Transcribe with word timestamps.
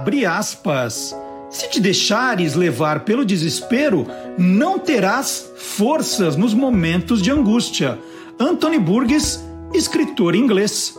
Abre 0.00 0.24
aspas. 0.24 1.14
Se 1.50 1.68
te 1.68 1.78
deixares 1.78 2.54
levar 2.54 3.00
pelo 3.00 3.22
desespero, 3.22 4.06
não 4.38 4.78
terás 4.78 5.52
forças 5.58 6.36
nos 6.36 6.54
momentos 6.54 7.20
de 7.20 7.30
angústia. 7.30 7.98
Anthony 8.38 8.78
Burgess, 8.78 9.44
escritor 9.74 10.34
inglês. 10.34 10.98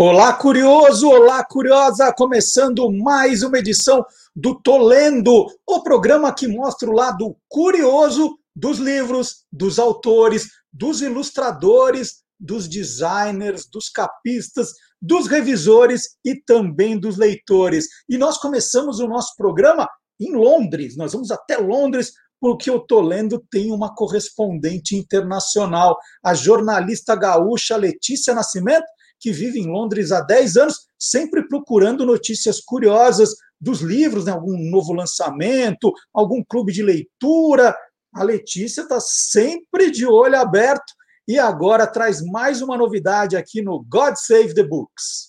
Olá, 0.00 0.32
curioso! 0.32 1.08
Olá, 1.08 1.44
curiosa! 1.44 2.14
Começando 2.16 2.88
mais 2.88 3.42
uma 3.42 3.58
edição 3.58 4.06
do 4.32 4.54
Tolendo, 4.54 5.44
o 5.66 5.82
programa 5.82 6.32
que 6.32 6.46
mostra 6.46 6.88
o 6.88 6.92
lado 6.92 7.36
curioso 7.48 8.38
dos 8.54 8.78
livros, 8.78 9.44
dos 9.50 9.76
autores, 9.76 10.50
dos 10.72 11.02
ilustradores, 11.02 12.22
dos 12.38 12.68
designers, 12.68 13.66
dos 13.68 13.88
capistas, 13.88 14.68
dos 15.02 15.26
revisores 15.26 16.16
e 16.24 16.36
também 16.46 16.96
dos 16.96 17.16
leitores. 17.16 17.88
E 18.08 18.16
nós 18.16 18.38
começamos 18.38 19.00
o 19.00 19.08
nosso 19.08 19.34
programa 19.36 19.88
em 20.20 20.32
Londres. 20.32 20.96
Nós 20.96 21.12
vamos 21.12 21.32
até 21.32 21.56
Londres 21.56 22.12
porque 22.40 22.70
o 22.70 22.78
Tolendo 22.78 23.44
tem 23.50 23.72
uma 23.72 23.92
correspondente 23.92 24.94
internacional, 24.94 25.98
a 26.24 26.34
jornalista 26.34 27.16
gaúcha 27.16 27.76
Letícia 27.76 28.32
Nascimento, 28.32 28.86
que 29.20 29.32
vive 29.32 29.60
em 29.60 29.66
Londres 29.66 30.12
há 30.12 30.20
10 30.20 30.56
anos, 30.56 30.88
sempre 30.98 31.46
procurando 31.46 32.06
notícias 32.06 32.60
curiosas 32.60 33.34
dos 33.60 33.80
livros, 33.80 34.24
né? 34.24 34.32
algum 34.32 34.56
novo 34.70 34.92
lançamento, 34.92 35.92
algum 36.12 36.42
clube 36.44 36.72
de 36.72 36.82
leitura. 36.82 37.76
A 38.14 38.22
Letícia 38.22 38.82
está 38.82 39.00
sempre 39.00 39.90
de 39.90 40.06
olho 40.06 40.38
aberto 40.38 40.94
e 41.26 41.38
agora 41.38 41.86
traz 41.86 42.22
mais 42.22 42.62
uma 42.62 42.76
novidade 42.76 43.36
aqui 43.36 43.60
no 43.60 43.84
God 43.84 44.14
Save 44.16 44.54
the 44.54 44.62
Books. 44.62 45.27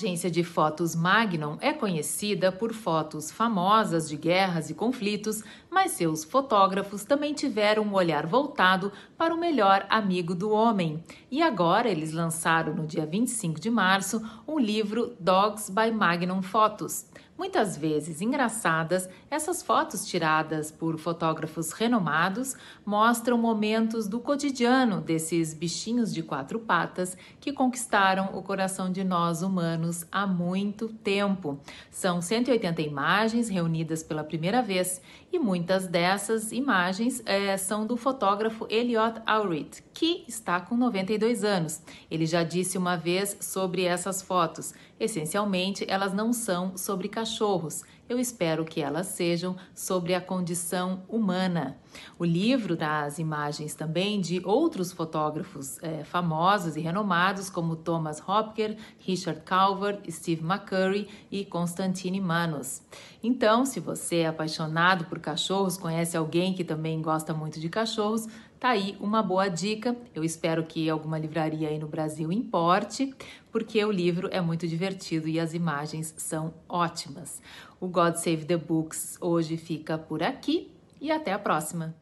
Agência 0.00 0.30
de 0.30 0.42
fotos 0.42 0.94
Magnum 0.94 1.58
é 1.60 1.74
conhecida 1.74 2.50
por 2.50 2.72
fotos 2.72 3.30
famosas 3.30 4.08
de 4.08 4.16
guerras 4.16 4.70
e 4.70 4.74
conflitos, 4.74 5.42
mas 5.70 5.90
seus 5.90 6.24
fotógrafos 6.24 7.04
também 7.04 7.34
tiveram 7.34 7.82
um 7.82 7.92
olhar 7.92 8.26
voltado 8.26 8.90
para 9.18 9.34
o 9.34 9.38
melhor 9.38 9.84
amigo 9.90 10.34
do 10.34 10.50
homem. 10.50 11.04
E 11.30 11.42
agora 11.42 11.86
eles 11.86 12.14
lançaram 12.14 12.74
no 12.74 12.86
dia 12.86 13.04
25 13.04 13.60
de 13.60 13.68
março 13.68 14.26
um 14.48 14.58
livro 14.58 15.14
Dogs 15.20 15.70
by 15.70 15.90
Magnum 15.90 16.40
Photos. 16.40 17.04
Muitas 17.40 17.74
vezes 17.74 18.20
engraçadas, 18.20 19.08
essas 19.30 19.62
fotos 19.62 20.04
tiradas 20.04 20.70
por 20.70 20.98
fotógrafos 20.98 21.72
renomados 21.72 22.54
mostram 22.84 23.38
momentos 23.38 24.06
do 24.06 24.20
cotidiano 24.20 25.00
desses 25.00 25.54
bichinhos 25.54 26.12
de 26.12 26.22
quatro 26.22 26.60
patas 26.60 27.16
que 27.40 27.50
conquistaram 27.50 28.36
o 28.36 28.42
coração 28.42 28.92
de 28.92 29.02
nós 29.02 29.40
humanos 29.40 30.04
há 30.12 30.26
muito 30.26 30.88
tempo. 30.88 31.58
São 31.90 32.20
180 32.20 32.82
imagens 32.82 33.48
reunidas 33.48 34.02
pela 34.02 34.22
primeira 34.22 34.60
vez 34.60 35.00
e 35.32 35.38
muitas 35.38 35.86
dessas 35.86 36.52
imagens 36.52 37.22
é, 37.24 37.56
são 37.56 37.86
do 37.86 37.96
fotógrafo 37.96 38.66
Elliot 38.68 39.22
Aurit, 39.24 39.82
que 39.94 40.26
está 40.28 40.60
com 40.60 40.76
92 40.76 41.42
anos. 41.42 41.80
Ele 42.10 42.26
já 42.26 42.42
disse 42.42 42.76
uma 42.76 42.96
vez 42.96 43.38
sobre 43.40 43.84
essas 43.84 44.20
fotos: 44.20 44.74
essencialmente, 45.00 45.84
elas 45.88 46.12
não 46.12 46.32
são 46.32 46.76
sobre 46.76 47.08
cachorros, 47.08 47.82
eu 48.10 48.18
espero 48.18 48.64
que 48.64 48.80
elas 48.80 49.06
sejam 49.06 49.54
sobre 49.72 50.16
a 50.16 50.20
condição 50.20 51.04
humana. 51.08 51.78
O 52.18 52.24
livro 52.24 52.76
traz 52.76 53.20
imagens 53.20 53.72
também 53.72 54.20
de 54.20 54.42
outros 54.44 54.90
fotógrafos 54.90 55.80
é, 55.80 56.02
famosos 56.02 56.74
e 56.74 56.80
renomados, 56.80 57.48
como 57.48 57.76
Thomas 57.76 58.20
Hopker, 58.28 58.76
Richard 58.98 59.42
Calvert, 59.42 60.10
Steve 60.10 60.42
McCurry 60.42 61.06
e 61.30 61.44
Constantine 61.44 62.20
Manos. 62.20 62.82
Então, 63.22 63.64
se 63.64 63.78
você 63.78 64.16
é 64.22 64.26
apaixonado 64.26 65.04
por 65.04 65.20
cachorros, 65.20 65.76
conhece 65.76 66.16
alguém 66.16 66.52
que 66.52 66.64
também 66.64 67.00
gosta 67.00 67.32
muito 67.32 67.60
de 67.60 67.68
cachorros, 67.68 68.26
Tá 68.60 68.68
aí 68.68 68.94
uma 69.00 69.22
boa 69.22 69.48
dica. 69.48 69.96
Eu 70.14 70.22
espero 70.22 70.62
que 70.64 70.90
alguma 70.90 71.18
livraria 71.18 71.70
aí 71.70 71.78
no 71.78 71.88
Brasil 71.88 72.30
importe, 72.30 73.14
porque 73.50 73.82
o 73.82 73.90
livro 73.90 74.28
é 74.30 74.38
muito 74.38 74.68
divertido 74.68 75.26
e 75.26 75.40
as 75.40 75.54
imagens 75.54 76.12
são 76.18 76.52
ótimas. 76.68 77.40
O 77.80 77.88
God 77.88 78.16
Save 78.16 78.44
the 78.44 78.58
Books 78.58 79.16
hoje 79.18 79.56
fica 79.56 79.96
por 79.96 80.22
aqui 80.22 80.70
e 81.00 81.10
até 81.10 81.32
a 81.32 81.38
próxima. 81.38 81.96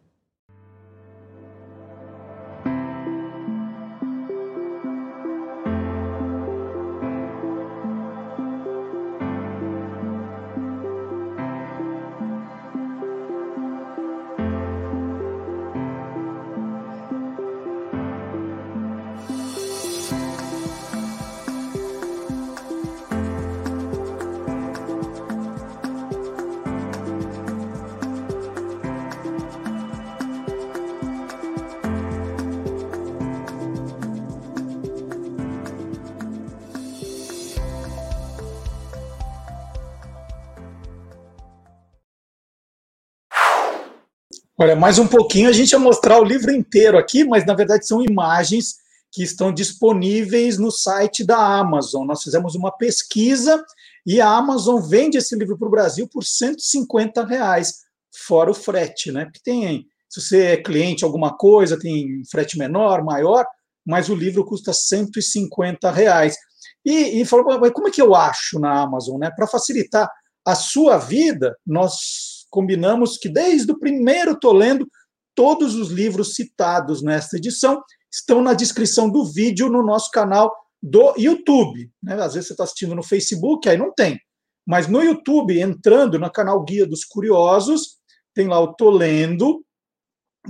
Olha, 44.60 44.74
mais 44.74 44.98
um 44.98 45.06
pouquinho 45.06 45.48
a 45.48 45.52
gente 45.52 45.70
ia 45.70 45.78
mostrar 45.78 46.18
o 46.18 46.24
livro 46.24 46.50
inteiro 46.50 46.98
aqui, 46.98 47.22
mas 47.22 47.46
na 47.46 47.54
verdade 47.54 47.86
são 47.86 48.02
imagens 48.02 48.78
que 49.12 49.22
estão 49.22 49.54
disponíveis 49.54 50.58
no 50.58 50.72
site 50.72 51.24
da 51.24 51.38
Amazon. 51.38 52.04
Nós 52.04 52.24
fizemos 52.24 52.56
uma 52.56 52.72
pesquisa 52.72 53.64
e 54.04 54.20
a 54.20 54.28
Amazon 54.28 54.80
vende 54.80 55.16
esse 55.16 55.36
livro 55.36 55.56
para 55.56 55.68
o 55.68 55.70
Brasil 55.70 56.08
por 56.08 56.24
150 56.24 57.24
reais, 57.24 57.84
fora 58.26 58.50
o 58.50 58.54
frete, 58.54 59.12
né? 59.12 59.26
Porque 59.26 59.38
tem, 59.44 59.86
se 60.08 60.20
você 60.20 60.42
é 60.46 60.56
cliente 60.56 61.04
alguma 61.04 61.36
coisa, 61.36 61.78
tem 61.78 62.24
frete 62.28 62.58
menor, 62.58 63.04
maior, 63.04 63.46
mas 63.86 64.08
o 64.08 64.14
livro 64.16 64.44
custa 64.44 64.72
150 64.72 65.88
reais. 65.92 66.36
E, 66.84 67.20
e 67.20 67.24
falou, 67.24 67.44
como 67.70 67.86
é 67.86 67.92
que 67.92 68.02
eu 68.02 68.12
acho 68.12 68.58
na 68.58 68.82
Amazon, 68.82 69.20
né? 69.20 69.30
Para 69.30 69.46
facilitar 69.46 70.10
a 70.44 70.56
sua 70.56 70.98
vida, 70.98 71.56
nós 71.64 72.37
combinamos 72.50 73.18
que 73.18 73.28
desde 73.28 73.70
o 73.72 73.78
primeiro 73.78 74.32
estou 74.32 74.52
lendo, 74.52 74.88
todos 75.34 75.74
os 75.74 75.90
livros 75.90 76.34
citados 76.34 77.02
nesta 77.02 77.36
edição 77.36 77.82
estão 78.10 78.42
na 78.42 78.54
descrição 78.54 79.08
do 79.08 79.24
vídeo 79.24 79.68
no 79.68 79.82
nosso 79.82 80.10
canal 80.10 80.52
do 80.82 81.14
YouTube. 81.16 81.90
Né? 82.02 82.14
Às 82.14 82.34
vezes 82.34 82.48
você 82.48 82.54
está 82.54 82.64
assistindo 82.64 82.94
no 82.94 83.02
Facebook, 83.02 83.68
aí 83.68 83.76
não 83.76 83.92
tem. 83.92 84.18
Mas 84.66 84.86
no 84.86 85.02
YouTube, 85.02 85.60
entrando 85.60 86.18
no 86.18 86.30
canal 86.30 86.62
Guia 86.62 86.86
dos 86.86 87.04
Curiosos, 87.04 87.98
tem 88.34 88.48
lá 88.48 88.60
o 88.60 88.74
Tô 88.74 88.90
Lendo, 88.90 89.64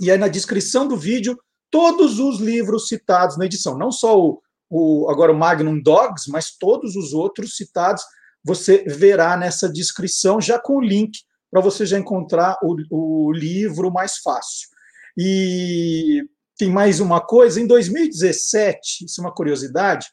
e 0.00 0.10
aí 0.10 0.18
na 0.18 0.28
descrição 0.28 0.86
do 0.86 0.96
vídeo, 0.96 1.38
todos 1.70 2.18
os 2.18 2.40
livros 2.40 2.88
citados 2.88 3.36
na 3.36 3.46
edição, 3.46 3.76
não 3.76 3.92
só 3.92 4.18
o, 4.18 4.42
o 4.70 5.08
agora 5.10 5.32
o 5.32 5.38
Magnum 5.38 5.80
Dogs, 5.80 6.30
mas 6.30 6.56
todos 6.56 6.96
os 6.96 7.12
outros 7.12 7.56
citados, 7.56 8.02
você 8.44 8.84
verá 8.84 9.36
nessa 9.36 9.68
descrição 9.68 10.40
já 10.40 10.58
com 10.58 10.76
o 10.76 10.80
link 10.80 11.18
para 11.50 11.60
você 11.60 11.86
já 11.86 11.98
encontrar 11.98 12.56
o, 12.62 12.76
o 12.90 13.32
livro 13.32 13.90
mais 13.90 14.18
fácil. 14.18 14.68
E 15.16 16.22
tem 16.56 16.70
mais 16.70 17.00
uma 17.00 17.20
coisa: 17.20 17.60
em 17.60 17.66
2017, 17.66 19.04
isso 19.04 19.20
é 19.20 19.24
uma 19.24 19.34
curiosidade, 19.34 20.06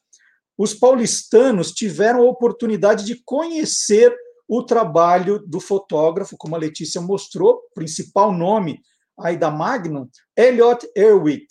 os 0.58 0.74
paulistanos 0.74 1.72
tiveram 1.72 2.22
a 2.22 2.30
oportunidade 2.30 3.06
de 3.06 3.22
conhecer 3.26 4.16
o 4.48 4.64
trabalho 4.64 5.40
do 5.40 5.60
fotógrafo, 5.60 6.38
como 6.38 6.56
a 6.56 6.60
Letícia 6.60 7.02
mostrou, 7.02 7.62
principal 7.74 8.32
nome 8.32 8.80
aí 9.20 9.38
da 9.38 9.50
Magnum, 9.50 10.08
Elliot 10.38 10.88
Erwitt. 10.96 11.48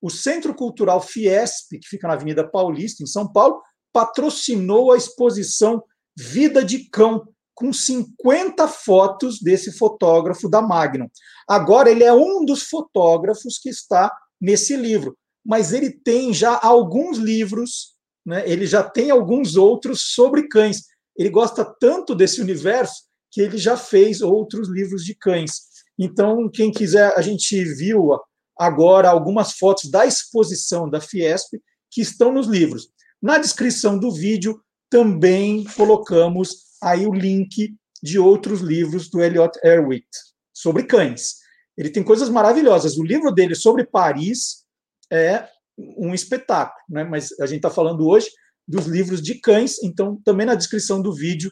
O 0.00 0.10
Centro 0.10 0.54
Cultural 0.54 1.00
Fiesp, 1.00 1.78
que 1.80 1.88
fica 1.88 2.06
na 2.06 2.14
Avenida 2.14 2.46
Paulista, 2.46 3.02
em 3.02 3.06
São 3.06 3.30
Paulo, 3.32 3.62
patrocinou 3.92 4.92
a 4.92 4.96
exposição 4.96 5.82
Vida 6.16 6.64
de 6.64 6.88
Cão, 6.90 7.26
com 7.54 7.72
50 7.72 8.66
fotos 8.68 9.40
desse 9.40 9.72
fotógrafo 9.72 10.48
da 10.48 10.60
Magnum. 10.60 11.08
Agora, 11.48 11.90
ele 11.90 12.04
é 12.04 12.12
um 12.12 12.44
dos 12.44 12.64
fotógrafos 12.64 13.58
que 13.58 13.68
está 13.68 14.12
nesse 14.40 14.76
livro, 14.76 15.16
mas 15.44 15.72
ele 15.72 15.90
tem 15.90 16.32
já 16.34 16.58
alguns 16.60 17.18
livros 17.18 17.94
né, 18.24 18.42
ele 18.48 18.66
já 18.66 18.82
tem 18.82 19.10
alguns 19.10 19.56
outros 19.56 20.14
sobre 20.14 20.48
cães. 20.48 20.84
Ele 21.16 21.28
gosta 21.28 21.64
tanto 21.64 22.14
desse 22.14 22.40
universo 22.40 23.04
que 23.30 23.40
ele 23.40 23.58
já 23.58 23.76
fez 23.76 24.22
outros 24.22 24.68
livros 24.68 25.04
de 25.04 25.14
cães. 25.14 25.52
Então, 25.98 26.48
quem 26.48 26.72
quiser, 26.72 27.12
a 27.16 27.20
gente 27.20 27.62
viu 27.64 28.18
agora 28.58 29.10
algumas 29.10 29.52
fotos 29.52 29.90
da 29.90 30.06
exposição 30.06 30.88
da 30.88 31.00
Fiesp 31.00 31.54
que 31.90 32.00
estão 32.00 32.32
nos 32.32 32.46
livros. 32.46 32.88
Na 33.20 33.38
descrição 33.38 33.98
do 33.98 34.10
vídeo 34.10 34.60
também 34.94 35.64
colocamos 35.76 36.50
aí 36.80 37.04
o 37.04 37.12
link 37.12 37.74
de 38.00 38.16
outros 38.16 38.60
livros 38.60 39.10
do 39.10 39.20
Elliot 39.20 39.58
Erwitt 39.64 40.06
sobre 40.52 40.84
cães. 40.84 41.38
Ele 41.76 41.90
tem 41.90 42.04
coisas 42.04 42.28
maravilhosas. 42.28 42.96
O 42.96 43.02
livro 43.02 43.32
dele 43.32 43.56
sobre 43.56 43.84
Paris 43.84 44.64
é 45.10 45.48
um 45.76 46.14
espetáculo, 46.14 46.78
né? 46.88 47.02
mas 47.02 47.32
a 47.40 47.46
gente 47.46 47.56
está 47.56 47.70
falando 47.70 48.06
hoje 48.06 48.28
dos 48.68 48.86
livros 48.86 49.20
de 49.20 49.40
cães, 49.40 49.82
então 49.82 50.16
também 50.24 50.46
na 50.46 50.54
descrição 50.54 51.02
do 51.02 51.12
vídeo 51.12 51.50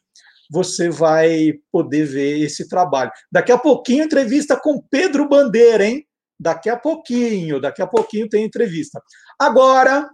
você 0.49 0.89
vai 0.89 1.55
poder 1.73 2.07
ver 2.07 2.43
esse 2.43 2.69
trabalho. 2.69 3.11
Daqui 3.31 3.51
a 3.51 3.59
pouquinho, 3.59 4.05
entrevista 4.05 4.57
com 4.57 4.81
Pedro 4.89 5.29
Bandeira, 5.29 5.85
hein? 5.85 6.07
Daqui 6.39 6.71
a 6.71 6.77
pouquinho, 6.77 7.61
daqui 7.61 7.83
a 7.83 7.89
pouquinho 7.89 8.29
tem 8.29 8.45
entrevista. 8.45 9.03
Agora, 9.37 10.09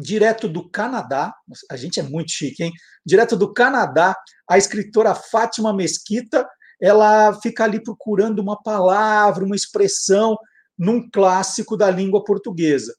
direto 0.00 0.48
do 0.48 0.68
Canadá, 0.68 1.34
a 1.70 1.76
gente 1.76 2.00
é 2.00 2.02
muito 2.02 2.30
chique, 2.30 2.62
hein? 2.62 2.72
Direto 3.04 3.36
do 3.36 3.52
Canadá, 3.52 4.16
a 4.48 4.58
escritora 4.58 5.14
Fátima 5.14 5.72
Mesquita, 5.72 6.48
ela 6.80 7.32
fica 7.40 7.64
ali 7.64 7.82
procurando 7.82 8.40
uma 8.40 8.60
palavra, 8.60 9.44
uma 9.44 9.56
expressão 9.56 10.36
num 10.78 11.08
clássico 11.10 11.76
da 11.76 11.90
língua 11.90 12.24
portuguesa. 12.24 12.94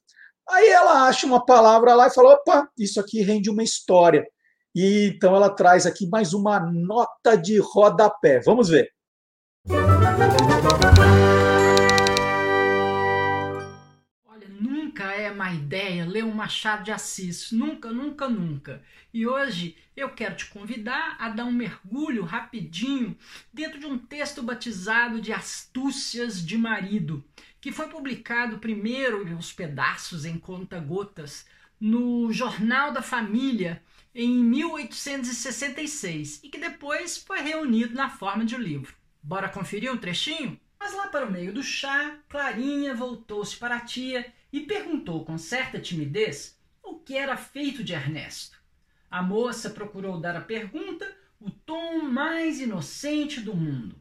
Aí 0.48 0.68
ela 0.68 1.06
acha 1.06 1.26
uma 1.26 1.44
palavra 1.44 1.94
lá 1.94 2.06
e 2.06 2.14
fala: 2.14 2.34
opa, 2.34 2.68
isso 2.78 3.00
aqui 3.00 3.22
rende 3.22 3.50
uma 3.50 3.62
história. 3.62 4.24
E 4.74 5.12
então 5.14 5.36
ela 5.36 5.50
traz 5.50 5.86
aqui 5.86 6.08
mais 6.08 6.32
uma 6.32 6.60
nota 6.60 7.36
de 7.36 7.58
rodapé. 7.58 8.40
Vamos 8.40 8.68
ver. 8.68 8.88
Olha, 9.70 11.83
nunca 14.94 15.10
é 15.12 15.34
má 15.34 15.52
ideia 15.52 16.06
ler 16.06 16.22
um 16.22 16.32
Machado 16.32 16.84
de 16.84 16.92
Assis. 16.92 17.50
Nunca, 17.50 17.90
nunca, 17.90 18.28
nunca. 18.28 18.80
E 19.12 19.26
hoje 19.26 19.76
eu 19.96 20.08
quero 20.10 20.36
te 20.36 20.46
convidar 20.46 21.16
a 21.18 21.28
dar 21.28 21.46
um 21.46 21.50
mergulho 21.50 22.22
rapidinho 22.22 23.18
dentro 23.52 23.80
de 23.80 23.86
um 23.86 23.98
texto 23.98 24.40
batizado 24.40 25.20
de 25.20 25.32
Astúcias 25.32 26.46
de 26.46 26.56
Marido, 26.56 27.24
que 27.60 27.72
foi 27.72 27.88
publicado 27.88 28.58
primeiro 28.58 29.26
em 29.26 29.34
uns 29.34 29.52
pedaços 29.52 30.24
em 30.24 30.38
conta-gotas 30.38 31.44
no 31.80 32.32
Jornal 32.32 32.92
da 32.92 33.02
Família 33.02 33.82
em 34.14 34.32
1866 34.44 36.38
e 36.44 36.48
que 36.48 36.58
depois 36.58 37.18
foi 37.18 37.40
reunido 37.40 37.96
na 37.96 38.08
forma 38.08 38.44
de 38.44 38.54
um 38.54 38.60
livro. 38.60 38.94
Bora 39.20 39.48
conferir 39.48 39.92
um 39.92 39.98
trechinho? 39.98 40.56
Mas 40.78 40.94
lá 40.94 41.08
para 41.08 41.26
o 41.26 41.32
meio 41.32 41.52
do 41.52 41.64
chá, 41.64 42.16
Clarinha 42.28 42.94
voltou-se 42.94 43.56
para 43.56 43.76
a 43.76 43.80
tia 43.80 44.32
e 44.54 44.60
perguntou 44.60 45.24
com 45.24 45.36
certa 45.36 45.80
timidez 45.80 46.56
o 46.80 46.94
que 46.94 47.16
era 47.16 47.36
feito 47.36 47.82
de 47.82 47.92
Ernesto. 47.92 48.56
A 49.10 49.20
moça 49.20 49.68
procurou 49.68 50.20
dar 50.20 50.36
à 50.36 50.40
pergunta 50.40 51.12
o 51.40 51.50
tom 51.50 52.02
mais 52.02 52.60
inocente 52.60 53.40
do 53.40 53.52
mundo, 53.52 54.00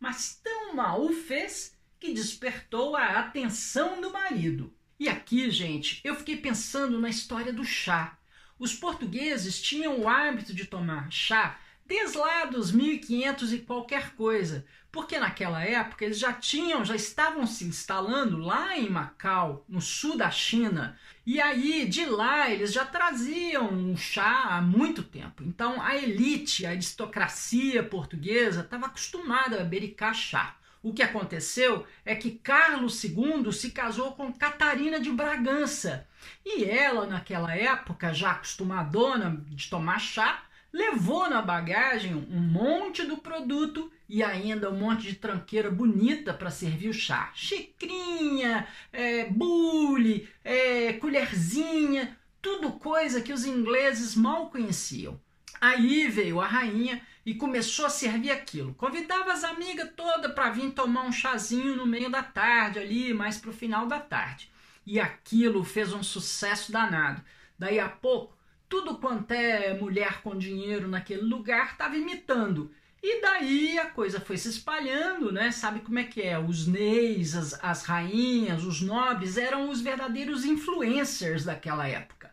mas 0.00 0.40
tão 0.42 0.74
mal 0.74 1.04
o 1.04 1.12
fez 1.12 1.78
que 2.00 2.12
despertou 2.12 2.96
a 2.96 3.20
atenção 3.20 4.00
do 4.00 4.10
marido. 4.10 4.74
E 4.98 5.08
aqui, 5.08 5.48
gente, 5.52 6.00
eu 6.02 6.16
fiquei 6.16 6.36
pensando 6.36 6.98
na 6.98 7.08
história 7.08 7.52
do 7.52 7.64
chá. 7.64 8.18
Os 8.58 8.74
portugueses 8.74 9.62
tinham 9.62 10.00
o 10.00 10.08
hábito 10.08 10.52
de 10.52 10.64
tomar 10.64 11.12
chá 11.12 11.60
desde 11.86 12.18
lá 12.18 12.46
dos 12.46 12.72
1500 12.72 13.52
e 13.52 13.58
qualquer 13.60 14.16
coisa, 14.16 14.66
porque 14.92 15.18
naquela 15.18 15.64
época 15.64 16.04
eles 16.04 16.18
já 16.18 16.34
tinham, 16.34 16.84
já 16.84 16.94
estavam 16.94 17.46
se 17.46 17.64
instalando 17.64 18.36
lá 18.36 18.76
em 18.76 18.90
Macau, 18.90 19.64
no 19.66 19.80
sul 19.80 20.18
da 20.18 20.30
China, 20.30 20.98
e 21.24 21.40
aí 21.40 21.88
de 21.88 22.04
lá 22.04 22.50
eles 22.50 22.72
já 22.74 22.84
traziam 22.84 23.90
o 23.90 23.96
chá 23.96 24.48
há 24.50 24.60
muito 24.60 25.02
tempo. 25.02 25.42
Então 25.42 25.80
a 25.80 25.96
elite, 25.96 26.66
a 26.66 26.70
aristocracia 26.70 27.82
portuguesa 27.82 28.60
estava 28.60 28.86
acostumada 28.86 29.62
a 29.62 29.64
bericar 29.64 30.14
chá. 30.14 30.56
O 30.82 30.92
que 30.92 31.02
aconteceu 31.02 31.86
é 32.04 32.14
que 32.14 32.32
Carlos 32.32 33.02
II 33.02 33.50
se 33.52 33.70
casou 33.70 34.12
com 34.12 34.32
Catarina 34.32 34.98
de 34.98 35.10
Bragança. 35.10 36.08
E 36.44 36.64
ela, 36.64 37.06
naquela 37.06 37.54
época, 37.54 38.12
já 38.12 38.32
acostumadona 38.32 39.42
de 39.46 39.70
tomar 39.70 40.00
chá, 40.00 40.42
levou 40.72 41.30
na 41.30 41.40
bagagem 41.40 42.14
um 42.14 42.40
monte 42.40 43.04
do 43.04 43.16
produto 43.16 43.92
e 44.12 44.22
ainda 44.22 44.70
um 44.70 44.76
monte 44.76 45.06
de 45.06 45.14
tranqueira 45.14 45.70
bonita 45.70 46.34
para 46.34 46.50
servir 46.50 46.90
o 46.90 46.92
chá. 46.92 47.32
Xicrinha, 47.34 48.68
é, 48.92 49.24
bule, 49.24 50.28
é, 50.44 50.92
colherzinha, 50.92 52.14
tudo 52.42 52.72
coisa 52.72 53.22
que 53.22 53.32
os 53.32 53.46
ingleses 53.46 54.14
mal 54.14 54.50
conheciam. 54.50 55.18
Aí 55.58 56.08
veio 56.08 56.42
a 56.42 56.46
rainha 56.46 57.00
e 57.24 57.34
começou 57.34 57.86
a 57.86 57.88
servir 57.88 58.30
aquilo. 58.30 58.74
Convidava 58.74 59.32
as 59.32 59.44
amigas 59.44 59.88
todas 59.96 60.30
para 60.34 60.50
vir 60.50 60.72
tomar 60.72 61.06
um 61.06 61.12
chazinho 61.12 61.74
no 61.74 61.86
meio 61.86 62.10
da 62.10 62.22
tarde, 62.22 62.80
ali, 62.80 63.14
mais 63.14 63.38
para 63.38 63.48
o 63.48 63.54
final 63.54 63.86
da 63.86 63.98
tarde. 63.98 64.50
E 64.84 65.00
aquilo 65.00 65.64
fez 65.64 65.90
um 65.94 66.02
sucesso 66.02 66.70
danado. 66.70 67.22
Daí 67.58 67.80
a 67.80 67.88
pouco, 67.88 68.36
tudo 68.68 68.98
quanto 68.98 69.32
é 69.32 69.72
mulher 69.72 70.20
com 70.20 70.36
dinheiro 70.36 70.86
naquele 70.86 71.22
lugar 71.22 71.72
estava 71.72 71.96
imitando. 71.96 72.70
E 73.02 73.20
daí 73.20 73.78
a 73.80 73.90
coisa 73.90 74.20
foi 74.20 74.38
se 74.38 74.48
espalhando, 74.48 75.32
né? 75.32 75.50
Sabe 75.50 75.80
como 75.80 75.98
é 75.98 76.04
que 76.04 76.22
é? 76.22 76.38
Os 76.38 76.68
neis, 76.68 77.34
as, 77.34 77.58
as 77.64 77.82
rainhas, 77.82 78.62
os 78.62 78.80
nobres 78.80 79.36
eram 79.36 79.68
os 79.68 79.80
verdadeiros 79.80 80.44
influencers 80.44 81.44
daquela 81.44 81.88
época. 81.88 82.32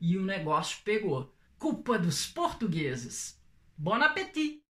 E 0.00 0.16
o 0.16 0.24
negócio 0.24 0.78
pegou. 0.84 1.32
Culpa 1.56 1.96
dos 1.96 2.26
portugueses. 2.26 3.40
Bon 3.76 4.02
appétit! 4.02 4.60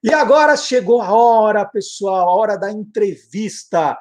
E 0.00 0.12
agora 0.12 0.56
chegou 0.56 1.02
a 1.02 1.12
hora, 1.12 1.64
pessoal, 1.64 2.28
a 2.28 2.36
hora 2.36 2.56
da 2.56 2.70
entrevista. 2.70 3.98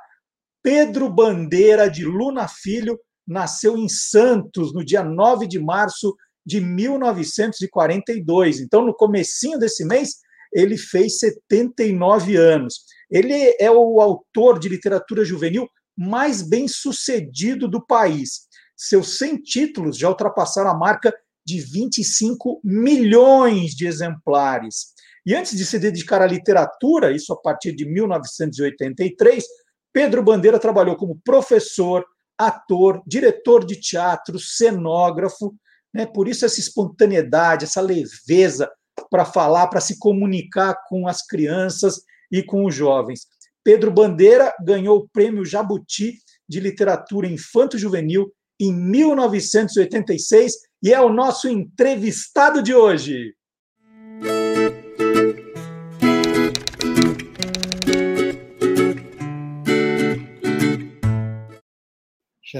Pedro 0.61 1.09
Bandeira 1.09 1.89
de 1.89 2.05
Luna 2.05 2.47
Filho 2.47 2.99
nasceu 3.25 3.77
em 3.77 3.89
Santos 3.89 4.73
no 4.73 4.85
dia 4.85 5.03
9 5.03 5.47
de 5.47 5.59
março 5.59 6.15
de 6.45 6.59
1942. 6.59 8.59
Então, 8.59 8.85
no 8.85 8.93
comecinho 8.93 9.57
desse 9.57 9.85
mês, 9.85 10.17
ele 10.53 10.77
fez 10.77 11.19
79 11.19 12.35
anos. 12.35 12.81
Ele 13.09 13.55
é 13.59 13.71
o 13.71 14.01
autor 14.01 14.59
de 14.59 14.69
literatura 14.69 15.25
juvenil 15.25 15.67
mais 15.97 16.41
bem 16.41 16.67
sucedido 16.67 17.67
do 17.67 17.85
país. 17.85 18.47
Seus 18.75 19.17
100 19.17 19.37
títulos 19.37 19.97
já 19.97 20.09
ultrapassaram 20.09 20.71
a 20.71 20.77
marca 20.77 21.13
de 21.45 21.59
25 21.59 22.61
milhões 22.63 23.71
de 23.71 23.85
exemplares. 23.85 24.93
E 25.25 25.35
antes 25.35 25.55
de 25.55 25.65
se 25.65 25.79
dedicar 25.79 26.21
à 26.21 26.27
literatura, 26.27 27.15
isso 27.15 27.31
a 27.31 27.39
partir 27.39 27.73
de 27.73 27.85
1983, 27.85 29.45
Pedro 29.93 30.23
Bandeira 30.23 30.59
trabalhou 30.59 30.95
como 30.95 31.19
professor, 31.23 32.03
ator, 32.37 33.01
diretor 33.05 33.65
de 33.65 33.79
teatro, 33.79 34.39
cenógrafo. 34.39 35.55
Né? 35.93 36.05
Por 36.05 36.27
isso, 36.27 36.45
essa 36.45 36.59
espontaneidade, 36.59 37.65
essa 37.65 37.81
leveza 37.81 38.69
para 39.09 39.25
falar, 39.25 39.67
para 39.67 39.81
se 39.81 39.99
comunicar 39.99 40.75
com 40.87 41.07
as 41.07 41.25
crianças 41.25 42.01
e 42.31 42.41
com 42.41 42.65
os 42.65 42.73
jovens. 42.73 43.27
Pedro 43.63 43.91
Bandeira 43.91 44.53
ganhou 44.63 44.97
o 44.97 45.09
prêmio 45.09 45.45
Jabuti 45.45 46.17
de 46.49 46.59
Literatura 46.59 47.27
Infanto-Juvenil 47.27 48.31
em 48.59 48.73
1986 48.73 50.53
e 50.81 50.93
é 50.93 50.99
o 50.99 51.11
nosso 51.11 51.47
entrevistado 51.47 52.61
de 52.61 52.73
hoje. 52.73 53.33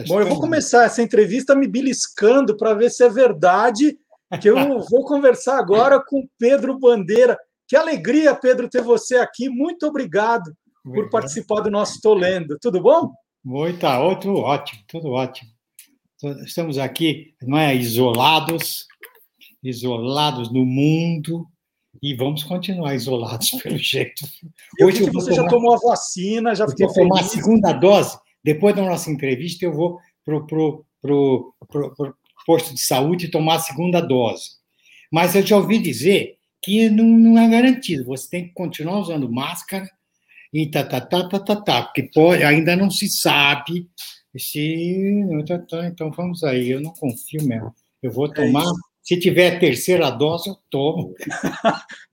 Bom, 0.07 0.19
eu 0.19 0.27
vou 0.27 0.39
começar 0.39 0.85
essa 0.85 1.01
entrevista 1.01 1.55
me 1.55 1.67
beliscando 1.67 2.57
para 2.57 2.73
ver 2.73 2.89
se 2.89 3.03
é 3.03 3.09
verdade 3.09 3.97
que 4.41 4.49
eu 4.49 4.55
vou 4.89 5.05
conversar 5.05 5.57
agora 5.57 6.03
com 6.03 6.27
Pedro 6.37 6.77
Bandeira. 6.79 7.37
Que 7.67 7.75
alegria, 7.75 8.35
Pedro, 8.35 8.69
ter 8.69 8.81
você 8.81 9.17
aqui. 9.17 9.49
Muito 9.49 9.85
obrigado 9.85 10.53
por 10.83 11.09
participar 11.09 11.61
do 11.61 11.71
nosso 11.71 12.01
Tolendo. 12.01 12.57
Tudo 12.59 12.81
bom? 12.81 13.11
Muito, 13.43 13.79
tá, 13.79 13.97
tudo 14.15 14.37
ótimo, 14.37 14.81
tudo 14.87 15.11
ótimo 15.11 15.53
estamos 16.45 16.77
aqui, 16.77 17.33
não 17.41 17.57
é, 17.57 17.75
isolados, 17.75 18.87
isolados 19.61 20.51
no 20.51 20.65
mundo 20.65 21.45
e 22.01 22.15
vamos 22.15 22.43
continuar 22.43 22.95
isolados 22.95 23.51
pelo 23.61 23.77
jeito. 23.77 24.25
Hoje 24.81 25.03
eu 25.03 25.11
você 25.11 25.31
tomar, 25.31 25.43
já 25.43 25.47
tomou 25.47 25.73
a 25.73 25.77
vacina, 25.77 26.55
já 26.55 26.67
ficou 26.67 26.93
tomar 26.93 27.21
a 27.21 27.23
segunda 27.23 27.73
dose. 27.73 28.17
Depois 28.43 28.75
da 28.75 28.83
nossa 28.83 29.09
entrevista, 29.09 29.65
eu 29.65 29.73
vou 29.73 29.99
para 30.25 30.35
o 30.35 31.55
posto 32.45 32.73
de 32.73 32.81
saúde 32.81 33.29
tomar 33.29 33.55
a 33.55 33.59
segunda 33.59 34.01
dose. 34.01 34.51
Mas 35.11 35.35
eu 35.35 35.45
já 35.45 35.57
ouvi 35.57 35.79
dizer 35.79 36.37
que 36.61 36.89
não, 36.89 37.05
não 37.05 37.37
é 37.37 37.49
garantido, 37.49 38.05
você 38.05 38.29
tem 38.29 38.47
que 38.47 38.53
continuar 38.53 38.99
usando 38.99 39.31
máscara 39.31 39.89
e 40.53 40.69
tá, 40.69 40.83
tá, 40.83 41.01
tá, 41.01 41.27
tá, 41.27 41.39
tá, 41.39 41.55
tá, 41.55 41.81
porque 41.83 42.03
pode, 42.13 42.43
ainda 42.43 42.75
não 42.75 42.89
se 42.89 43.09
sabe 43.09 43.89
se. 44.37 45.43
Tá, 45.47 45.59
tá, 45.59 45.87
então 45.87 46.11
vamos 46.11 46.43
aí, 46.43 46.71
eu 46.71 46.81
não 46.81 46.91
confio 46.93 47.43
mesmo. 47.43 47.73
Eu 48.01 48.11
vou 48.11 48.27
é 48.27 48.33
tomar. 48.33 48.63
É 48.63 48.93
se 49.01 49.19
tiver 49.19 49.59
terceira 49.59 50.09
dose, 50.09 50.49
eu 50.49 50.57
tomo. 50.69 51.13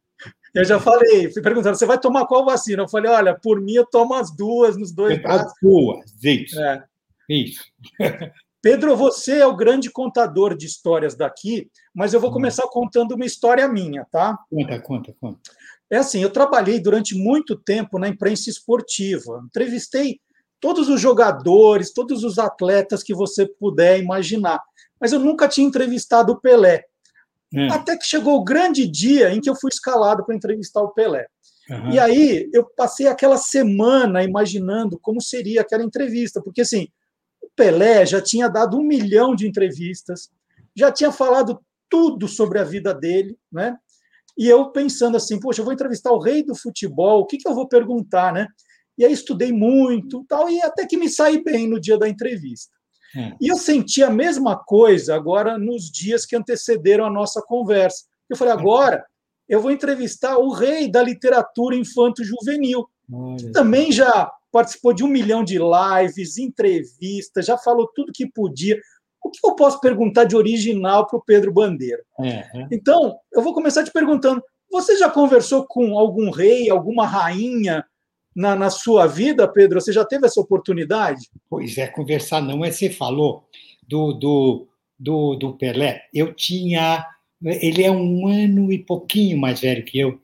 Eu 0.55 0.65
já 0.65 0.81
falei, 0.81 1.31
fui 1.33 1.43
perguntando, 1.43 1.77
você 1.77 1.87
vai 1.87 1.99
tomar 1.99 2.27
qual 2.27 2.45
vacina? 2.45 2.83
Eu 2.83 2.89
falei, 2.89 3.11
olha, 3.11 3.39
por 3.39 3.61
mim 3.61 3.75
eu 3.75 3.87
tomo 3.87 4.15
as 4.15 4.35
duas 4.35 4.77
nos 4.77 4.93
dois 4.93 5.21
braços. 5.23 5.53
Duas, 5.63 6.13
isso. 6.23 6.61
É. 6.61 6.85
Isso. 7.29 7.63
Pedro, 8.63 8.95
você 8.95 9.39
é 9.39 9.47
o 9.47 9.57
grande 9.57 9.91
contador 9.91 10.55
de 10.55 10.67
histórias 10.67 11.15
daqui, 11.15 11.71
mas 11.95 12.13
eu 12.13 12.21
vou 12.21 12.31
hum. 12.31 12.35
começar 12.35 12.65
contando 12.69 13.13
uma 13.15 13.25
história 13.25 13.67
minha, 13.69 14.05
tá? 14.11 14.39
Conta, 14.51 14.81
conta, 14.81 15.15
conta. 15.21 15.41
É 15.89 15.97
assim, 15.97 16.23
eu 16.23 16.31
trabalhei 16.31 16.79
durante 16.79 17.17
muito 17.17 17.57
tempo 17.57 17.99
na 17.99 18.09
imprensa 18.09 18.51
esportiva. 18.51 19.43
Entrevistei 19.47 20.21
todos 20.61 20.89
os 20.89 21.01
jogadores, 21.01 21.93
todos 21.93 22.23
os 22.23 22.39
atletas 22.39 23.03
que 23.03 23.15
você 23.15 23.47
puder 23.47 23.99
imaginar. 23.99 24.61
Mas 25.01 25.13
eu 25.13 25.19
nunca 25.19 25.49
tinha 25.49 25.67
entrevistado 25.67 26.33
o 26.33 26.41
Pelé. 26.41 26.85
É. 27.55 27.69
Até 27.69 27.97
que 27.97 28.05
chegou 28.05 28.37
o 28.37 28.45
grande 28.45 28.87
dia 28.87 29.33
em 29.33 29.41
que 29.41 29.51
eu 29.51 29.57
fui 29.57 29.71
escalado 29.71 30.25
para 30.25 30.35
entrevistar 30.35 30.83
o 30.83 30.93
Pelé. 30.93 31.27
Uhum. 31.69 31.93
E 31.93 31.99
aí 31.99 32.51
eu 32.53 32.65
passei 32.77 33.07
aquela 33.07 33.37
semana 33.37 34.23
imaginando 34.23 34.99
como 35.01 35.21
seria 35.21 35.61
aquela 35.61 35.85
entrevista, 35.85 36.41
porque 36.43 36.63
assim, 36.63 36.89
o 37.41 37.49
Pelé 37.55 38.05
já 38.07 38.21
tinha 38.21 38.49
dado 38.49 38.77
um 38.77 38.83
milhão 38.83 39.35
de 39.35 39.47
entrevistas, 39.47 40.31
já 40.77 40.91
tinha 40.91 41.13
falado 41.13 41.61
tudo 41.89 42.29
sobre 42.29 42.59
a 42.59 42.65
vida 42.65 42.95
dele, 42.95 43.37
né? 43.53 43.77
E 44.39 44.47
eu 44.49 44.71
pensando 44.71 45.17
assim, 45.17 45.39
poxa, 45.39 45.61
eu 45.61 45.65
vou 45.65 45.75
entrevistar 45.75 46.13
o 46.13 46.21
rei 46.21 46.43
do 46.43 46.55
futebol, 46.55 47.21
o 47.21 47.27
que, 47.27 47.37
que 47.37 47.49
eu 47.49 47.55
vou 47.55 47.69
perguntar, 47.69 48.33
né? 48.33 48.47
E 48.97 49.05
aí 49.05 49.13
estudei 49.13 49.53
muito, 49.53 50.25
tal, 50.29 50.49
e 50.49 50.61
até 50.63 50.87
que 50.87 50.97
me 50.97 51.09
saí 51.09 51.43
bem 51.43 51.69
no 51.69 51.81
dia 51.81 51.99
da 51.99 52.09
entrevista. 52.09 52.73
É. 53.17 53.33
E 53.41 53.49
eu 53.49 53.57
senti 53.57 54.03
a 54.03 54.11
mesma 54.11 54.57
coisa 54.57 55.15
agora 55.15 55.59
nos 55.59 55.91
dias 55.91 56.25
que 56.25 56.37
antecederam 56.37 57.07
a 57.07 57.11
nossa 57.11 57.43
conversa. 57.43 58.05
Eu 58.29 58.37
falei, 58.37 58.53
agora 58.53 59.05
eu 59.49 59.61
vou 59.61 59.73
entrevistar 59.73 60.39
o 60.39 60.53
rei 60.53 60.89
da 60.89 61.03
literatura 61.03 61.75
infanto-juvenil, 61.75 62.89
que 63.37 63.51
também 63.51 63.91
já 63.91 64.31
participou 64.53 64.93
de 64.93 65.03
um 65.03 65.09
milhão 65.09 65.43
de 65.43 65.59
lives, 65.59 66.39
entrevistas, 66.39 67.47
já 67.47 67.59
falou 67.59 67.91
tudo 67.95 68.13
que 68.13 68.31
podia. 68.31 68.81
O 69.23 69.31
que 69.31 69.41
eu 69.45 69.55
posso 69.55 69.81
perguntar 69.81 70.25
de 70.25 70.37
original 70.37 71.07
para 71.07 71.19
o 71.19 71.23
Pedro 71.23 71.53
Bandeira? 71.53 72.03
É. 72.21 72.45
Então, 72.71 73.19
eu 73.33 73.43
vou 73.43 73.53
começar 73.53 73.85
te 73.85 73.91
perguntando: 73.91 74.43
você 74.71 74.97
já 74.97 75.11
conversou 75.11 75.67
com 75.69 75.99
algum 75.99 76.31
rei, 76.31 76.71
alguma 76.71 77.07
rainha 77.07 77.85
na, 78.35 78.55
na, 78.55 78.71
sua 78.71 79.07
vida, 79.07 79.47
Pedro? 79.49 79.81
Você 79.81 79.93
já 79.93 80.05
teve 80.05 80.27
essa 80.27 80.41
oportunidade? 80.41 81.29
Pois 81.49 81.77
é, 81.79 81.87
conversar 81.87 82.41
não 82.41 82.65
é. 82.65 82.71
Você 82.71 82.91
falou 82.91 83.45
do, 83.87 84.13
do, 84.13 84.69
do, 84.99 85.37
do 85.37 85.53
Pelé. 85.55 86.03
Eu 86.15 86.33
tinha. 86.35 87.05
Ele 87.43 87.83
é 87.83 87.91
um 87.91 88.29
ano 88.29 88.73
e 88.73 88.79
pouquinho 88.79 89.39
mais 89.39 89.61
velho 89.61 89.85
que 89.85 89.99
eu. 89.99 90.21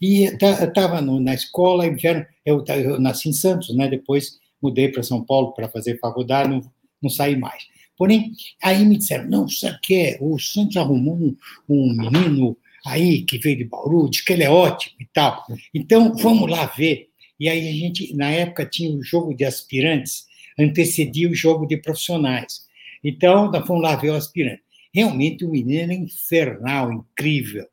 E 0.00 0.24
estava 0.24 1.00
na 1.00 1.32
escola, 1.32 1.86
inverno, 1.86 2.26
eu, 2.44 2.64
eu, 2.66 3.00
nasci 3.00 3.28
em 3.28 3.32
Santos, 3.32 3.74
né? 3.76 3.88
depois 3.88 4.38
mudei 4.60 4.88
para 4.88 5.02
São 5.02 5.24
Paulo 5.24 5.52
para 5.52 5.68
fazer 5.68 5.98
faculdade, 6.00 6.48
não, 6.48 6.60
não 7.00 7.08
saí 7.08 7.36
mais. 7.36 7.62
Porém, 7.96 8.32
aí 8.62 8.84
me 8.84 8.98
disseram: 8.98 9.28
não, 9.28 9.48
sabe 9.48 9.76
o 9.76 9.80
que 9.80 9.94
é? 9.94 10.18
O 10.20 10.38
Santos 10.38 10.76
arrumou 10.76 11.14
um, 11.14 11.36
um 11.68 11.96
menino 11.96 12.56
aí 12.84 13.22
que 13.22 13.38
veio 13.38 13.58
de 13.58 13.64
Bauru, 13.64 14.08
diz 14.08 14.20
que 14.20 14.32
ele 14.32 14.44
é 14.44 14.50
ótimo 14.50 14.96
e 15.00 15.06
tal. 15.06 15.44
Então, 15.74 16.14
vamos 16.14 16.50
lá 16.50 16.66
ver. 16.66 17.08
E 17.38 17.48
aí 17.48 17.68
a 17.68 17.72
gente, 17.72 18.14
na 18.14 18.30
época, 18.30 18.64
tinha 18.64 18.90
o 18.96 19.02
jogo 19.02 19.34
de 19.34 19.44
aspirantes, 19.44 20.26
antecedia 20.58 21.28
o 21.28 21.34
jogo 21.34 21.66
de 21.66 21.76
profissionais. 21.76 22.66
Então, 23.04 23.50
nós 23.50 23.66
fomos 23.66 23.82
lá 23.82 23.94
ver 23.96 24.10
o 24.10 24.14
aspirante. 24.14 24.62
Realmente 24.92 25.44
o 25.44 25.50
menino 25.50 25.82
era 25.82 25.94
infernal, 25.94 26.90
incrível. 26.92 27.66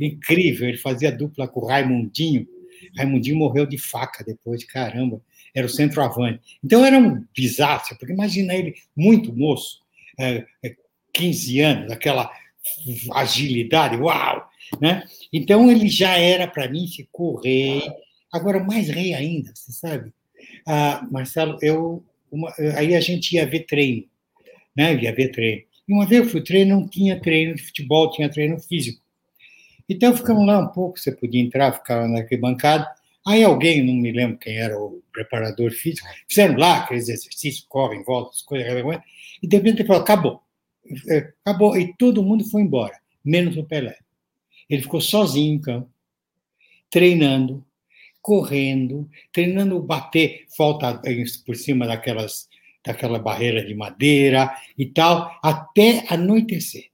Incrível. 0.00 0.68
Ele 0.68 0.78
fazia 0.78 1.12
dupla 1.12 1.46
com 1.46 1.60
o 1.60 1.66
Raimundinho. 1.66 2.46
Raimundinho 2.96 3.36
morreu 3.36 3.66
de 3.66 3.76
faca 3.76 4.24
depois, 4.24 4.64
caramba. 4.64 5.20
Era 5.54 5.66
o 5.66 5.70
centroavante. 5.70 6.40
Então 6.64 6.84
era 6.84 6.98
um 6.98 7.22
desastre, 7.34 7.96
porque 7.98 8.14
imagina 8.14 8.54
ele 8.54 8.74
muito 8.96 9.36
moço, 9.36 9.82
é, 10.18 10.46
15 11.12 11.60
é, 11.60 11.64
anos, 11.64 11.92
aquela 11.92 12.32
agilidade, 13.12 13.96
uau! 13.96 14.48
Né? 14.80 15.04
Então 15.30 15.70
ele 15.70 15.88
já 15.88 16.16
era, 16.16 16.48
para 16.48 16.68
mim, 16.68 16.86
ficou 16.88 17.36
rei 17.40 17.82
Agora, 18.32 18.64
mais 18.64 18.88
rei 18.88 19.12
ainda, 19.12 19.52
você 19.54 19.72
sabe? 19.72 20.12
Ah, 20.66 21.06
Marcelo, 21.10 21.58
eu, 21.60 22.02
uma, 22.30 22.52
aí 22.76 22.94
a 22.94 23.00
gente 23.00 23.36
ia 23.36 23.46
ver 23.46 23.66
treino, 23.66 24.06
né? 24.74 24.94
Ia 24.94 25.14
ver 25.14 25.30
treino. 25.30 25.62
E 25.86 25.92
uma 25.92 26.06
vez 26.06 26.24
eu 26.24 26.30
fui 26.30 26.42
treino, 26.42 26.80
não 26.80 26.88
tinha 26.88 27.20
treino 27.20 27.54
de 27.54 27.62
futebol, 27.62 28.10
tinha 28.10 28.30
treino 28.30 28.58
físico. 28.58 29.02
Então 29.88 30.16
ficamos 30.16 30.46
lá 30.46 30.58
um 30.58 30.68
pouco, 30.68 30.98
você 30.98 31.12
podia 31.12 31.42
entrar, 31.42 31.72
ficava 31.72 32.08
naquele 32.08 32.40
bancada. 32.40 32.88
Aí 33.26 33.44
alguém, 33.44 33.84
não 33.84 33.94
me 33.94 34.10
lembro 34.10 34.38
quem 34.38 34.56
era 34.56 34.76
o 34.78 35.02
preparador 35.12 35.70
físico, 35.70 36.08
fizeram 36.28 36.56
lá 36.56 36.78
aqueles 36.78 37.08
exercícios, 37.08 37.66
correm, 37.68 38.02
voltam, 38.02 38.30
as 38.30 38.42
coisas, 38.42 38.66
e 39.42 39.46
de 39.46 39.56
repente 39.56 39.80
ele 39.80 39.86
falou: 39.86 40.02
acabou. 40.02 40.42
É, 41.08 41.32
acabou. 41.44 41.76
E 41.76 41.94
todo 41.96 42.22
mundo 42.22 42.44
foi 42.44 42.62
embora, 42.62 42.98
menos 43.24 43.56
o 43.56 43.64
Pelé. 43.64 43.98
Ele 44.68 44.82
ficou 44.82 45.00
sozinho 45.00 45.54
em 45.54 45.60
campo, 45.60 45.90
treinando, 46.90 47.64
correndo, 48.22 49.10
treinando 49.32 49.82
bater 49.82 50.46
falta 50.56 51.02
por 51.44 51.56
cima 51.56 51.86
daquelas 51.86 52.48
daquela 52.84 53.18
barreira 53.18 53.64
de 53.64 53.74
madeira 53.74 54.52
e 54.76 54.86
tal, 54.86 55.38
até 55.42 56.04
anoitecer. 56.08 56.86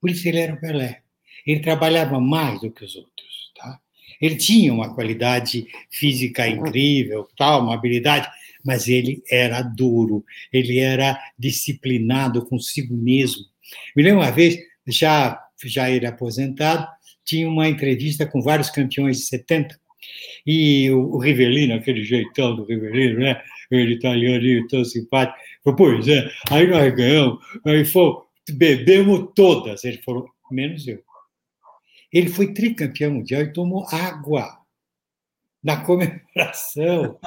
Por 0.00 0.10
isso 0.10 0.26
ele 0.28 0.40
era 0.40 0.54
o 0.54 0.60
Pelé. 0.60 1.02
Ele 1.46 1.60
trabalhava 1.60 2.20
mais 2.20 2.60
do 2.60 2.70
que 2.70 2.84
os 2.84 2.96
outros, 2.96 3.52
tá? 3.56 3.78
Ele 4.20 4.36
tinha 4.36 4.72
uma 4.72 4.94
qualidade 4.94 5.66
física 5.90 6.48
incrível, 6.48 7.28
tal, 7.36 7.62
uma 7.62 7.74
habilidade, 7.74 8.28
mas 8.64 8.88
ele 8.88 9.22
era 9.30 9.62
duro, 9.62 10.24
ele 10.52 10.78
era 10.78 11.18
disciplinado 11.38 12.44
consigo 12.46 12.96
mesmo. 12.96 13.44
Me 13.94 14.02
lembro 14.02 14.20
uma 14.20 14.32
vez, 14.32 14.58
já 14.86 15.40
já 15.64 15.90
ele 15.90 16.06
aposentado, 16.06 16.86
tinha 17.24 17.48
uma 17.48 17.68
entrevista 17.68 18.26
com 18.26 18.42
vários 18.42 18.68
campeões 18.68 19.18
de 19.18 19.24
70 19.24 19.80
e 20.46 20.90
o, 20.90 21.14
o 21.14 21.18
Rivelino, 21.18 21.74
aquele 21.74 22.04
jeitão 22.04 22.54
do 22.54 22.64
Rivelino, 22.64 23.20
né? 23.20 23.42
Ele 23.70 23.94
italiano, 23.94 24.66
tão 24.68 24.84
simpático. 24.84 25.38
Falou, 25.62 25.76
pois 25.76 26.08
é, 26.08 26.30
aí 26.50 26.66
nós 26.66 26.94
ganhamos, 26.94 27.38
aí 27.64 27.84
foi, 27.84 28.14
bebemos 28.50 29.30
todas. 29.34 29.84
Ele 29.84 29.98
falou, 29.98 30.28
menos 30.50 30.86
eu. 30.86 31.02
Ele 32.12 32.28
foi 32.28 32.52
tricampeão 32.52 33.12
mundial 33.12 33.42
e 33.42 33.52
tomou 33.52 33.86
água 33.90 34.58
na 35.64 35.78
comemoração. 35.78 37.18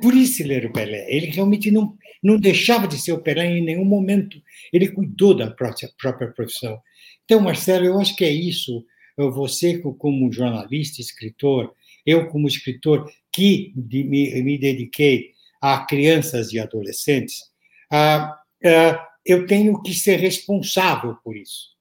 Por 0.00 0.14
isso 0.14 0.42
ele 0.42 0.54
era 0.54 0.68
o 0.68 0.72
Pelé. 0.72 1.06
Ele 1.14 1.26
realmente 1.26 1.70
não, 1.70 1.98
não 2.22 2.38
deixava 2.38 2.86
de 2.86 2.96
ser 2.98 3.12
o 3.12 3.20
Pelé 3.20 3.58
em 3.58 3.64
nenhum 3.64 3.84
momento. 3.84 4.40
Ele 4.72 4.88
cuidou 4.88 5.34
da 5.34 5.50
própria, 5.50 5.90
própria 6.00 6.28
profissão. 6.28 6.80
Então, 7.24 7.40
Marcelo, 7.40 7.84
eu 7.84 8.00
acho 8.00 8.14
que 8.14 8.24
é 8.24 8.30
isso. 8.30 8.84
Você, 9.16 9.78
como 9.78 10.32
jornalista, 10.32 11.00
escritor, 11.00 11.74
eu, 12.04 12.28
como 12.28 12.48
escritor 12.48 13.10
que 13.32 13.72
me, 13.76 14.42
me 14.42 14.58
dediquei 14.58 15.32
a 15.60 15.78
crianças 15.86 16.52
e 16.52 16.58
adolescentes, 16.58 17.42
ah, 17.90 18.38
ah, 18.64 19.08
eu 19.24 19.46
tenho 19.46 19.82
que 19.82 19.94
ser 19.94 20.16
responsável 20.20 21.16
por 21.24 21.36
isso. 21.36 21.74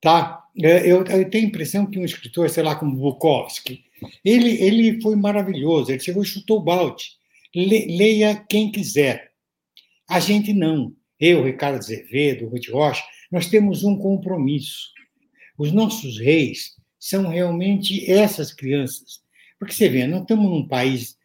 Tá? 0.00 0.44
Eu, 0.56 1.04
eu, 1.04 1.30
tenho 1.30 1.46
a 1.46 1.48
impressão 1.48 1.86
que 1.86 1.98
um 1.98 2.04
escritor, 2.04 2.50
sei 2.50 2.62
lá, 2.62 2.74
como 2.74 2.96
Bukowski, 2.96 3.84
ele, 4.24 4.60
ele 4.62 5.00
foi 5.00 5.16
maravilhoso, 5.16 5.90
ele 5.90 6.00
chegou 6.00 6.22
e 6.22 6.26
chutou 6.26 6.58
o 6.58 6.62
balde. 6.62 7.12
Le, 7.54 7.96
leia 7.96 8.44
quem 8.48 8.70
quiser. 8.70 9.32
A 10.08 10.20
gente 10.20 10.52
não. 10.52 10.94
Eu, 11.18 11.44
Ricardo 11.44 11.78
Azevedo, 11.78 12.48
Ruth 12.48 12.68
Rocha, 12.68 13.04
nós 13.30 13.46
temos 13.46 13.82
um 13.82 13.96
compromisso. 13.96 14.88
Os 15.56 15.72
nossos 15.72 16.18
reis 16.18 16.76
são 16.98 17.28
realmente 17.28 18.08
essas 18.10 18.52
crianças 18.52 19.20
porque 19.58 19.74
você 19.74 19.88
vê, 19.88 20.06
não 20.06 20.22
estamos 20.22 20.48
num 20.50 20.66
país 20.66 21.16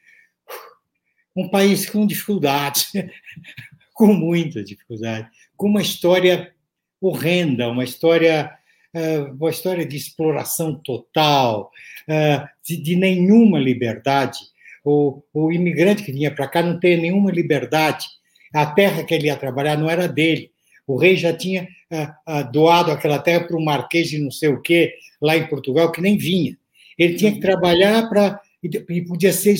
um 1.35 1.49
país 1.49 1.89
com 1.89 2.05
dificuldades, 2.05 2.91
com 3.93 4.13
muita 4.13 4.63
dificuldade, 4.63 5.27
com 5.57 5.67
uma 5.67 5.81
história 5.81 6.53
horrenda, 7.01 7.69
uma 7.69 7.83
história 7.83 8.51
eh, 8.93 9.19
uma 9.21 9.49
história 9.49 9.85
de 9.85 9.97
exploração 9.97 10.75
total, 10.75 11.71
eh, 12.07 12.47
de, 12.63 12.95
nenhuma 12.95 13.59
liberdade. 13.59 14.37
O, 14.85 15.23
o 15.33 15.51
imigrante 15.51 16.03
que 16.03 16.11
vinha 16.11 16.29
para 16.33 16.47
cá 16.47 16.61
não 16.61 16.79
tem 16.79 17.01
nenhuma 17.01 17.31
liberdade. 17.31 18.05
a 18.53 18.65
terra 18.67 19.03
que 19.03 19.13
ele 19.13 19.27
ia 19.27 19.35
trabalhar 19.35 19.77
não 19.77 19.89
era 19.89 20.07
dele. 20.07 20.51
O 20.85 20.97
rei 20.97 21.15
já 21.17 21.33
tinha 21.35 21.67
ah, 21.91 22.15
ah, 22.25 22.41
doado 22.43 22.91
aquela 22.91 23.17
terra 23.19 23.45
para 23.47 23.57
um 23.57 23.63
marquês 23.63 24.09
de 24.09 24.19
não 24.19 24.29
sei 24.29 24.49
o 24.49 24.61
quê, 24.61 24.93
lá 25.21 25.35
em 25.37 25.47
Portugal, 25.47 25.91
que 25.91 26.01
nem 26.01 26.17
vinha. 26.17 26.57
Ele 26.97 27.15
tinha 27.15 27.31
que 27.31 27.39
trabalhar 27.39 28.07
para. 28.09 28.39
e 28.61 29.01
podia 29.01 29.33
ser 29.33 29.55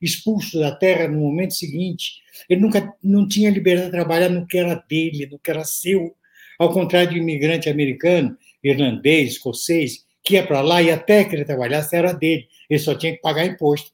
expulso 0.00 0.58
da 0.60 0.74
terra 0.74 1.08
no 1.08 1.20
momento 1.20 1.54
seguinte. 1.54 2.22
Ele 2.48 2.60
nunca 2.60 2.92
não 3.02 3.26
tinha 3.26 3.50
liberdade 3.50 3.90
de 3.90 3.96
trabalhar 3.96 4.28
no 4.28 4.46
que 4.46 4.58
era 4.58 4.74
dele, 4.88 5.26
no 5.26 5.38
que 5.38 5.50
era 5.50 5.64
seu. 5.64 6.14
Ao 6.58 6.72
contrário 6.72 7.10
do 7.10 7.16
imigrante 7.16 7.68
americano, 7.68 8.36
irlandês, 8.62 9.32
escocês, 9.32 10.04
que 10.24 10.34
ia 10.34 10.46
para 10.46 10.60
lá 10.60 10.82
e 10.82 10.90
até 10.90 11.24
que 11.24 11.34
ele 11.34 11.44
trabalhasse 11.44 11.94
era 11.96 12.12
dele. 12.12 12.48
Ele 12.68 12.78
só 12.78 12.94
tinha 12.94 13.12
que 13.12 13.20
pagar 13.20 13.46
imposto 13.46 13.92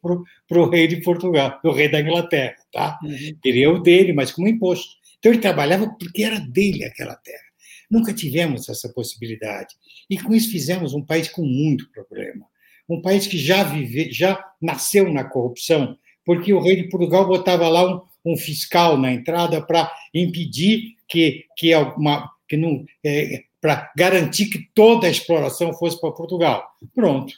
para 0.48 0.60
o 0.60 0.68
rei 0.68 0.88
de 0.88 0.96
Portugal, 0.96 1.60
o 1.62 1.70
rei 1.70 1.88
da 1.88 2.00
Inglaterra. 2.00 2.56
Tá? 2.72 2.98
Uhum. 3.02 3.36
Ele 3.44 3.62
é 3.62 3.68
o 3.68 3.78
dele, 3.78 4.12
mas 4.12 4.32
como 4.32 4.48
imposto. 4.48 4.96
Então 5.18 5.30
ele 5.32 5.40
trabalhava 5.40 5.88
porque 5.98 6.22
era 6.22 6.38
dele 6.38 6.84
aquela 6.84 7.14
terra. 7.14 7.44
Nunca 7.90 8.12
tivemos 8.12 8.68
essa 8.68 8.88
possibilidade. 8.88 9.74
E 10.10 10.18
com 10.18 10.34
isso 10.34 10.50
fizemos 10.50 10.94
um 10.94 11.04
país 11.04 11.28
com 11.28 11.42
muito 11.42 11.90
problema. 11.92 12.46
Um 12.88 13.00
país 13.00 13.26
que 13.26 13.38
já 13.38 13.62
vive, 13.62 14.12
já 14.12 14.44
nasceu 14.60 15.12
na 15.12 15.24
corrupção, 15.24 15.96
porque 16.24 16.52
o 16.52 16.60
rei 16.60 16.76
de 16.76 16.88
Portugal 16.88 17.26
botava 17.26 17.68
lá 17.68 17.84
um, 18.24 18.32
um 18.32 18.36
fiscal 18.36 18.96
na 18.96 19.12
entrada 19.12 19.60
para 19.62 19.90
impedir 20.12 20.94
que, 21.08 21.44
que, 21.56 21.74
uma, 21.74 22.30
que 22.48 22.56
não. 22.56 22.84
É, 23.04 23.44
para 23.60 23.90
garantir 23.96 24.46
que 24.46 24.68
toda 24.74 25.06
a 25.06 25.10
exploração 25.10 25.72
fosse 25.72 25.98
para 25.98 26.12
Portugal. 26.12 26.66
Pronto, 26.94 27.32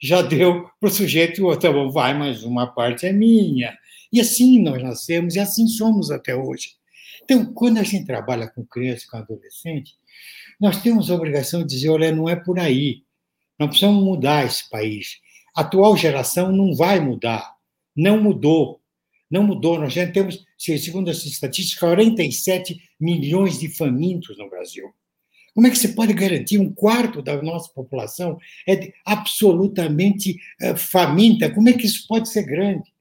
já 0.00 0.22
deu 0.22 0.68
para 0.78 0.88
o 0.88 0.92
sujeito, 0.92 1.44
oh, 1.44 1.56
tá 1.56 1.72
bom, 1.72 1.90
vai, 1.90 2.16
mas 2.16 2.44
uma 2.44 2.68
parte 2.68 3.04
é 3.04 3.12
minha. 3.12 3.76
E 4.12 4.20
assim 4.20 4.62
nós 4.62 4.80
nascemos 4.80 5.34
e 5.34 5.40
assim 5.40 5.66
somos 5.66 6.12
até 6.12 6.36
hoje. 6.36 6.74
Então, 7.24 7.46
quando 7.52 7.78
a 7.78 7.82
gente 7.82 8.06
trabalha 8.06 8.48
com 8.48 8.64
criança, 8.64 9.06
com 9.10 9.16
adolescente, 9.16 9.94
nós 10.60 10.80
temos 10.80 11.10
a 11.10 11.14
obrigação 11.14 11.62
de 11.62 11.74
dizer: 11.74 11.88
olha, 11.88 12.12
não 12.12 12.28
é 12.28 12.36
por 12.36 12.58
aí. 12.58 13.02
Nós 13.62 13.70
precisamos 13.70 14.02
mudar 14.02 14.44
esse 14.44 14.68
país. 14.68 15.18
A 15.56 15.60
atual 15.60 15.96
geração 15.96 16.50
não 16.50 16.74
vai 16.74 16.98
mudar. 16.98 17.54
Não 17.94 18.20
mudou. 18.20 18.80
Não 19.30 19.44
mudou. 19.44 19.78
Nós 19.78 19.92
já 19.92 20.04
temos, 20.10 20.44
segundo 20.58 21.08
as 21.08 21.24
estatísticas, 21.24 21.78
47 21.78 22.76
milhões 22.98 23.60
de 23.60 23.68
famintos 23.68 24.36
no 24.36 24.50
Brasil. 24.50 24.92
Como 25.54 25.68
é 25.68 25.70
que 25.70 25.78
você 25.78 25.88
pode 25.88 26.12
garantir 26.12 26.58
um 26.58 26.74
quarto 26.74 27.22
da 27.22 27.40
nossa 27.40 27.72
população 27.72 28.36
é 28.66 28.92
absolutamente 29.06 30.36
eh, 30.60 30.74
faminta? 30.74 31.48
Como 31.48 31.68
é 31.68 31.72
que 31.72 31.86
isso 31.86 32.08
pode 32.08 32.30
ser 32.30 32.42
grande? 32.42 32.92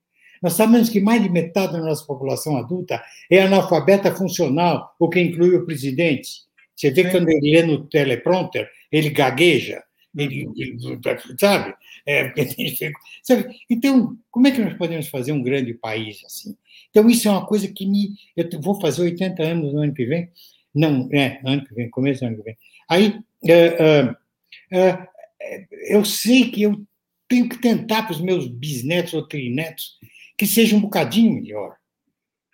Nós 0.43 0.53
sabemos 0.53 0.89
que 0.89 0.99
mais 0.99 1.23
de 1.23 1.29
metade 1.29 1.73
da 1.73 1.79
nossa 1.79 2.05
população 2.05 2.55
adulta 2.55 3.01
é 3.31 3.41
analfabeta 3.41 4.13
funcional, 4.13 4.95
o 4.99 5.09
que 5.09 5.19
inclui 5.19 5.55
o 5.55 5.65
presidente. 5.65 6.29
Você 6.75 6.91
vê 6.91 7.05
que 7.05 7.11
quando 7.11 7.29
ele 7.29 7.51
lê 7.51 7.63
no 7.63 7.87
teleprompter, 7.87 8.69
ele 8.91 9.09
gagueja, 9.09 9.81
sabe? 11.39 11.73
É, 12.05 12.33
sabe? 13.23 13.55
Então, 13.69 14.17
como 14.29 14.47
é 14.47 14.51
que 14.51 14.61
nós 14.61 14.73
podemos 14.77 15.07
fazer 15.07 15.31
um 15.31 15.41
grande 15.41 15.73
país 15.73 16.23
assim? 16.25 16.55
Então, 16.89 17.09
isso 17.09 17.27
é 17.27 17.31
uma 17.31 17.45
coisa 17.45 17.67
que 17.67 17.85
me. 17.85 18.15
Eu 18.35 18.47
vou 18.61 18.79
fazer 18.79 19.01
80 19.03 19.41
anos 19.43 19.73
no 19.73 19.81
ano 19.81 19.93
que 19.93 20.05
vem. 20.05 20.29
Não, 20.73 21.09
é, 21.11 21.39
ano 21.45 21.63
que 21.65 21.73
vem, 21.73 21.89
começo 21.89 22.21
do 22.21 22.27
ano 22.27 22.37
que 22.37 22.43
vem. 22.43 22.57
Aí, 22.89 23.19
é, 23.47 24.13
é, 24.71 25.07
é, 25.41 25.67
eu 25.89 26.03
sei 26.03 26.49
que 26.49 26.63
eu 26.63 26.85
tenho 27.27 27.47
que 27.47 27.59
tentar 27.59 28.03
para 28.03 28.11
os 28.11 28.21
meus 28.21 28.47
bisnetos 28.47 29.13
ou 29.13 29.27
trinetos 29.27 29.97
que 30.37 30.45
seja 30.45 30.75
um 30.75 30.81
bocadinho 30.81 31.33
melhor. 31.33 31.75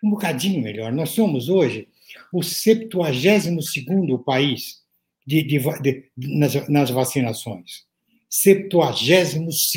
Um 0.04 0.12
bocadinho 0.12 0.62
melhor. 0.62 0.91
Nós 0.91 1.10
somos 1.10 1.50
hoje 1.50 1.88
o 2.32 2.43
72 2.43 4.24
país 4.26 4.84
de, 5.28 5.44
de, 5.44 5.60
de, 5.82 6.10
nas, 6.16 6.70
nas 6.70 6.90
vacinações. 6.90 7.86
72 8.30 9.74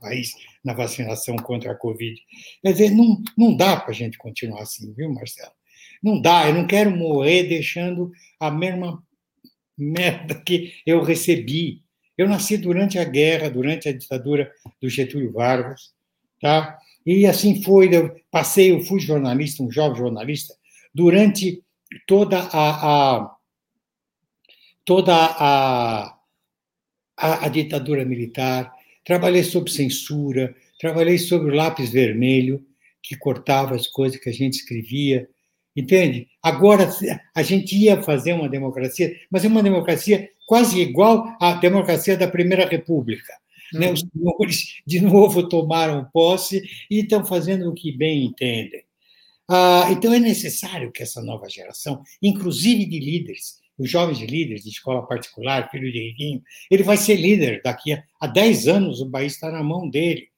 país 0.00 0.32
na 0.64 0.74
vacinação 0.74 1.36
contra 1.36 1.70
a 1.72 1.74
Covid. 1.76 2.20
Quer 2.60 2.72
dizer, 2.72 2.90
não, 2.90 3.22
não 3.38 3.56
dá 3.56 3.76
para 3.76 3.90
a 3.90 3.94
gente 3.94 4.18
continuar 4.18 4.62
assim, 4.62 4.92
viu, 4.92 5.12
Marcelo? 5.12 5.52
Não 6.02 6.20
dá, 6.20 6.48
eu 6.48 6.54
não 6.54 6.66
quero 6.66 6.90
morrer 6.90 7.44
deixando 7.44 8.10
a 8.40 8.50
mesma 8.50 9.02
merda 9.78 10.34
que 10.34 10.74
eu 10.84 11.02
recebi. 11.02 11.82
Eu 12.18 12.28
nasci 12.28 12.56
durante 12.56 12.98
a 12.98 13.04
guerra, 13.04 13.48
durante 13.48 13.88
a 13.88 13.92
ditadura 13.92 14.52
do 14.80 14.88
Getúlio 14.88 15.32
Vargas, 15.32 15.92
tá? 16.40 16.76
E 17.06 17.26
assim 17.26 17.62
foi, 17.62 17.94
eu 17.94 18.14
passei, 18.30 18.72
eu 18.72 18.80
fui 18.82 19.00
jornalista, 19.00 19.62
um 19.62 19.70
jovem 19.70 19.98
jornalista, 19.98 20.54
durante 20.94 21.62
toda 22.06 22.38
a, 22.38 23.16
a 23.16 23.36
toda 24.84 25.14
a, 25.14 26.18
a, 27.16 27.46
a, 27.46 27.48
ditadura 27.48 28.04
militar, 28.04 28.72
trabalhei 29.04 29.42
sob 29.42 29.70
censura, 29.70 30.54
trabalhei 30.78 31.18
sobre 31.18 31.50
o 31.50 31.54
lápis 31.54 31.90
vermelho, 31.90 32.64
que 33.02 33.16
cortava 33.16 33.74
as 33.74 33.86
coisas 33.86 34.18
que 34.18 34.30
a 34.30 34.32
gente 34.32 34.54
escrevia, 34.54 35.28
entende? 35.76 36.28
Agora, 36.42 36.88
a 37.34 37.42
gente 37.42 37.76
ia 37.76 38.02
fazer 38.02 38.32
uma 38.32 38.48
democracia, 38.48 39.14
mas 39.30 39.44
é 39.44 39.48
uma 39.48 39.62
democracia 39.62 40.28
quase 40.46 40.80
igual 40.80 41.36
à 41.40 41.54
democracia 41.54 42.16
da 42.16 42.28
Primeira 42.28 42.68
República. 42.68 43.32
Né? 43.72 43.90
Os 43.90 44.00
senhores, 44.00 44.82
de 44.86 45.00
novo, 45.00 45.48
tomaram 45.48 46.08
posse 46.12 46.62
e 46.90 47.00
estão 47.00 47.24
fazendo 47.24 47.70
o 47.70 47.74
que 47.74 47.90
bem 47.90 48.24
entendem. 48.26 48.84
Ah, 49.48 49.88
então, 49.90 50.12
é 50.12 50.20
necessário 50.20 50.92
que 50.92 51.02
essa 51.02 51.22
nova 51.22 51.48
geração, 51.48 52.02
inclusive 52.22 52.84
de 52.84 52.98
líderes, 52.98 53.61
os 53.78 53.90
jovens 53.90 54.20
líderes 54.20 54.62
de 54.62 54.70
escola 54.70 55.06
particular, 55.06 55.70
filho 55.70 55.90
de 55.90 55.98
riquinho, 55.98 56.42
ele 56.70 56.82
vai 56.82 56.96
ser 56.96 57.16
líder 57.16 57.60
daqui 57.64 57.92
a, 57.92 58.02
a 58.20 58.26
10 58.26 58.68
anos, 58.68 59.00
o 59.00 59.10
país 59.10 59.34
está 59.34 59.50
na 59.50 59.62
mão 59.62 59.88
dele. 59.88 60.28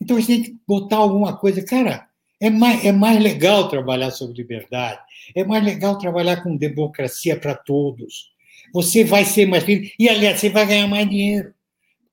Então, 0.00 0.16
a 0.16 0.20
gente 0.20 0.28
tem 0.28 0.42
que 0.42 0.56
botar 0.66 0.96
alguma 0.96 1.36
coisa. 1.36 1.64
Cara, 1.64 2.06
é 2.40 2.50
mais, 2.50 2.84
é 2.84 2.92
mais 2.92 3.22
legal 3.22 3.68
trabalhar 3.68 4.10
sobre 4.10 4.36
liberdade, 4.36 5.00
é 5.34 5.44
mais 5.44 5.64
legal 5.64 5.98
trabalhar 5.98 6.42
com 6.42 6.56
democracia 6.56 7.38
para 7.38 7.54
todos. 7.54 8.30
Você 8.72 9.04
vai 9.04 9.24
ser 9.24 9.46
mais 9.46 9.64
livre 9.64 9.92
e, 9.98 10.08
aliás, 10.08 10.40
você 10.40 10.50
vai 10.50 10.66
ganhar 10.66 10.86
mais 10.86 11.08
dinheiro 11.08 11.54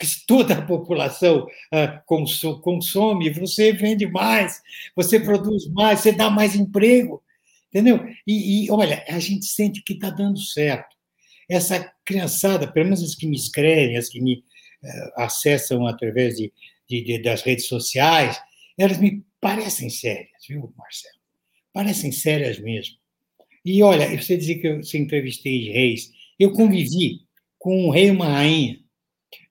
se 0.05 0.25
toda 0.25 0.55
a 0.55 0.61
população 0.61 1.47
uh, 1.73 2.61
consome, 2.61 3.29
você 3.29 3.71
vende 3.71 4.05
mais, 4.07 4.61
você 4.95 5.19
produz 5.19 5.67
mais, 5.71 5.99
você 5.99 6.11
dá 6.11 6.29
mais 6.29 6.55
emprego, 6.55 7.21
entendeu? 7.73 8.05
E, 8.27 8.65
e 8.65 8.71
olha, 8.71 9.03
a 9.07 9.19
gente 9.19 9.45
sente 9.45 9.81
que 9.81 9.93
está 9.93 10.09
dando 10.09 10.39
certo. 10.39 10.95
Essa 11.49 11.91
criançada, 12.05 12.71
pelo 12.71 12.85
menos 12.85 13.03
as 13.03 13.15
que 13.15 13.25
me 13.25 13.35
escrevem, 13.35 13.97
as 13.97 14.09
que 14.09 14.21
me 14.21 14.35
uh, 14.35 15.21
acessam 15.21 15.87
através 15.87 16.37
de, 16.37 16.53
de, 16.87 17.03
de, 17.03 17.21
das 17.21 17.41
redes 17.41 17.67
sociais, 17.67 18.39
elas 18.77 18.97
me 18.97 19.25
parecem 19.41 19.89
sérias, 19.89 20.29
viu, 20.47 20.73
Marcelo? 20.77 21.15
Parecem 21.73 22.11
sérias 22.11 22.59
mesmo. 22.59 22.95
E 23.65 23.81
olha, 23.81 24.09
você 24.21 24.37
dizia 24.37 24.59
que 24.59 24.67
eu 24.67 24.81
entrevistei 24.93 25.71
reis, 25.71 26.11
eu 26.39 26.51
convivi 26.51 27.21
com 27.57 27.87
um 27.87 27.89
rei 27.89 28.07
e 28.07 28.11
uma 28.11 28.27
rainha 28.27 28.83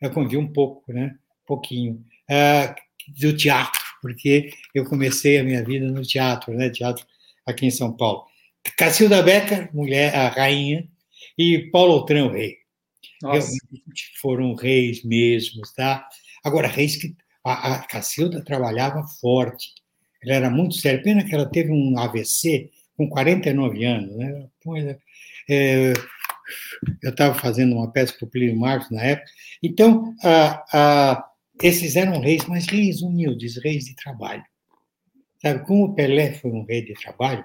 eu 0.01 0.11
convivi 0.11 0.37
um 0.37 0.53
pouco, 0.53 0.93
né? 0.93 1.15
Um 1.43 1.47
pouquinho. 1.47 2.05
Uh, 2.31 2.75
do 3.21 3.37
teatro, 3.37 3.81
porque 4.01 4.51
eu 4.75 4.85
comecei 4.85 5.39
a 5.39 5.45
minha 5.45 5.65
vida 5.65 5.87
no 5.91 6.03
teatro, 6.03 6.55
né? 6.55 6.71
Teatro 6.71 7.05
aqui 7.47 7.67
em 7.67 7.71
São 7.71 7.97
Paulo. 7.97 8.25
Cacilda 8.77 9.23
Becker, 9.23 9.75
mulher, 9.75 10.15
a 10.15 10.29
rainha, 10.29 10.89
e 11.37 11.71
Paulo 11.71 11.95
Outram, 11.95 12.29
o 12.29 12.33
rei. 12.33 12.57
Realmente 13.23 14.13
foram 14.21 14.55
reis 14.55 15.05
mesmos, 15.05 15.73
tá? 15.73 16.07
Agora, 16.45 16.69
reis 16.69 16.97
que. 16.97 17.15
A, 17.45 17.75
a 17.75 17.79
Cacilda 17.81 18.45
trabalhava 18.45 19.03
forte, 19.21 19.73
ela 20.23 20.35
era 20.35 20.51
muito 20.51 20.77
séria. 20.77 21.03
Pena 21.03 21.25
que 21.25 21.35
ela 21.35 21.51
teve 21.51 21.73
um 21.73 21.99
AVC 21.99 22.71
com 22.97 23.09
49 23.09 23.85
anos, 23.85 24.17
né? 24.17 24.49
É, 25.51 25.93
eu 27.03 27.11
estava 27.11 27.35
fazendo 27.35 27.75
uma 27.75 27.91
peça 27.91 28.15
para 28.15 28.27
o 28.27 28.31
Plínio 28.31 28.57
Marcos 28.57 28.91
na 28.91 29.03
época. 29.03 29.31
Então, 29.63 30.15
ah, 30.23 30.65
ah, 30.73 31.25
esses 31.61 31.97
eram 31.97 32.21
reis, 32.21 32.47
mas 32.47 32.67
reis 32.67 33.03
humildes, 33.03 33.57
reis 33.63 33.85
de 33.85 33.97
trabalho. 33.97 34.45
Sabe, 35.43 35.67
como 35.67 35.87
o 35.87 35.95
Pelé 35.95 36.35
foi 36.35 36.53
um 36.53 36.65
rei 36.65 36.83
de 36.83 36.95
trabalho, 36.95 37.45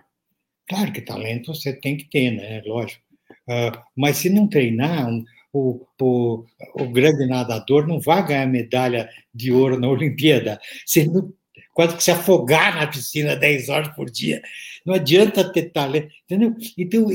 claro 0.68 0.94
que 0.94 1.02
talento 1.02 1.54
você 1.54 1.74
tem 1.74 1.98
que 1.98 2.10
ter, 2.10 2.32
né? 2.32 2.62
Lógico. 2.66 3.04
Ah, 3.50 3.84
mas 3.96 4.18
se 4.18 4.30
não 4.30 4.48
treinar, 4.48 5.10
um, 5.10 5.26
o, 5.52 5.86
o, 6.00 6.46
o 6.76 6.90
grande 6.90 7.26
nadador 7.26 7.88
não 7.88 8.00
vai 8.00 8.26
ganhar 8.26 8.46
medalha 8.46 9.10
de 9.34 9.52
ouro 9.52 9.80
na 9.80 9.88
Olimpíada. 9.90 10.60
Se 10.86 11.08
não 11.08 11.34
quase 11.74 11.96
que 11.96 12.04
se 12.04 12.10
afogar 12.10 12.76
na 12.76 12.88
piscina 12.88 13.36
10 13.36 13.70
horas 13.70 13.96
por 13.96 14.10
dia. 14.10 14.42
Não 14.84 14.96
adianta 14.96 15.52
ter 15.52 15.72
talento, 15.72 16.12
entendeu? 16.24 16.56
Então, 16.76 17.06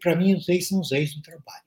para 0.00 0.16
mim, 0.16 0.34
os 0.34 0.48
reis 0.48 0.68
são 0.68 0.80
os 0.80 0.90
reis 0.90 1.14
do 1.14 1.20
trabalho. 1.20 1.64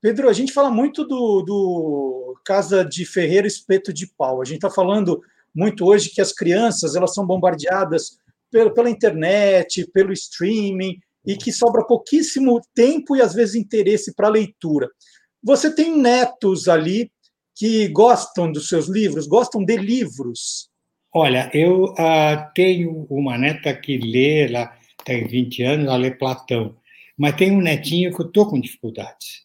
Pedro, 0.00 0.28
a 0.28 0.32
gente 0.32 0.52
fala 0.52 0.70
muito 0.70 1.04
do, 1.04 1.42
do 1.42 2.40
Casa 2.44 2.84
de 2.84 3.04
Ferreira 3.04 3.48
Espeto 3.48 3.92
de 3.92 4.06
Pau. 4.06 4.40
A 4.40 4.44
gente 4.44 4.58
está 4.58 4.70
falando 4.70 5.20
muito 5.54 5.84
hoje 5.84 6.10
que 6.10 6.20
as 6.20 6.32
crianças 6.32 6.94
elas 6.94 7.14
são 7.14 7.26
bombardeadas 7.26 8.18
pela 8.50 8.90
internet, 8.90 9.88
pelo 9.92 10.12
streaming, 10.12 10.98
e 11.26 11.36
que 11.36 11.52
sobra 11.52 11.84
pouquíssimo 11.84 12.60
tempo 12.74 13.16
e 13.16 13.22
às 13.22 13.34
vezes 13.34 13.54
interesse 13.54 14.14
para 14.14 14.28
leitura. 14.28 14.88
Você 15.42 15.74
tem 15.74 15.96
netos 15.96 16.68
ali 16.68 17.10
que 17.54 17.88
gostam 17.88 18.50
dos 18.50 18.68
seus 18.68 18.88
livros, 18.88 19.26
gostam 19.26 19.64
de 19.64 19.76
livros? 19.76 20.70
Olha, 21.12 21.50
eu 21.52 21.84
uh, 21.84 22.52
tenho 22.54 23.06
uma 23.10 23.36
neta 23.36 23.74
que 23.74 23.98
lê, 23.98 24.46
ela 24.46 24.72
tem 25.04 25.26
20 25.26 25.62
anos, 25.62 25.86
ela 25.86 25.96
lê 25.96 26.10
Platão, 26.10 26.76
mas 27.18 27.36
tem 27.36 27.50
um 27.50 27.60
netinho 27.60 28.14
que 28.14 28.22
eu 28.22 28.26
estou 28.26 28.48
com 28.48 28.60
dificuldades. 28.60 29.44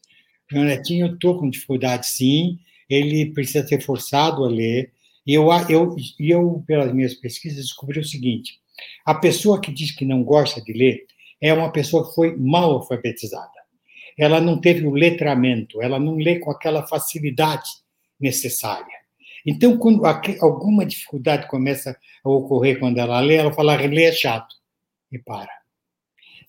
Meu 0.51 0.63
netinho, 0.63 1.07
eu 1.07 1.13
estou 1.15 1.39
com 1.39 1.49
dificuldade, 1.49 2.07
sim, 2.07 2.59
ele 2.89 3.33
precisa 3.33 3.67
ser 3.67 3.81
forçado 3.81 4.43
a 4.45 4.47
ler, 4.47 4.91
eu, 5.25 5.49
eu, 5.69 5.95
eu, 6.19 6.63
pelas 6.67 6.93
minhas 6.93 7.13
pesquisas, 7.13 7.65
descobri 7.65 7.99
o 7.99 8.05
seguinte: 8.05 8.59
a 9.05 9.15
pessoa 9.15 9.59
que 9.59 9.71
diz 9.71 9.95
que 9.95 10.05
não 10.05 10.23
gosta 10.23 10.61
de 10.61 10.73
ler 10.73 11.05
é 11.41 11.53
uma 11.53 11.71
pessoa 11.71 12.07
que 12.07 12.15
foi 12.15 12.35
mal 12.35 12.71
alfabetizada. 12.71 13.51
Ela 14.17 14.39
não 14.39 14.59
teve 14.59 14.85
o 14.85 14.91
letramento, 14.91 15.81
ela 15.81 15.99
não 15.99 16.15
lê 16.15 16.39
com 16.39 16.49
aquela 16.49 16.87
facilidade 16.87 17.69
necessária. 18.19 18.95
Então, 19.45 19.77
quando 19.77 20.03
alguma 20.41 20.85
dificuldade 20.85 21.47
começa 21.47 21.95
a 22.23 22.29
ocorrer 22.29 22.79
quando 22.79 22.97
ela 22.97 23.19
lê, 23.19 23.35
ela 23.35 23.53
fala, 23.53 23.75
ler 23.75 24.05
é 24.05 24.11
chato, 24.11 24.55
e 25.11 25.19
para. 25.19 25.51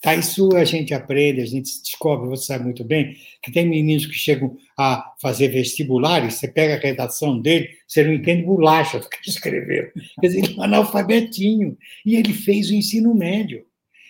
Tá, 0.01 0.15
isso 0.15 0.55
a 0.55 0.65
gente 0.65 0.93
aprende, 0.93 1.41
a 1.41 1.47
gente 1.47 1.83
descobre, 1.83 2.29
você 2.29 2.47
sabe 2.47 2.65
muito 2.65 2.85
bem, 2.85 3.17
que 3.43 3.51
tem 3.51 3.67
meninos 3.69 4.07
que 4.07 4.15
chegam 4.15 4.57
a 4.79 5.15
fazer 5.21 5.49
vestibulares, 5.49 6.35
você 6.35 6.49
pega 6.49 6.75
a 6.75 6.79
redação 6.79 7.41
dele, 7.41 7.71
você 7.87 8.05
não 8.05 8.13
entende 8.13 8.45
bolacha 8.45 8.99
do 8.99 9.09
que 9.09 9.29
escreveu. 9.29 9.91
Quer 10.21 10.27
dizer, 10.27 10.39
ele 10.45 10.55
é 10.55 10.57
um 10.57 10.63
analfabetinho. 10.63 11.77
E 12.05 12.17
ele 12.17 12.33
fez 12.33 12.71
o 12.71 12.75
ensino 12.75 13.15
médio. 13.15 13.65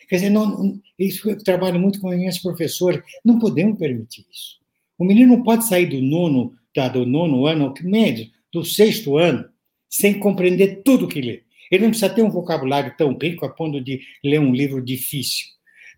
Quer 0.08 0.16
dizer, 0.16 0.30
não, 0.30 0.80
isso 0.98 1.28
eu 1.28 1.42
trabalho 1.42 1.80
muito 1.80 2.00
com 2.00 2.08
as 2.10 2.18
minhas 2.18 2.38
professoras, 2.38 3.02
não 3.24 3.38
podemos 3.38 3.78
permitir 3.78 4.24
isso. 4.32 4.56
O 4.98 5.04
menino 5.04 5.36
não 5.36 5.42
pode 5.42 5.66
sair 5.66 5.86
do 5.86 6.00
nono, 6.00 6.54
tá, 6.74 6.88
do 6.88 7.04
nono 7.04 7.46
ano, 7.46 7.74
médio, 7.82 8.28
do 8.52 8.64
sexto 8.64 9.16
ano, 9.16 9.44
sem 9.88 10.18
compreender 10.18 10.82
tudo 10.84 11.08
que 11.08 11.20
lê. 11.20 11.42
Ele 11.70 11.82
não 11.82 11.90
precisa 11.90 12.08
ter 12.12 12.22
um 12.22 12.30
vocabulário 12.30 12.94
tão 12.96 13.16
rico 13.20 13.44
a 13.44 13.48
ponto 13.48 13.80
de 13.80 14.00
ler 14.22 14.38
um 14.38 14.54
livro 14.54 14.82
difícil, 14.82 15.48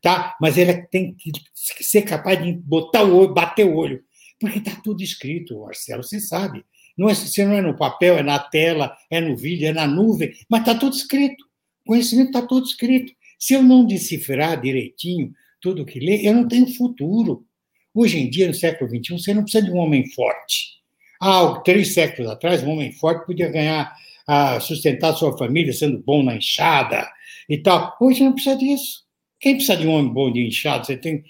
tá? 0.00 0.36
Mas 0.40 0.56
ele 0.56 0.74
tem 0.86 1.14
que 1.14 1.32
ser 1.54 2.02
capaz 2.02 2.42
de 2.42 2.52
botar 2.52 3.04
o 3.04 3.16
olho, 3.16 3.34
bater 3.34 3.66
o 3.66 3.74
olho, 3.74 4.02
porque 4.40 4.58
está 4.58 4.74
tudo 4.82 5.02
escrito, 5.02 5.60
Marcelo, 5.60 6.02
você 6.02 6.20
sabe. 6.20 6.64
Não 6.96 7.08
é, 7.08 7.14
se 7.14 7.44
não 7.44 7.54
é 7.54 7.60
no 7.60 7.76
papel, 7.76 8.18
é 8.18 8.22
na 8.22 8.38
tela, 8.38 8.96
é 9.08 9.20
no 9.20 9.36
vídeo, 9.36 9.68
é 9.68 9.72
na 9.72 9.86
nuvem, 9.86 10.32
mas 10.48 10.60
está 10.60 10.74
tudo 10.74 10.96
escrito. 10.96 11.44
O 11.84 11.90
conhecimento 11.90 12.28
está 12.28 12.42
tudo 12.42 12.66
escrito. 12.66 13.12
Se 13.38 13.54
eu 13.54 13.62
não 13.62 13.86
decifrar 13.86 14.60
direitinho 14.60 15.32
tudo 15.60 15.84
que 15.84 16.00
lê, 16.00 16.26
eu 16.26 16.34
não 16.34 16.48
tenho 16.48 16.66
futuro. 16.74 17.46
Hoje 17.94 18.18
em 18.18 18.28
dia, 18.28 18.48
no 18.48 18.54
século 18.54 18.90
XXI, 18.90 19.12
você 19.18 19.32
não 19.32 19.42
precisa 19.42 19.64
de 19.64 19.70
um 19.70 19.78
homem 19.78 20.06
forte. 20.10 20.78
Há 21.20 21.60
três 21.60 21.94
séculos 21.94 22.30
atrás, 22.30 22.62
um 22.62 22.70
homem 22.70 22.92
forte 22.92 23.26
podia 23.26 23.48
ganhar, 23.48 23.92
uh, 24.28 24.60
sustentar 24.60 25.14
sua 25.14 25.36
família 25.36 25.72
sendo 25.72 25.98
bom 25.98 26.22
na 26.22 26.36
enxada 26.36 27.08
e 27.48 27.58
tal. 27.58 27.96
Hoje 28.00 28.22
não 28.22 28.32
precisa 28.32 28.56
disso. 28.56 29.07
Quem 29.40 29.54
precisa 29.54 29.76
de 29.76 29.86
um 29.86 29.92
homem 29.92 30.12
bom 30.12 30.32
de 30.32 30.46
enxada? 30.46 30.84
Você 30.84 30.96
tem 30.96 31.24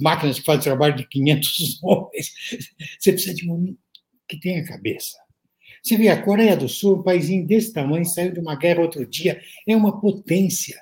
máquinas 0.00 0.38
que 0.38 0.44
fazem 0.44 0.62
trabalho 0.62 0.96
de 0.96 1.06
500 1.06 1.80
homens. 1.82 2.32
Você 2.98 3.12
precisa 3.12 3.34
de 3.34 3.48
um 3.48 3.54
homem 3.54 3.78
que 4.28 4.38
tenha 4.38 4.64
cabeça. 4.64 5.16
Você 5.82 5.96
vê, 5.96 6.08
a 6.08 6.20
Coreia 6.20 6.56
do 6.56 6.68
Sul, 6.68 6.98
um 6.98 7.02
país 7.02 7.28
desse 7.46 7.72
tamanho, 7.72 8.04
saiu 8.04 8.32
de 8.32 8.40
uma 8.40 8.56
guerra 8.56 8.82
outro 8.82 9.06
dia, 9.06 9.40
é 9.66 9.76
uma 9.76 10.00
potência. 10.00 10.78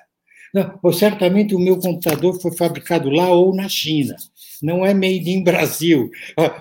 Não, 0.53 0.79
ou 0.81 0.91
certamente 0.91 1.53
o 1.53 1.59
meu 1.59 1.77
computador 1.77 2.41
foi 2.41 2.55
fabricado 2.55 3.09
lá 3.09 3.29
ou 3.29 3.55
na 3.55 3.69
China 3.69 4.15
não 4.61 4.85
é 4.85 4.93
made 4.93 5.29
in 5.29 5.43
Brasil. 5.43 6.09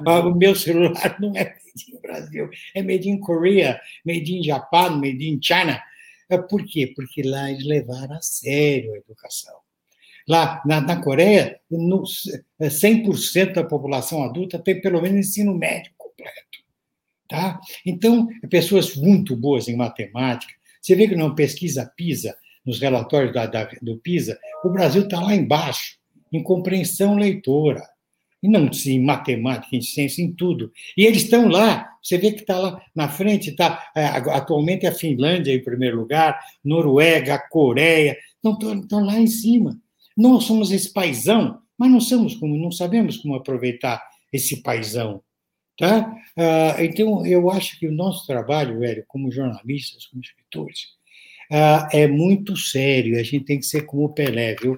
O 0.07 0.35
meu 0.35 0.55
celular 0.55 1.16
não 1.20 1.35
é 1.37 1.44
made 1.44 1.92
in 1.92 2.01
Brasil, 2.01 2.51
é 2.75 2.83
made 2.83 3.09
in 3.09 3.18
Korea, 3.18 3.81
made 4.05 4.35
in 4.35 4.42
Japão, 4.42 4.99
made 4.99 5.27
in 5.27 5.38
China. 5.40 5.81
É, 6.29 6.38
por 6.38 6.64
quê? 6.64 6.92
Porque 6.94 7.22
lá 7.22 7.51
eles 7.51 7.64
levaram 7.64 8.16
a 8.16 8.22
sério 8.22 8.92
a 8.94 8.96
educação. 8.96 9.55
Lá 10.29 10.61
na, 10.67 10.81
na 10.81 11.01
Coreia, 11.01 11.61
no, 11.71 12.03
100% 12.61 13.37
é, 13.37 13.47
da 13.47 13.65
população 13.65 14.25
adulta 14.25 14.59
tem 14.59 14.81
pelo 14.81 15.01
menos 15.01 15.27
ensino 15.27 15.55
médio 15.57 15.93
completo. 15.97 16.59
Tá? 17.29 17.61
Então, 17.85 18.29
pessoas 18.49 18.97
muito 18.97 19.37
boas 19.37 19.69
em 19.69 19.77
matemática. 19.77 20.53
Você 20.81 20.95
vê 20.95 21.09
que 21.09 21.17
não 21.17 21.35
pesquisa 21.35 21.93
PISA, 21.97 22.37
nos 22.65 22.81
relatórios 22.81 23.33
da, 23.33 23.47
da, 23.47 23.69
do 23.81 23.97
PISA, 23.99 24.37
o 24.65 24.71
Brasil 24.71 25.03
está 25.03 25.21
lá 25.21 25.35
embaixo 25.35 25.99
em 26.33 26.43
compreensão 26.43 27.17
leitora. 27.17 27.83
E 28.43 28.49
não 28.49 28.69
em 28.87 29.03
matemática, 29.03 29.75
em 29.75 29.81
ciência, 29.81 30.23
em 30.23 30.33
tudo. 30.33 30.71
E 30.97 31.05
eles 31.05 31.23
estão 31.23 31.49
lá, 31.49 31.89
você 32.03 32.19
vê 32.19 32.33
que 32.33 32.43
está 32.43 32.59
lá 32.59 32.81
na 32.95 33.09
frente, 33.09 33.51
está 33.51 33.91
é, 33.97 34.05
atualmente 34.05 34.87
a 34.87 34.93
Finlândia 34.93 35.53
em 35.53 35.65
primeiro 35.65 35.97
lugar, 35.97 36.39
Noruega, 36.62 37.43
Coreia, 37.51 38.17
estão 38.45 39.05
lá 39.05 39.19
em 39.19 39.27
cima. 39.27 39.81
Nós 40.17 40.45
somos 40.45 40.71
esse 40.73 40.93
paizão, 40.93 41.61
mas 41.77 41.91
não, 41.91 42.01
somos 42.01 42.35
como, 42.35 42.57
não 42.57 42.71
sabemos 42.71 43.17
como 43.19 43.35
aproveitar 43.35 44.03
esse 44.33 44.63
paizão. 44.63 45.23
Tá? 45.79 46.15
Ah, 46.37 46.77
então, 46.83 47.25
eu 47.27 47.51
acho 47.51 47.79
que 47.79 47.87
o 47.87 47.93
nosso 47.93 48.27
trabalho, 48.27 48.79
velho, 48.79 49.05
como 49.07 49.31
jornalistas, 49.31 50.07
como 50.07 50.23
escritores, 50.23 50.87
ah, 51.53 51.89
é 51.93 52.07
muito 52.07 52.57
sério. 52.57 53.19
A 53.19 53.23
gente 53.23 53.45
tem 53.45 53.59
que 53.59 53.67
ser 53.67 53.83
como 53.83 54.05
o 54.05 54.13
Pelé, 54.13 54.55
viu? 54.55 54.77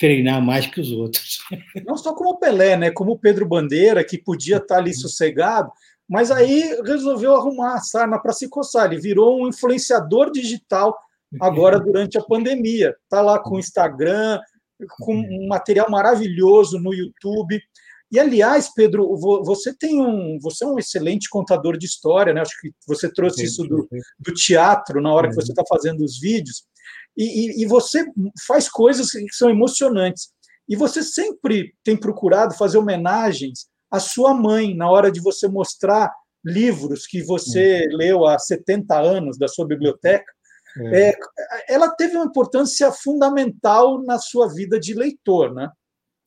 treinar 0.00 0.42
mais 0.42 0.66
que 0.66 0.80
os 0.80 0.90
outros. 0.90 1.40
Não 1.86 1.94
só 1.94 2.14
como 2.14 2.30
o 2.30 2.38
Pelé, 2.38 2.74
né? 2.74 2.90
Como 2.90 3.12
o 3.12 3.18
Pedro 3.18 3.46
Bandeira, 3.46 4.02
que 4.02 4.16
podia 4.16 4.56
estar 4.56 4.78
ali 4.78 4.94
sossegado, 4.94 5.70
mas 6.08 6.30
aí 6.30 6.80
resolveu 6.82 7.36
arrumar 7.36 7.74
a 7.74 7.80
sarna 7.80 8.18
para 8.18 8.32
se 8.32 8.48
coçar. 8.48 8.86
Ele 8.86 9.00
virou 9.00 9.42
um 9.42 9.48
influenciador 9.48 10.32
digital 10.32 10.98
agora 11.38 11.78
durante 11.78 12.16
a 12.16 12.22
pandemia. 12.22 12.96
Está 13.04 13.20
lá 13.20 13.38
com 13.38 13.56
o 13.56 13.58
Instagram, 13.58 14.40
com 14.98 15.14
um 15.14 15.48
material 15.48 15.90
maravilhoso 15.90 16.78
no 16.78 16.94
YouTube. 16.94 17.60
E 18.12 18.18
aliás, 18.18 18.72
Pedro, 18.74 19.16
você 19.44 19.72
tem 19.76 20.00
um, 20.00 20.38
você 20.40 20.64
é 20.64 20.66
um 20.66 20.78
excelente 20.78 21.28
contador 21.28 21.78
de 21.78 21.86
história, 21.86 22.34
né? 22.34 22.40
Acho 22.40 22.58
que 22.60 22.72
você 22.86 23.12
trouxe 23.12 23.44
isso 23.44 23.62
do, 23.62 23.88
do 24.18 24.34
teatro 24.34 25.00
na 25.00 25.12
hora 25.12 25.28
que 25.28 25.36
você 25.36 25.52
está 25.52 25.62
fazendo 25.68 26.04
os 26.04 26.18
vídeos 26.18 26.64
e, 27.16 27.24
e, 27.24 27.62
e 27.62 27.66
você 27.66 28.04
faz 28.46 28.68
coisas 28.68 29.10
que 29.10 29.32
são 29.32 29.50
emocionantes. 29.50 30.30
E 30.68 30.76
você 30.76 31.02
sempre 31.02 31.74
tem 31.84 31.96
procurado 31.96 32.54
fazer 32.54 32.78
homenagens 32.78 33.66
à 33.90 33.98
sua 33.98 34.32
mãe 34.32 34.74
na 34.74 34.88
hora 34.90 35.10
de 35.10 35.20
você 35.20 35.48
mostrar 35.48 36.12
livros 36.44 37.06
que 37.06 37.22
você 37.22 37.86
hum. 37.86 37.96
leu 37.96 38.26
há 38.26 38.38
70 38.38 38.98
anos 38.98 39.38
da 39.38 39.48
sua 39.48 39.66
biblioteca. 39.66 40.32
É. 40.78 41.10
É, 41.10 41.14
ela 41.68 41.88
teve 41.90 42.16
uma 42.16 42.26
importância 42.26 42.90
fundamental 42.92 44.02
na 44.02 44.18
sua 44.18 44.52
vida 44.52 44.78
de 44.78 44.94
leitor, 44.94 45.52
né? 45.54 45.70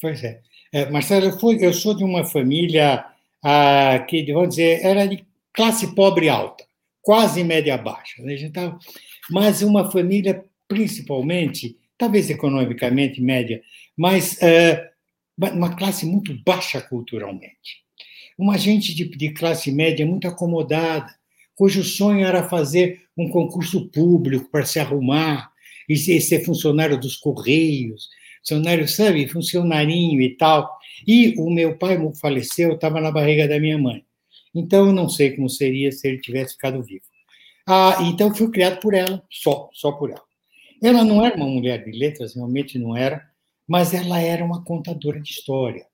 Pois 0.02 0.24
é. 0.24 0.42
é 0.72 0.90
Marcelo, 0.90 1.28
eu, 1.28 1.40
fui, 1.40 1.58
eu, 1.62 1.74
sou 1.74 1.96
de 1.96 2.04
uma 2.04 2.26
família 2.26 3.06
ah, 3.44 4.00
que, 4.08 4.32
vamos 4.34 4.50
dizer, 4.50 4.84
era 4.84 5.06
de 5.06 5.26
classe 5.54 5.94
pobre 5.96 6.30
alta, 6.30 6.66
quase 7.02 7.44
média 7.44 7.78
baixa. 7.78 8.22
Né? 8.22 8.36
Tava, 8.54 8.78
mas 9.30 9.62
uma 9.62 9.90
família 9.90 10.44
principalmente, 10.68 11.78
talvez 11.98 12.30
economicamente 12.30 13.22
média, 13.22 13.62
mas 13.96 14.34
uh, 14.34 15.54
uma 15.54 15.76
classe 15.76 16.06
muito 16.06 16.34
baixa 16.44 16.82
culturalmente. 16.82 17.84
Uma 18.38 18.58
gente 18.58 18.94
de, 18.96 19.06
de 19.06 19.30
classe 19.32 19.72
média 19.72 20.06
muito 20.06 20.28
acomodada, 20.28 21.14
cujo 21.56 21.84
sonho 21.84 22.26
era 22.26 22.48
fazer 22.48 23.02
um 23.18 23.30
concurso 23.30 23.90
público 23.90 24.50
para 24.50 24.66
se 24.66 24.80
arrumar 24.80 25.52
e 25.88 25.98
ser, 25.98 26.44
funcionário 26.44 27.00
dos 27.00 27.16
Correios, 27.16 28.10
funcionário, 28.40 28.88
sabe, 28.88 29.28
funcionarinho 29.28 30.22
e 30.22 30.36
tal. 30.36 30.70
E 31.08 31.36
o 31.38 31.50
meu 31.50 31.78
pai 31.78 31.98
faleceu, 32.20 32.74
estava 32.74 33.00
na 33.02 33.12
barriga 33.12 33.48
da 33.48 33.60
minha 33.60 33.78
mãe. 33.78 34.04
Então, 34.56 34.88
eu 34.88 34.94
não 34.94 35.10
sei 35.10 35.36
como 35.36 35.50
seria 35.50 35.92
se 35.92 36.08
ele 36.08 36.20
tivesse 36.20 36.54
ficado 36.54 36.82
vivo. 36.84 37.04
Ah, 37.66 37.98
então, 38.02 38.34
fui 38.34 38.52
criado 38.52 38.80
por 38.80 38.94
ela, 38.94 39.24
só, 39.30 39.70
só 39.74 39.92
por 39.92 40.10
ela. 40.12 40.24
Ela 40.82 41.04
não 41.04 41.26
era 41.26 41.36
uma 41.36 41.48
mulher 41.48 41.84
de 41.84 41.92
letras, 41.92 42.36
realmente 42.36 42.78
não 42.78 42.96
era, 42.96 43.26
mas 43.68 43.94
ela 43.94 44.20
era 44.20 44.44
uma 44.44 44.64
contadora 44.64 45.20
de 45.20 45.30
história. 45.30 45.86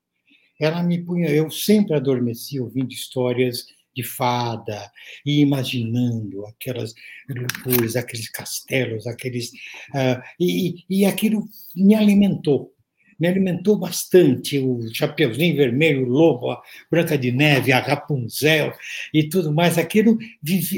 Ela 0.60 0.84
me 0.84 0.98
punha, 0.98 1.30
eu 1.30 1.50
sempre 1.50 1.96
adormeci 1.96 2.60
ouvindo 2.60 2.92
histórias 2.92 3.68
de 3.96 4.04
fada 4.04 4.92
e 5.26 5.42
imaginando 5.42 6.46
aquelas 6.46 6.94
loucuras, 7.30 7.96
aqueles 7.96 8.30
castelos, 8.30 9.08
aqueles 9.08 9.52
uh, 9.94 10.22
e, 10.40 10.84
e 10.90 11.06
aquilo 11.06 11.44
me 11.76 11.96
alimentou, 11.96 12.74
me 13.20 13.28
alimentou 13.28 13.78
bastante 13.78 14.58
o 14.60 14.80
Chapeuzinho 14.94 15.58
Vermelho, 15.58 16.06
o 16.06 16.10
Lobo, 16.10 16.52
a 16.52 16.62
Branca 16.90 17.18
de 17.18 17.32
Neve, 17.32 17.72
a 17.72 17.80
Rapunzel 17.80 18.72
e 19.14 19.28
tudo 19.28 19.52
mais. 19.52 19.78
Aquilo 19.78 20.18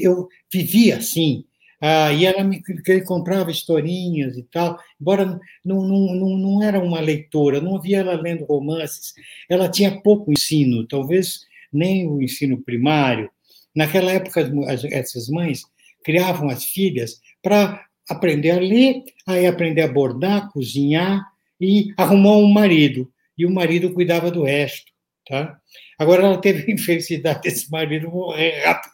eu 0.01 0.27
vivia 0.51 0.97
assim 0.97 1.45
Ah, 1.83 2.13
e 2.13 2.25
ela 2.25 2.43
me 2.43 2.61
comprava 3.05 3.49
historinhas 3.49 4.37
e 4.37 4.43
tal, 4.43 4.77
embora 4.99 5.25
não, 5.65 5.81
não, 5.81 6.15
não, 6.15 6.37
não 6.37 6.63
era 6.63 6.79
uma 6.79 6.99
leitora, 6.99 7.59
não 7.59 7.75
havia 7.75 7.99
ela 8.01 8.13
lendo 8.21 8.45
romances, 8.45 9.13
ela 9.49 9.67
tinha 9.67 9.99
pouco 10.01 10.31
ensino, 10.31 10.85
talvez 10.87 11.41
nem 11.71 12.07
o 12.07 12.21
ensino 12.21 12.61
primário. 12.61 13.29
Naquela 13.75 14.11
época, 14.11 14.51
as, 14.67 14.83
essas 14.85 15.29
mães 15.29 15.63
criavam 16.03 16.49
as 16.49 16.65
filhas 16.65 17.19
para 17.41 17.85
aprender 18.09 18.51
a 18.51 18.59
ler, 18.59 19.03
aí 19.25 19.45
aprender 19.45 19.81
a 19.81 19.87
bordar, 19.87 20.49
cozinhar 20.51 21.23
e 21.59 21.93
arrumar 21.97 22.37
um 22.37 22.51
marido. 22.51 23.11
E 23.37 23.45
o 23.45 23.51
marido 23.51 23.93
cuidava 23.93 24.29
do 24.29 24.43
resto. 24.43 24.91
Tá? 25.27 25.57
Agora, 25.97 26.23
ela 26.23 26.41
teve 26.41 26.69
a 26.69 26.73
infelicidade 26.75 27.41
desse 27.41 27.71
marido 27.71 28.09
morrer 28.09 28.63
rápido. 28.65 28.91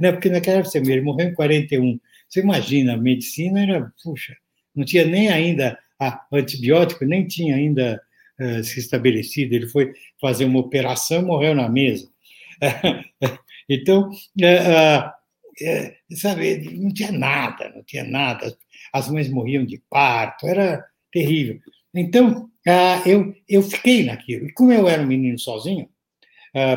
Né? 0.00 0.12
Porque 0.12 0.30
naquela 0.30 0.60
época, 0.60 0.78
ele 0.78 1.00
morreu 1.00 1.28
em 1.28 1.34
41. 1.34 2.00
Você 2.28 2.40
imagina, 2.40 2.94
a 2.94 2.96
medicina 2.96 3.62
era, 3.62 3.92
puxa, 4.02 4.36
não 4.74 4.84
tinha 4.84 5.04
nem 5.04 5.28
ainda 5.28 5.78
antibiótico, 6.32 7.04
nem 7.04 7.26
tinha 7.26 7.56
ainda 7.56 8.00
uh, 8.40 8.62
se 8.62 8.78
estabelecido. 8.78 9.54
Ele 9.54 9.68
foi 9.68 9.92
fazer 10.20 10.44
uma 10.44 10.60
operação 10.60 11.22
morreu 11.22 11.54
na 11.54 11.68
mesa. 11.68 12.08
então, 13.68 14.08
uh, 14.10 15.08
uh, 15.08 16.16
sabe, 16.16 16.78
não 16.78 16.92
tinha 16.92 17.12
nada, 17.12 17.72
não 17.74 17.82
tinha 17.82 18.04
nada. 18.04 18.56
As 18.92 19.08
mães 19.10 19.28
morriam 19.28 19.64
de 19.64 19.82
parto, 19.90 20.46
era 20.46 20.84
terrível. 21.12 21.58
Então, 21.94 22.48
eu, 23.06 23.34
eu 23.48 23.62
fiquei 23.62 24.04
naquilo. 24.04 24.46
E 24.46 24.52
como 24.52 24.72
eu 24.72 24.86
era 24.86 25.02
um 25.02 25.06
menino 25.06 25.38
sozinho, 25.38 25.88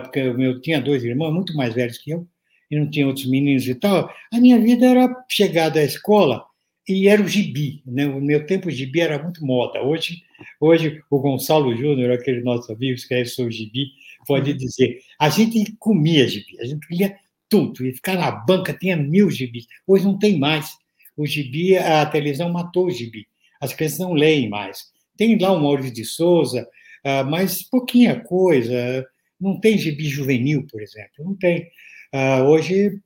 porque 0.02 0.19
eu, 0.19 0.62
tinha 0.62 0.82
dois 0.82 1.04
irmãos 1.04 1.34
muito 1.34 1.54
mais 1.56 1.74
velhos 1.74 1.97
que 1.97 2.12
eu, 2.12 2.26
e 2.69 2.80
não 2.80 2.89
tinha 2.89 3.06
outros 3.06 3.28
meninos 3.28 3.67
e 3.67 3.76
tal, 3.76 4.10
a 4.34 4.39
minha 4.39 4.60
vida 4.60 4.86
era 4.86 5.13
chegada 5.30 5.82
à 5.82 5.84
escola 5.84 6.43
e 6.88 7.08
era 7.08 7.22
o 7.22 7.28
gibi. 7.28 7.82
Né? 7.86 8.06
O 8.08 8.20
meu 8.20 8.46
tempo, 8.46 8.67
o 8.67 8.72
gibi 8.72 9.02
era 9.02 9.22
muito 9.22 9.46
moda. 9.46 9.82
Hoje, 9.82 10.24
hoje 10.60 11.02
o 11.10 11.20
Gonçalo 11.20 11.76
Júnior, 11.76 12.12
aquele 12.12 12.41
nosso 12.41 12.72
amigo 12.72 12.94
que 12.96 13.02
escreve 13.02 13.30
sobre 13.30 13.52
gibi, 13.52 13.88
pode 14.28 14.54
dizer: 14.54 15.00
a 15.20 15.30
gente 15.30 15.76
comia 15.80 16.28
gibi, 16.28 16.60
a 16.60 16.65
gente 16.65 16.86
lia 16.89 17.15
tudo, 17.50 17.86
e 17.86 17.94
ficar 17.94 18.15
na 18.15 18.32
banca 18.32 18.74
tinha 18.74 18.96
mil 18.96 19.30
gibis. 19.30 19.67
Hoje 19.86 20.06
não 20.06 20.17
tem 20.17 20.39
mais. 20.39 20.72
O 21.17 21.26
gibi, 21.26 21.78
a 21.78 22.06
televisão 22.06 22.50
matou 22.52 22.88
o 22.88 22.91
gibi. 22.91 23.28
As 23.60 23.74
crianças 23.74 24.00
não 24.00 24.13
leem 24.13 24.50
mais. 24.50 24.86
Tem 25.17 25.38
lá 25.38 25.52
o 25.52 25.62
Maurício 25.62 25.94
de 25.94 26.06
Souza, 26.06 26.67
ah, 27.04 27.24
mas 27.24 27.63
pouquinha 27.63 28.20
coisa. 28.22 29.06
Não 29.39 29.60
tem 29.60 29.78
gibi 29.78 30.08
juvenil, 30.08 30.65
por 30.72 30.82
exemplo. 30.82 31.12
Não 31.20 31.36
tem. 31.36 31.67
Uh, 32.13 32.44
hoje, 32.44 33.00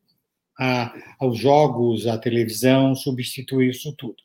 uh, 0.60 1.28
os 1.28 1.38
jogos, 1.38 2.08
a 2.08 2.18
televisão 2.18 2.96
substituem 2.96 3.70
isso 3.70 3.94
tudo. 3.98 4.16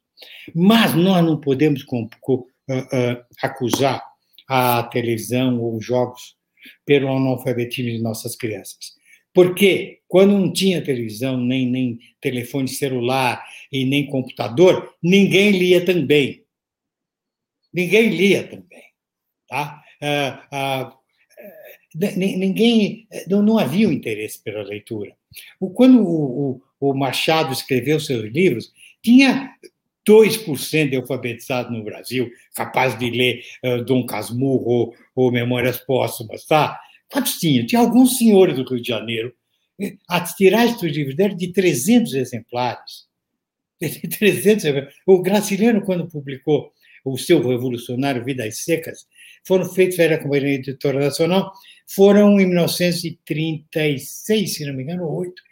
Mas 0.55 0.95
nós 0.95 1.25
não 1.25 1.41
podemos 1.41 1.83
uh, 1.83 3.25
acusar 3.43 4.03
a 4.49 4.83
televisão 4.85 5.61
ou 5.61 5.77
os 5.77 5.85
jogos 5.85 6.37
pelo 6.85 7.09
analfabetismo 7.09 7.91
de 7.91 8.03
nossas 8.03 8.37
crianças. 8.37 8.99
Porque 9.33 10.01
quando 10.09 10.33
não 10.33 10.53
tinha 10.53 10.85
televisão, 10.85 11.37
nem, 11.37 11.67
nem 11.67 11.99
telefone 12.21 12.69
celular 12.69 13.45
e 13.71 13.85
nem 13.85 14.07
computador, 14.07 14.95
ninguém 15.03 15.53
lia 15.53 15.85
também. 15.85 16.45
Ninguém 17.73 18.09
lia 18.09 18.47
também. 18.47 18.83
Tá? 19.49 19.83
Uh, 20.03 20.93
uh, 20.93 21.01
ninguém 22.17 23.07
não, 23.29 23.43
não 23.43 23.59
havia 23.59 23.89
o 23.89 23.93
interesse 23.93 24.43
pela 24.43 24.63
leitura. 24.63 25.17
Quando 25.75 26.03
o, 26.03 26.61
o, 26.81 26.91
o 26.91 26.95
Machado 26.95 27.53
escreveu 27.53 28.01
seus 28.01 28.31
livros, 28.33 28.73
tinha 29.03 29.51
2% 30.09 30.91
de 30.91 30.97
alfabetizados 30.97 31.73
no 31.73 31.85
Brasil, 31.85 32.31
capaz 32.55 32.99
de 32.99 33.11
ler 33.11 33.43
uh, 33.65 33.85
Dom 33.85 34.05
Casmurro 34.05 34.95
ou, 35.15 35.31
Memórias 35.31 35.79
Póstumas, 35.79 36.45
tá? 36.45 36.79
Quantos 37.11 37.39
tinha? 37.39 37.65
Alguns 37.79 38.19
senhores 38.19 38.57
do 38.57 38.65
Rio 38.65 38.81
de 38.81 38.89
Janeiro. 38.89 39.33
As 40.09 40.35
tiragens 40.35 40.81
dos 40.81 40.93
livros 40.93 41.17
deram 41.17 41.37
de 41.37 41.53
300 41.53 42.15
exemplares. 42.15 43.09
300 44.19 44.93
O 45.07 45.23
Graciliano, 45.23 45.83
quando 45.83 46.07
publicou 46.07 46.73
o 47.05 47.17
seu 47.17 47.47
revolucionário 47.47 48.25
Vidas 48.25 48.63
Secas, 48.63 49.07
foram 49.45 49.65
feitos, 49.65 49.99
era 49.99 50.17
a 50.17 50.19
Companhia 50.19 50.55
Editora 50.55 51.01
Nacional, 51.01 51.51
foram 51.95 52.41
em 52.41 52.47
1936, 52.47 54.55
se 54.55 54.65
não 54.65 54.73
me 54.75 54.85
engano, 54.85 55.09
oito, 55.09 55.43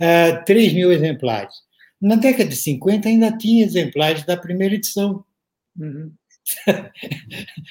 uh, 0.00 0.44
3 0.44 0.72
mil 0.72 0.92
exemplares. 0.92 1.54
Na 2.00 2.14
década 2.16 2.48
de 2.48 2.56
50 2.56 3.08
ainda 3.08 3.36
tinha 3.36 3.64
exemplares 3.64 4.24
da 4.24 4.36
primeira 4.36 4.74
edição. 4.74 5.24
Uhum. 5.78 6.12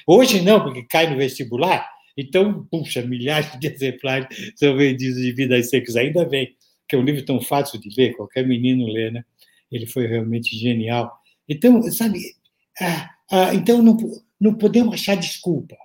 Hoje 0.07 0.41
não, 0.41 0.63
porque 0.63 0.83
cai 0.83 1.09
no 1.09 1.17
vestibular, 1.17 1.89
então, 2.17 2.65
puxa, 2.71 3.01
milhares 3.01 3.59
de 3.59 3.67
exemplares 3.67 4.53
são 4.55 4.75
vendidos 4.75 5.21
de 5.21 5.31
Vidas 5.33 5.69
Secas, 5.69 5.95
ainda 5.95 6.25
bem, 6.25 6.55
que 6.87 6.95
é 6.95 6.99
um 6.99 7.03
livro 7.03 7.23
tão 7.25 7.41
fácil 7.41 7.79
de 7.79 7.89
ler, 7.95 8.15
qualquer 8.15 8.47
menino 8.47 8.87
lê, 8.87 9.11
né? 9.11 9.23
Ele 9.71 9.85
foi 9.85 10.07
realmente 10.07 10.57
genial. 10.57 11.11
Então, 11.47 11.81
sabe, 11.91 12.19
ah, 12.81 13.09
ah, 13.31 13.53
então 13.53 13.81
não, 13.81 13.97
não 14.39 14.53
podemos 14.53 14.93
achar 14.93 15.15
desculpa. 15.15 15.75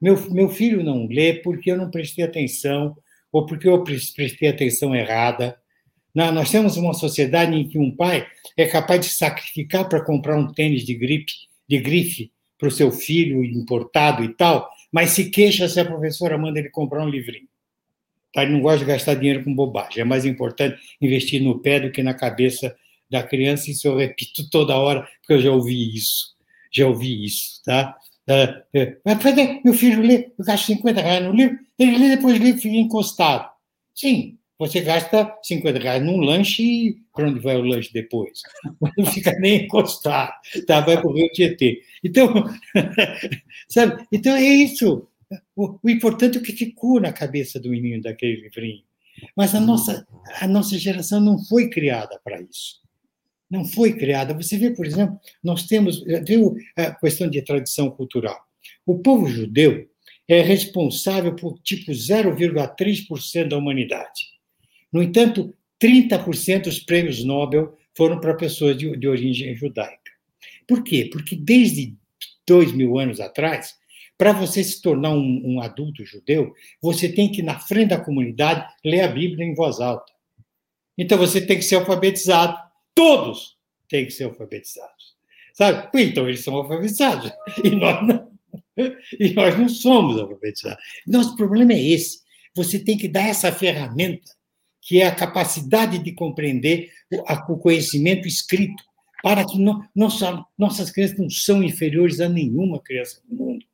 Meu, 0.00 0.30
meu 0.30 0.48
filho 0.48 0.82
não 0.82 1.06
lê 1.06 1.34
porque 1.34 1.70
eu 1.70 1.76
não 1.76 1.90
prestei 1.90 2.24
atenção 2.24 2.96
ou 3.30 3.46
porque 3.46 3.68
eu 3.68 3.84
prestei 3.84 4.48
atenção 4.48 4.94
errada. 4.94 5.56
Não, 6.14 6.32
nós 6.32 6.50
temos 6.50 6.76
uma 6.76 6.94
sociedade 6.94 7.54
em 7.54 7.68
que 7.68 7.78
um 7.78 7.94
pai 7.94 8.26
é 8.56 8.66
capaz 8.66 9.00
de 9.06 9.12
sacrificar 9.12 9.88
para 9.88 10.04
comprar 10.04 10.36
um 10.36 10.52
tênis 10.52 10.84
de 10.84 10.94
gripe, 10.94 11.32
de 11.68 11.78
grife 11.78 12.32
para 12.58 12.68
o 12.68 12.70
seu 12.70 12.90
filho 12.90 13.44
importado 13.44 14.24
e 14.24 14.34
tal, 14.34 14.68
mas 14.92 15.10
se 15.10 15.30
queixa 15.30 15.68
se 15.68 15.78
a 15.78 15.84
professora 15.84 16.36
manda 16.36 16.58
ele 16.58 16.68
comprar 16.68 17.04
um 17.04 17.08
livrinho. 17.08 17.48
Tá? 18.32 18.42
Ele 18.42 18.52
não 18.52 18.60
gosta 18.60 18.80
de 18.80 18.84
gastar 18.84 19.14
dinheiro 19.14 19.44
com 19.44 19.54
bobagem. 19.54 20.00
É 20.00 20.04
mais 20.04 20.24
importante 20.24 20.78
investir 21.00 21.40
no 21.40 21.60
pé 21.60 21.80
do 21.80 21.90
que 21.90 22.02
na 22.02 22.14
cabeça 22.14 22.76
da 23.10 23.22
criança. 23.22 23.70
Isso 23.70 23.88
eu 23.88 23.96
repito 23.96 24.48
toda 24.50 24.76
hora, 24.76 25.08
porque 25.20 25.34
eu 25.34 25.40
já 25.40 25.50
ouvi 25.50 25.94
isso. 25.94 26.36
Já 26.72 26.86
ouvi 26.86 27.24
isso, 27.24 27.60
tá? 27.64 27.96
Fazer, 29.20 29.60
meu 29.64 29.74
filho 29.74 30.02
lê, 30.02 30.30
eu 30.38 30.44
gasto 30.44 30.66
50 30.66 31.00
reais 31.00 31.24
no 31.24 31.32
livro, 31.32 31.58
ele 31.78 31.98
lê, 31.98 32.16
depois 32.16 32.38
lê 32.38 32.52
fica 32.54 32.76
encostado. 32.76 33.50
Sim, 33.94 34.38
você 34.58 34.80
gasta 34.80 35.36
50 35.42 35.78
reais 35.78 36.04
num 36.04 36.18
lanche 36.20 36.62
e 36.62 36.96
para 37.14 37.28
onde 37.28 37.40
vai 37.40 37.56
o 37.56 37.64
lanche 37.64 37.92
depois? 37.92 38.42
Não 38.96 39.06
fica 39.06 39.32
nem 39.38 39.64
encostado, 39.64 40.32
tá? 40.66 40.80
vai 40.80 41.00
para 41.00 41.10
o 41.10 41.28
Tietê. 41.30 41.82
Então, 42.04 42.32
sabe? 43.68 44.06
Então 44.12 44.34
é 44.36 44.44
isso. 44.44 45.08
O, 45.56 45.78
o, 45.82 45.90
importante 45.90 46.38
é 46.38 46.40
o 46.40 46.44
que 46.44 46.52
ficou 46.52 47.00
na 47.00 47.12
cabeça 47.12 47.58
do 47.58 47.70
menino 47.70 48.02
daquele 48.02 48.42
livrinho. 48.42 48.82
Mas 49.36 49.54
a 49.54 49.60
nossa, 49.60 50.06
a 50.40 50.46
nossa 50.46 50.78
geração 50.78 51.20
não 51.20 51.38
foi 51.38 51.68
criada 51.68 52.20
para 52.24 52.40
isso 52.40 52.80
não 53.50 53.64
foi 53.64 53.94
criada. 53.94 54.32
Você 54.34 54.56
vê, 54.56 54.70
por 54.70 54.86
exemplo, 54.86 55.18
nós 55.42 55.64
temos, 55.64 56.04
viu 56.26 56.56
a 56.76 56.92
questão 56.92 57.28
de 57.28 57.42
tradição 57.42 57.90
cultural. 57.90 58.38
O 58.86 58.98
povo 58.98 59.26
judeu 59.26 59.88
é 60.28 60.40
responsável 60.40 61.34
por 61.34 61.58
tipo 61.58 61.90
0,3% 61.90 63.48
da 63.48 63.58
humanidade. 63.58 64.30
No 64.92 65.02
entanto, 65.02 65.52
30% 65.82 66.64
dos 66.64 66.78
prêmios 66.78 67.24
Nobel 67.24 67.76
foram 67.96 68.20
para 68.20 68.34
pessoas 68.34 68.76
de, 68.76 68.96
de 68.96 69.08
origem 69.08 69.54
judaica. 69.56 69.98
Por 70.68 70.84
quê? 70.84 71.08
Porque 71.10 71.34
desde 71.34 71.96
dois 72.46 72.72
mil 72.72 72.98
anos 72.98 73.18
atrás, 73.18 73.74
para 74.16 74.32
você 74.32 74.62
se 74.62 74.80
tornar 74.80 75.10
um, 75.10 75.42
um, 75.44 75.60
adulto 75.60 76.04
judeu, 76.04 76.52
você 76.80 77.08
tem 77.08 77.32
que, 77.32 77.42
na 77.42 77.58
frente 77.58 77.88
da 77.88 78.00
comunidade, 78.00 78.66
ler 78.84 79.00
a 79.00 79.08
Bíblia 79.08 79.44
em 79.44 79.54
voz 79.54 79.80
alta. 79.80 80.12
Então, 80.96 81.16
você 81.16 81.40
tem 81.40 81.56
que 81.56 81.64
ser 81.64 81.76
alfabetizado 81.76 82.56
todos 82.94 83.56
têm 83.88 84.06
que 84.06 84.12
ser 84.12 84.24
alfabetizados. 84.24 85.14
Sabe? 85.52 85.88
Então, 86.02 86.28
eles 86.28 86.42
são 86.42 86.54
alfabetizados. 86.54 87.30
E 87.64 87.70
nós 87.70 88.06
não. 88.06 88.30
E 89.18 89.34
nós 89.34 89.58
não 89.58 89.68
somos 89.68 90.18
alfabetizados. 90.18 90.82
Nosso 91.06 91.36
problema 91.36 91.72
é 91.72 91.82
esse. 91.82 92.20
Você 92.54 92.78
tem 92.78 92.96
que 92.96 93.08
dar 93.08 93.28
essa 93.28 93.52
ferramenta, 93.52 94.30
que 94.80 95.00
é 95.00 95.06
a 95.06 95.14
capacidade 95.14 95.98
de 95.98 96.12
compreender 96.12 96.90
o 97.48 97.58
conhecimento 97.58 98.26
escrito, 98.26 98.82
para 99.22 99.44
que 99.44 99.58
não, 99.58 99.84
nossa, 99.94 100.44
nossas 100.56 100.90
crianças 100.90 101.18
não 101.18 101.28
são 101.28 101.62
inferiores 101.62 102.20
a 102.20 102.28
nenhuma 102.28 102.80
criança 102.80 103.20
do 103.28 103.36
mundo. 103.36 103.64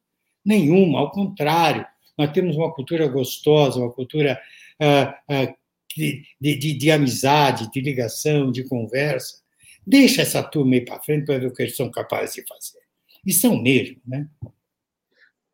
Nenhuma, 0.44 0.98
ao 0.98 1.10
contrário. 1.10 1.86
Nós 2.18 2.32
temos 2.32 2.56
uma 2.56 2.72
cultura 2.72 3.06
gostosa, 3.06 3.78
uma 3.78 3.92
cultura 3.92 4.40
ah, 4.80 5.18
ah, 5.28 5.54
de, 5.96 6.22
de, 6.40 6.74
de, 6.74 6.90
amizade, 6.90 7.70
de 7.70 7.80
ligação, 7.80 8.50
de 8.52 8.64
conversa. 8.64 9.38
Deixa 9.86 10.22
essa 10.22 10.42
turma 10.42 10.76
ir 10.76 10.84
para 10.84 11.00
frente 11.02 11.24
para 11.24 11.38
ver 11.38 11.46
o 11.46 11.52
que 11.52 11.62
eles 11.62 11.76
são 11.76 11.90
capazes 11.90 12.34
de 12.34 12.44
fazer. 12.46 12.84
E 13.24 13.32
são 13.32 13.60
mesmo, 13.60 13.96
né? 14.06 14.28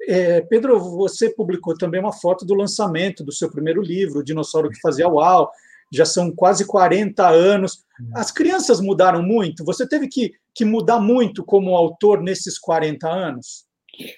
É, 0.09 0.41
Pedro, 0.41 0.81
você 0.81 1.31
publicou 1.31 1.77
também 1.77 2.01
uma 2.01 2.13
foto 2.13 2.45
do 2.45 2.55
lançamento 2.55 3.23
do 3.23 3.31
seu 3.31 3.49
primeiro 3.49 3.81
livro, 3.81 4.19
O 4.19 4.25
Dinossauro 4.25 4.69
que 4.69 4.81
Fazia 4.81 5.09
Uau. 5.09 5.49
já 5.93 6.05
são 6.05 6.35
quase 6.35 6.67
40 6.67 7.29
anos. 7.29 7.85
As 8.13 8.33
crianças 8.33 8.81
mudaram 8.81 9.23
muito? 9.23 9.65
Você 9.65 9.87
teve 9.87 10.09
que, 10.09 10.33
que 10.55 10.65
mudar 10.65 10.99
muito 10.99 11.45
como 11.45 11.77
autor 11.77 12.21
nesses 12.21 12.59
40 12.59 13.09
anos? 13.09 13.65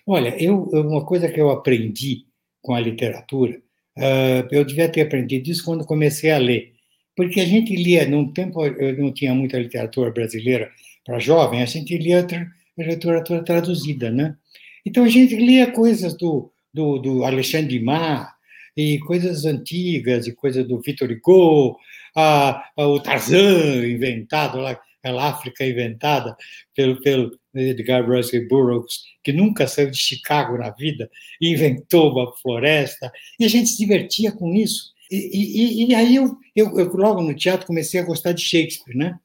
Olha, 0.06 0.42
eu, 0.42 0.62
uma 0.62 1.04
coisa 1.04 1.28
que 1.28 1.40
eu 1.40 1.50
aprendi 1.50 2.24
com 2.62 2.74
a 2.74 2.80
literatura, 2.80 3.60
uh, 3.98 4.48
eu 4.50 4.64
devia 4.64 4.88
ter 4.88 5.02
aprendido 5.02 5.50
isso 5.50 5.64
quando 5.64 5.84
comecei 5.84 6.30
a 6.30 6.38
ler. 6.38 6.72
Porque 7.16 7.40
a 7.40 7.46
gente 7.46 7.74
lia, 7.74 8.08
num 8.08 8.32
tempo 8.32 8.64
eu 8.64 8.98
não 8.98 9.12
tinha 9.12 9.34
muita 9.34 9.58
literatura 9.58 10.10
brasileira 10.10 10.70
para 11.04 11.18
jovem, 11.18 11.62
a 11.62 11.66
gente 11.66 11.96
lia 11.96 12.26
literatura 12.76 13.44
traduzida, 13.44 14.10
né? 14.10 14.36
Então 14.84 15.04
a 15.04 15.08
gente 15.08 15.36
lia 15.36 15.70
coisas 15.70 16.14
do, 16.16 16.50
do, 16.72 16.98
do 16.98 17.24
Alexandre 17.24 17.78
Dumas, 17.78 18.26
e 18.76 18.98
coisas 19.00 19.44
antigas, 19.44 20.26
e 20.26 20.34
coisas 20.34 20.66
do 20.66 20.80
Victor 20.80 21.10
Hugo, 21.10 21.78
a, 22.16 22.64
a, 22.76 22.86
o 22.86 23.00
Tarzan 23.00 23.86
inventado 23.86 24.58
lá, 24.58 24.78
aquela 24.98 25.28
África 25.28 25.64
inventada 25.64 26.36
pelo, 26.74 27.00
pelo 27.00 27.38
Edgar 27.54 28.08
Rice 28.08 28.38
Burroughs, 28.48 29.02
que 29.22 29.32
nunca 29.32 29.66
saiu 29.66 29.90
de 29.90 29.96
Chicago 29.96 30.58
na 30.58 30.70
vida, 30.70 31.10
inventou 31.40 32.12
uma 32.12 32.34
floresta, 32.36 33.12
e 33.38 33.44
a 33.44 33.48
gente 33.48 33.68
se 33.68 33.78
divertia 33.78 34.32
com 34.32 34.54
isso. 34.54 34.92
E, 35.10 35.16
e, 35.16 35.90
e 35.90 35.94
aí 35.94 36.16
eu, 36.16 36.36
eu, 36.56 36.78
eu, 36.78 36.96
logo 36.96 37.22
no 37.22 37.34
teatro, 37.34 37.66
comecei 37.66 38.00
a 38.00 38.04
gostar 38.04 38.32
de 38.32 38.42
Shakespeare, 38.42 38.96
né? 38.96 39.18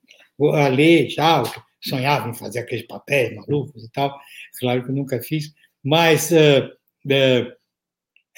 A 0.53 0.67
ler 0.67 1.09
já, 1.09 1.43
sonhava 1.81 2.29
em 2.29 2.33
fazer 2.33 2.59
aqueles 2.59 2.85
papéis 2.85 3.35
malucos 3.35 3.83
e 3.83 3.91
tal. 3.91 4.19
Claro 4.59 4.83
que 4.83 4.91
eu 4.91 4.95
nunca 4.95 5.21
fiz, 5.21 5.53
mas 5.83 6.31
uh, 6.31 6.65
uh, 7.05 7.49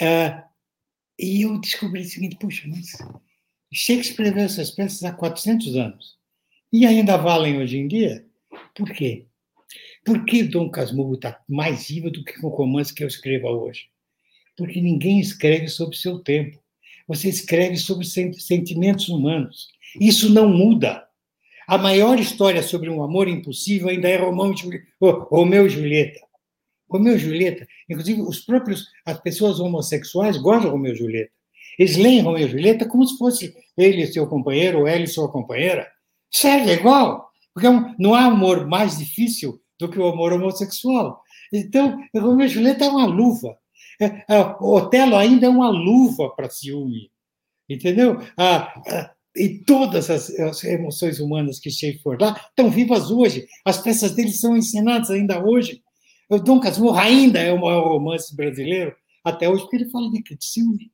uh, 0.02 0.44
e 1.20 1.44
eu 1.44 1.60
descobri 1.60 2.02
o 2.02 2.06
seguinte: 2.06 2.38
puxa, 2.38 2.68
mas 2.68 2.92
Shakespeare 3.72 4.28
escreveu 4.28 4.44
essas 4.44 4.72
peças 4.72 5.04
há 5.04 5.12
400 5.12 5.76
anos 5.76 6.18
e 6.72 6.86
ainda 6.86 7.18
valem 7.18 7.60
hoje 7.60 7.78
em 7.78 7.88
dia. 7.88 8.26
Por 8.74 8.92
quê? 8.92 9.26
Por 10.04 10.26
que 10.26 10.44
Dom 10.44 10.70
Casmurro 10.70 11.14
está 11.14 11.40
mais 11.48 11.88
vivo 11.88 12.10
do 12.10 12.24
que 12.24 12.44
o 12.44 12.50
romance 12.50 12.94
que 12.94 13.04
eu 13.04 13.08
escrevo 13.08 13.48
hoje? 13.48 13.88
Porque 14.58 14.82
ninguém 14.82 15.20
escreve 15.20 15.68
sobre 15.68 15.96
seu 15.96 16.20
tempo. 16.20 16.60
Você 17.08 17.30
escreve 17.30 17.78
sobre 17.78 18.06
sentimentos 18.06 19.10
humanos. 19.10 19.68
Isso 20.00 20.32
não 20.32 20.50
muda. 20.50 21.06
A 21.68 21.78
maior 21.78 22.20
história 22.20 22.64
sobre 22.64 22.90
um 22.90 23.04
amor 23.04 23.28
impossível 23.28 23.90
ainda 23.90 24.10
é 24.10 24.18
Romão, 24.18 24.54
Romeu 25.30 25.68
e 25.68 25.70
Julieta. 25.70 26.20
Romeu 26.90 27.16
e 27.16 27.20
Julieta, 27.20 27.68
inclusive 27.90 28.22
os 28.22 28.40
próprios, 28.40 28.88
as 29.06 29.20
pessoas 29.22 29.60
homossexuais 29.60 30.36
gostam 30.38 30.66
de 30.66 30.72
Romeu 30.72 30.94
e 30.94 30.98
Julieta. 30.98 31.32
Eles 31.78 31.96
leem 31.96 32.22
Romeu 32.22 32.46
e 32.46 32.50
Julieta 32.50 32.86
como 32.86 33.06
se 33.06 33.18
fosse 33.18 33.56
ele 33.78 34.08
seu 34.08 34.28
companheiro 34.28 34.80
ou 34.80 34.88
ela 34.88 35.04
e 35.04 35.08
sua 35.08 35.32
companheira. 35.32 35.88
Serve 36.30 36.74
igual, 36.74 37.30
porque 37.54 37.68
é 37.68 37.96
não 38.00 38.14
há 38.14 38.26
amor 38.26 38.68
mais 38.68 38.98
difícil 38.98 39.61
do 39.82 39.89
que 39.89 40.00
o 40.00 40.08
amor 40.08 40.32
homossexual. 40.32 41.22
Então, 41.52 42.00
Romeu 42.15 42.46
e 42.46 42.50
Julieta 42.50 42.86
é 42.86 42.89
uma 42.89 43.06
luva. 43.06 43.58
É, 44.00 44.06
é, 44.36 44.39
o 44.60 44.76
Otelo 44.76 45.15
ainda 45.15 45.48
é 45.48 45.50
uma 45.50 45.70
luva 45.70 46.30
para 46.30 46.50
ciúme. 46.50 47.12
Entendeu? 47.67 48.20
Ah, 48.38 48.74
ah, 48.88 49.12
e 49.36 49.60
todas 49.60 50.10
as, 50.10 50.63
emoções 50.63 51.20
humanas 51.20 51.60
que 51.60 51.72
Shakespeare 51.72 52.17
lá 52.20 52.39
estão 52.50 52.70
vivas 52.70 53.10
hoje. 53.10 53.48
As 53.65 53.82
peças 53.82 54.13
dele 54.13 54.32
são 54.32 54.56
ensinadas 54.56 55.10
ainda 55.10 55.44
hoje. 55.44 55.82
O 56.30 56.38
Dom 56.38 56.60
Casmurro 56.60 56.98
ainda 56.98 57.39
é 57.39 57.52
o 57.52 57.60
maior 57.60 57.88
romance 57.88 58.36
brasileiro 58.36 58.96
até 59.24 59.50
hoje, 59.50 59.63
porque 59.63 59.78
ele 59.78 59.89
fala 59.89 60.12
de, 60.12 60.22
de 60.22 60.46
ciúme. 60.46 60.91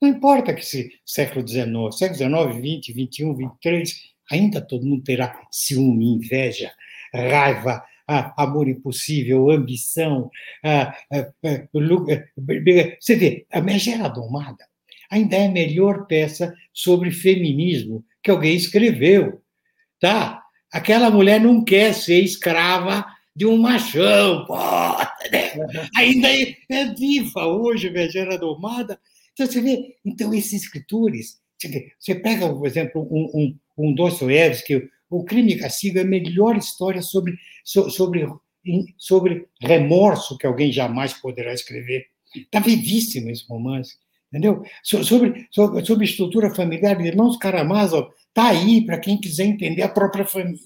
Não 0.00 0.10
importa 0.10 0.52
que 0.52 0.64
se 0.64 0.90
século 1.06 1.46
XIX, 1.46 1.96
século 1.96 2.18
XIX, 2.18 2.84
XX, 2.84 2.92
XXI, 2.92 3.84
XXIII, 3.84 4.16
ainda 4.30 4.60
todo 4.60 4.86
mundo 4.86 5.02
terá 5.02 5.40
ciúme, 5.50 6.12
inveja, 6.14 6.72
raiva, 7.14 7.82
amor 8.06 8.68
impossível, 8.68 9.50
ambição. 9.50 10.30
você 13.00 13.16
vê, 13.16 13.46
a 13.50 13.60
Megera 13.60 14.08
Domada 14.08 14.64
ainda 15.10 15.36
é 15.36 15.46
a 15.46 15.50
melhor 15.52 16.06
peça 16.06 16.54
sobre 16.72 17.10
feminismo 17.10 18.04
que 18.22 18.30
alguém 18.30 18.56
escreveu. 18.56 19.40
Tá? 20.00 20.42
Aquela 20.72 21.10
mulher 21.10 21.40
não 21.40 21.64
quer 21.64 21.94
ser 21.94 22.20
escrava 22.20 23.06
de 23.34 23.46
um 23.46 23.56
machão, 23.56 24.46
pô, 24.46 24.56
né? 25.30 25.52
ainda 25.94 26.28
é, 26.28 26.56
é 26.70 26.94
viva 26.94 27.46
hoje, 27.46 27.90
Megera 27.90 28.38
Domada. 28.38 28.98
Então, 29.32 29.46
você 29.46 29.60
vê, 29.60 29.96
então, 30.04 30.32
esses 30.32 30.62
escritores, 30.62 31.38
você 31.98 32.14
pega, 32.14 32.48
por 32.48 32.66
exemplo, 32.66 33.06
um, 33.10 33.30
um, 33.34 33.58
um 33.76 33.94
Dostoiévski, 33.94 34.88
o 35.10 35.24
Crime 35.24 35.54
e 35.54 35.58
Castigo 35.58 35.98
é 35.98 36.02
a 36.02 36.04
melhor 36.04 36.56
história 36.56 37.02
sobre, 37.02 37.38
sobre, 37.64 38.26
sobre 38.96 39.46
remorso 39.60 40.36
que 40.38 40.46
alguém 40.46 40.72
jamais 40.72 41.12
poderá 41.12 41.52
escrever. 41.52 42.06
Está 42.34 42.60
vivíssimo 42.60 43.30
esse 43.30 43.46
romance, 43.48 43.96
entendeu? 44.28 44.62
Sobre, 44.82 45.46
sobre, 45.50 45.84
sobre 45.84 46.04
estrutura 46.04 46.54
familiar, 46.54 47.00
Irmãos 47.00 47.36
Karamazov, 47.36 48.10
está 48.28 48.48
aí 48.48 48.84
para 48.84 48.98
quem 48.98 49.18
quiser 49.18 49.44
entender 49.44 49.82
a 49.82 49.88
própria 49.88 50.24
família 50.24 50.60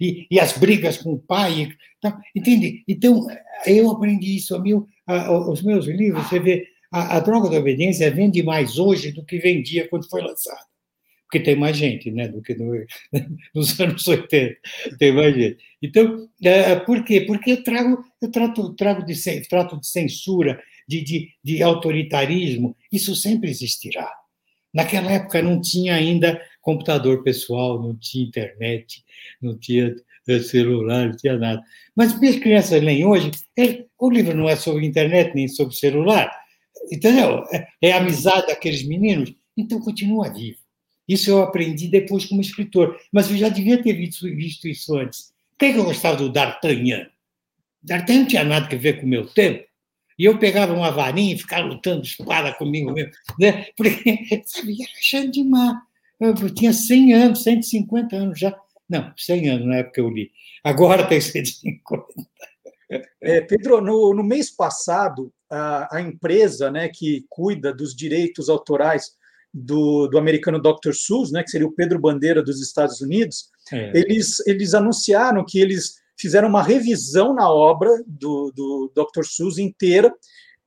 e, 0.00 0.26
e 0.30 0.38
as 0.38 0.56
brigas 0.56 0.98
com 0.98 1.12
o 1.12 1.18
pai. 1.18 1.68
Tá? 2.00 2.18
Entende? 2.34 2.84
Então, 2.86 3.26
eu 3.66 3.90
aprendi 3.90 4.36
isso. 4.36 4.60
Meu, 4.60 4.86
a, 5.06 5.32
os 5.50 5.62
meus 5.62 5.86
livros, 5.86 6.28
você 6.28 6.38
vê, 6.38 6.66
a, 6.92 7.16
a, 7.16 7.20
Droga 7.20 7.50
da 7.50 7.58
Obediência 7.58 8.10
vende 8.10 8.42
mais 8.42 8.78
hoje 8.78 9.12
do 9.12 9.24
que 9.24 9.38
vendia 9.38 9.88
quando 9.88 10.08
foi 10.08 10.22
lançado. 10.22 10.66
Porque 11.34 11.46
tem 11.46 11.56
mais 11.56 11.76
gente, 11.76 12.12
né? 12.12 12.28
Do 12.28 12.40
que 12.40 12.54
no, 12.54 12.72
nos 13.52 13.80
anos 13.80 14.06
80. 14.06 14.56
Tem 15.00 15.12
mais 15.12 15.34
gente. 15.34 15.56
Então, 15.82 16.28
é, 16.40 16.76
por 16.76 17.02
quê? 17.02 17.22
Porque 17.22 17.50
eu 17.50 17.64
trago, 17.64 18.04
eu 18.22 18.30
trato, 18.30 18.72
trago 18.74 19.04
de, 19.04 19.42
trato 19.48 19.80
de 19.80 19.84
censura, 19.88 20.62
de, 20.86 21.02
de, 21.02 21.30
de 21.42 21.60
autoritarismo, 21.60 22.76
isso 22.92 23.16
sempre 23.16 23.50
existirá. 23.50 24.08
Naquela 24.72 25.10
época 25.10 25.42
não 25.42 25.60
tinha 25.60 25.96
ainda 25.96 26.40
computador 26.62 27.24
pessoal, 27.24 27.82
não 27.82 27.96
tinha 27.96 28.26
internet, 28.26 29.04
não 29.42 29.58
tinha 29.58 29.92
eh, 30.28 30.38
celular, 30.38 31.08
não 31.08 31.16
tinha 31.16 31.36
nada. 31.36 31.60
Mas 31.96 32.14
as 32.14 32.36
crianças 32.36 32.80
leem 32.80 33.04
hoje, 33.04 33.32
ele, 33.56 33.88
o 33.98 34.08
livro 34.08 34.36
não 34.36 34.48
é 34.48 34.54
sobre 34.54 34.86
internet 34.86 35.34
nem 35.34 35.48
sobre 35.48 35.74
celular, 35.74 36.30
entendeu? 36.92 37.42
É, 37.52 37.66
é 37.82 37.92
amizade 37.92 38.46
daqueles 38.46 38.86
meninos, 38.86 39.34
então 39.56 39.80
continua 39.80 40.32
vivo. 40.32 40.63
Isso 41.08 41.30
eu 41.30 41.42
aprendi 41.42 41.88
depois 41.88 42.24
como 42.24 42.40
escritor, 42.40 42.98
mas 43.12 43.30
eu 43.30 43.36
já 43.36 43.48
devia 43.48 43.82
ter 43.82 43.92
visto, 43.92 44.26
visto 44.26 44.66
isso 44.66 44.96
antes. 44.96 45.32
Por 45.50 45.58
que 45.58 45.78
eu 45.78 45.84
gostava 45.84 46.16
do 46.16 46.30
D'Artagnan? 46.30 47.06
D'Artagnan 47.82 48.20
não 48.20 48.28
tinha 48.28 48.44
nada 48.44 48.74
a 48.74 48.78
ver 48.78 49.00
com 49.00 49.06
o 49.06 49.08
meu 49.08 49.26
tempo. 49.26 49.64
E 50.18 50.24
eu 50.24 50.38
pegava 50.38 50.72
uma 50.72 50.90
varinha 50.90 51.34
e 51.34 51.38
ficava 51.38 51.66
lutando 51.66 52.02
espada 52.02 52.52
comigo 52.54 52.92
mesmo, 52.92 53.12
né? 53.38 53.66
Porque, 53.76 54.02
era 54.30 54.42
achando 54.98 55.30
demais. 55.30 55.76
Eu 56.20 56.50
tinha 56.50 56.72
100 56.72 57.12
anos, 57.12 57.42
150 57.42 58.16
anos 58.16 58.38
já. 58.38 58.56
Não, 58.88 59.12
100 59.16 59.48
anos 59.48 59.66
na 59.66 59.76
época 59.76 60.00
eu 60.00 60.08
li. 60.08 60.30
Agora 60.62 61.06
tem 61.06 61.20
150. 61.20 62.04
É, 63.20 63.40
Pedro, 63.40 63.80
no, 63.80 64.14
no, 64.14 64.22
mês 64.22 64.50
passado, 64.50 65.32
a, 65.50 65.96
a, 65.96 66.00
empresa 66.00 66.70
né, 66.70 66.88
que 66.88 67.24
cuida 67.28 67.74
dos 67.74 67.94
direitos 67.94 68.48
autorais 68.48 69.16
do, 69.54 70.08
do 70.08 70.18
americano 70.18 70.60
Dr. 70.60 70.92
Seuss, 70.92 71.30
né, 71.30 71.44
que 71.44 71.50
seria 71.50 71.66
o 71.66 71.72
Pedro 71.72 72.00
Bandeira 72.00 72.42
dos 72.42 72.60
Estados 72.60 73.00
Unidos, 73.00 73.50
é. 73.72 73.92
eles, 73.94 74.44
eles 74.48 74.74
anunciaram 74.74 75.44
que 75.46 75.60
eles 75.60 75.94
fizeram 76.18 76.48
uma 76.48 76.62
revisão 76.62 77.32
na 77.32 77.48
obra 77.48 77.90
do, 78.04 78.52
do 78.52 78.92
Dr. 78.94 79.24
Seuss 79.24 79.58
inteira 79.58 80.12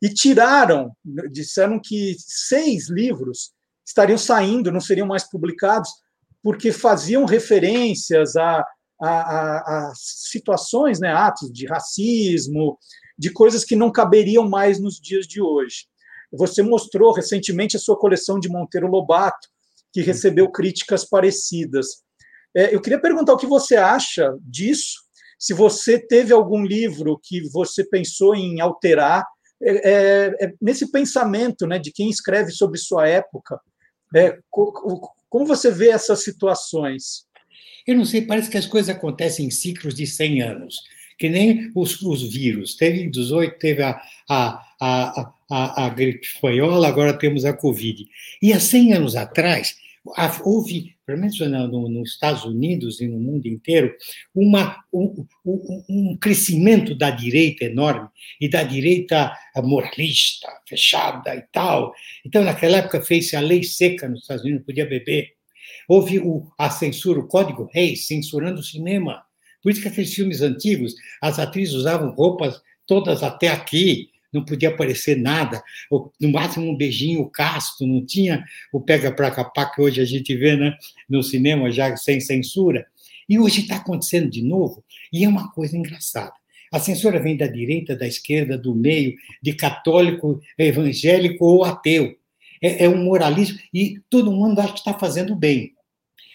e 0.02 0.10
tiraram, 0.10 0.96
disseram 1.32 1.82
que 1.84 2.16
seis 2.20 2.90
livros 2.90 3.52
estariam 3.86 4.18
saindo, 4.18 4.72
não 4.72 4.80
seriam 4.80 5.08
mais 5.08 5.30
publicados, 5.30 5.90
porque 6.42 6.72
faziam 6.72 7.26
referências 7.26 8.36
a, 8.38 8.66
a, 9.02 9.10
a, 9.10 9.90
a 9.90 9.94
situações, 9.96 11.00
né, 11.00 11.12
atos 11.12 11.52
de 11.52 11.66
racismo, 11.66 12.78
de 13.18 13.32
coisas 13.32 13.66
que 13.66 13.76
não 13.76 13.92
caberiam 13.92 14.48
mais 14.48 14.80
nos 14.80 15.00
dias 15.00 15.28
de 15.28 15.42
hoje. 15.42 15.88
Você 16.32 16.62
mostrou 16.62 17.14
recentemente 17.14 17.78
a 17.78 17.80
sua 17.80 17.98
coleção 17.98 18.40
de 18.40 18.50
Monteiro 18.50 18.88
Lobato, 18.88 19.48
que 19.94 20.02
recebeu 20.02 20.52
críticas 20.52 21.06
parecidas. 21.06 22.04
É, 22.56 22.74
eu 22.74 22.82
queria 22.82 23.00
perguntar 23.00 23.34
o 23.34 23.38
que 23.38 23.48
você 23.48 23.76
acha 23.76 24.36
disso, 24.42 25.08
se 25.40 25.54
você 25.54 26.00
teve 26.00 26.34
algum 26.34 26.64
livro 26.64 27.20
que 27.24 27.48
você 27.50 27.84
pensou 27.84 28.36
em 28.36 28.60
alterar, 28.60 29.26
é, 29.62 29.92
é, 29.92 30.46
é 30.46 30.54
nesse 30.62 30.92
pensamento 30.92 31.68
né, 31.68 31.80
de 31.80 31.92
quem 31.92 32.10
escreve 32.10 32.52
sobre 32.52 32.78
sua 32.80 33.08
época, 33.08 33.60
é, 34.16 34.38
como 34.50 35.46
você 35.46 35.70
vê 35.70 35.90
essas 35.90 36.24
situações? 36.24 37.28
Eu 37.86 37.96
não 37.96 38.06
sei, 38.06 38.22
parece 38.22 38.50
que 38.50 38.58
as 38.58 38.66
coisas 38.66 38.94
acontecem 38.94 39.46
em 39.46 39.52
ciclos 39.52 39.94
de 39.94 40.08
100 40.08 40.42
anos, 40.42 40.76
que 41.18 41.30
nem 41.30 41.72
os, 41.76 42.02
os 42.02 42.34
vírus. 42.34 42.76
Teve 42.76 43.02
em 43.02 43.10
18, 43.10 43.58
teve 43.60 43.84
a, 43.84 44.00
a, 44.30 44.64
a, 44.80 45.34
a, 45.50 45.86
a 45.86 45.90
gripe 45.90 46.26
espanhola, 46.26 46.88
agora 46.88 47.14
temos 47.14 47.46
a 47.46 47.54
Covid. 47.54 48.06
E 48.42 48.54
há 48.54 48.60
100 48.60 48.94
anos 48.94 49.16
atrás, 49.16 49.76
houve, 50.44 50.96
pelo 51.06 51.20
menos 51.20 51.40
no, 51.40 51.90
nos 51.90 52.12
Estados 52.12 52.46
Unidos 52.46 53.02
e 53.02 53.08
no 53.08 53.20
mundo 53.20 53.46
inteiro, 53.48 53.94
uma, 54.34 54.84
um, 54.94 55.26
um, 55.46 55.84
um, 55.90 56.18
crescimento 56.20 56.96
da 56.96 57.10
direita 57.10 57.66
enorme, 57.66 58.08
e 58.40 58.50
da 58.50 58.64
direita 58.64 59.34
moralista, 59.58 60.48
fechada 60.68 61.36
e 61.36 61.42
tal. 61.52 61.94
Então, 62.26 62.44
naquela 62.44 62.78
época, 62.78 63.02
fez-se 63.02 63.36
a 63.36 63.42
lei 63.42 63.64
seca 63.64 64.08
nos 64.08 64.22
Estados 64.22 64.44
Unidos, 64.44 64.66
podia 64.66 64.86
beber. 64.86 65.34
Houve 65.88 66.20
o, 66.20 66.48
a 66.58 66.70
censura, 66.70 67.20
o 67.20 67.28
Código 67.28 67.70
Reis, 67.74 68.08
censurando 68.08 68.60
o 68.60 68.64
cinema. 68.64 69.24
Por 69.62 69.72
isso 69.72 69.82
que 69.82 69.88
aqueles 69.88 70.14
filmes 70.14 70.42
antigos, 70.42 70.94
as 71.22 71.40
atrizes 71.40 71.74
usavam 71.74 72.12
roupas 72.12 72.62
todas 72.86 73.22
até 73.22 73.50
aqui, 73.50 74.10
não 74.34 74.44
podia 74.44 74.70
aparecer 74.70 75.18
nada, 75.18 75.64
no 75.90 76.32
máximo 76.32 76.70
um 76.70 76.76
beijinho 76.76 77.30
casto, 77.30 77.86
não 77.86 78.06
tinha 78.06 78.44
o 78.72 78.82
pega 78.82 79.12
pra 79.12 79.32
capá 79.32 79.66
que 79.66 79.82
hoje 79.82 80.02
a 80.02 80.06
gente 80.06 80.36
vê 80.36 80.56
né, 80.56 80.76
no 81.10 81.24
cinema 81.24 81.72
já 81.72 81.96
sem 81.96 82.20
censura. 82.20 82.86
E 83.30 83.40
hoje 83.40 83.62
está 83.62 83.78
acontecendo 83.78 84.30
de 84.30 84.42
novo, 84.42 84.84
e 85.12 85.26
é 85.26 85.30
uma 85.30 85.52
coisa 85.52 85.78
engraçada. 85.78 86.34
A 86.72 86.80
censura 86.80 87.20
vem 87.20 87.38
da 87.38 87.48
direita, 87.48 87.96
da 87.96 88.08
esquerda, 88.08 88.58
do 88.58 88.76
meio, 88.76 89.16
de 89.42 89.54
católico, 89.54 90.40
evangélico 90.58 91.46
ou 91.46 91.64
ateu. 91.64 92.16
É, 92.62 92.86
é 92.86 92.90
um 92.90 93.04
moralismo, 93.04 93.58
e 93.74 94.00
todo 94.10 94.32
mundo 94.32 94.60
acha 94.60 94.74
que 94.74 94.80
está 94.80 94.94
fazendo 94.94 95.36
bem. 95.36 95.74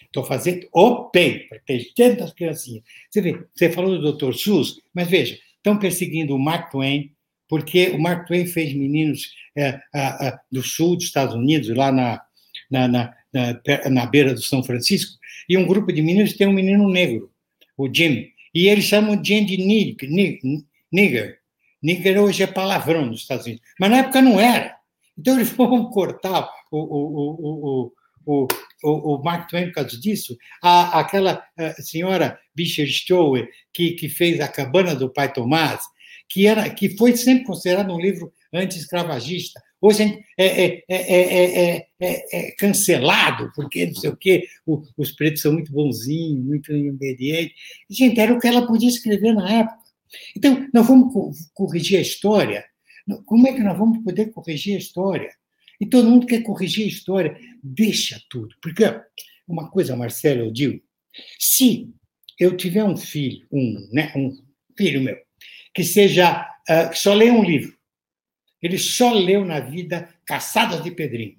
Estou 0.04 0.24
fazendo 0.24 0.68
o 0.72 1.10
bem, 1.10 1.48
protegendo 1.48 2.24
as 2.24 2.32
criancinhas. 2.32 2.84
Você 3.10 3.20
vê, 3.20 3.46
você 3.54 3.70
falou 3.70 3.98
do 3.98 4.12
Dr. 4.12 4.34
SUS, 4.34 4.80
mas 4.94 5.08
veja, 5.08 5.38
estão 5.56 5.78
perseguindo 5.78 6.34
o 6.34 6.38
Mark 6.38 6.70
Twain, 6.70 7.11
porque 7.52 7.90
o 7.90 7.98
Mark 7.98 8.26
Twain 8.26 8.46
fez 8.46 8.72
meninos 8.72 9.28
é, 9.54 9.78
a, 9.92 10.28
a, 10.28 10.40
do 10.50 10.62
sul 10.62 10.96
dos 10.96 11.04
Estados 11.04 11.34
Unidos, 11.34 11.68
lá 11.76 11.92
na, 11.92 12.18
na, 12.70 12.88
na, 12.88 13.14
na, 13.30 13.90
na 13.90 14.06
beira 14.06 14.32
do 14.32 14.40
São 14.40 14.64
Francisco, 14.64 15.18
e 15.46 15.58
um 15.58 15.66
grupo 15.66 15.92
de 15.92 16.00
meninos 16.00 16.32
tem 16.32 16.46
um 16.46 16.52
menino 16.54 16.88
negro, 16.88 17.30
o 17.76 17.94
Jim, 17.94 18.30
e 18.54 18.68
eles 18.68 18.86
chamam 18.86 19.22
Jim 19.22 19.44
de 19.44 19.58
nigger. 19.58 21.40
Nigger 21.82 22.22
hoje 22.22 22.42
é 22.42 22.46
palavrão 22.46 23.04
nos 23.04 23.20
Estados 23.20 23.44
Unidos, 23.44 23.62
mas 23.78 23.90
na 23.90 23.98
época 23.98 24.22
não 24.22 24.40
era. 24.40 24.74
Então 25.18 25.36
eles 25.36 25.50
foram 25.50 25.90
cortar 25.90 26.48
o, 26.70 26.78
o, 26.78 27.84
o, 27.84 27.92
o, 28.24 28.48
o, 28.82 29.14
o 29.16 29.22
Mark 29.22 29.50
Twain 29.50 29.66
por 29.66 29.74
causa 29.74 30.00
disso. 30.00 30.38
A, 30.62 31.00
aquela 31.00 31.44
a 31.58 31.82
senhora 31.82 32.40
Bisher 32.54 32.88
Stowe, 32.88 33.46
que, 33.74 33.90
que 33.90 34.08
fez 34.08 34.40
A 34.40 34.48
Cabana 34.48 34.94
do 34.94 35.12
Pai 35.12 35.30
Tomás, 35.30 35.82
que, 36.32 36.46
era, 36.46 36.70
que 36.70 36.96
foi 36.96 37.14
sempre 37.14 37.44
considerado 37.44 37.92
um 37.92 38.00
livro 38.00 38.32
anti-escravagista. 38.52 39.62
Hoje 39.80 40.24
é, 40.38 40.46
é, 40.46 40.84
é, 40.88 41.88
é, 42.00 42.50
cancelado, 42.52 43.52
porque 43.54 43.86
não 43.86 43.94
sei 43.94 44.10
o 44.10 44.16
quê, 44.16 44.46
os 44.96 45.12
pretos 45.12 45.42
são 45.42 45.52
muito 45.52 45.70
bonzinhos, 45.70 46.42
muito 46.42 46.72
obedientes. 46.72 47.54
Gente, 47.90 48.18
era 48.18 48.32
o 48.32 48.40
que 48.40 48.48
ela 48.48 48.66
podia 48.66 48.88
escrever 48.88 49.34
na 49.34 49.52
época. 49.52 49.78
Então, 50.34 50.66
nós 50.72 50.86
vamos 50.86 51.50
corrigir 51.52 51.98
a 51.98 52.02
história. 52.02 52.64
Como 53.26 53.46
é 53.46 53.52
que 53.52 53.60
nós 53.60 53.76
vamos 53.76 54.02
poder 54.02 54.32
corrigir 54.32 54.76
a 54.76 54.78
história? 54.78 55.30
E 55.80 55.86
todo 55.86 56.08
mundo 56.08 56.26
quer 56.26 56.42
corrigir 56.42 56.84
a 56.84 56.88
história. 56.88 57.36
Deixa 57.62 58.22
tudo. 58.30 58.54
Porque 58.62 58.84
uma 59.46 59.70
coisa, 59.70 59.96
Marcelo, 59.96 60.46
eu 60.46 60.52
digo, 60.52 60.80
se 61.38 61.90
eu 62.38 62.56
tiver 62.56 62.84
um 62.84 62.96
filho, 62.96 63.46
um, 63.52 63.88
né, 63.92 64.12
um 64.16 64.32
filho 64.76 65.02
meu, 65.02 65.16
que 65.74 65.84
seja 65.84 66.48
uh, 66.68 66.90
que 66.90 66.98
só 66.98 67.14
lê 67.14 67.30
um 67.30 67.42
livro. 67.44 67.76
Ele 68.60 68.78
só 68.78 69.12
leu 69.12 69.44
na 69.44 69.60
vida 69.60 70.08
Caçadas 70.24 70.82
de 70.82 70.90
Pedrinho, 70.90 71.36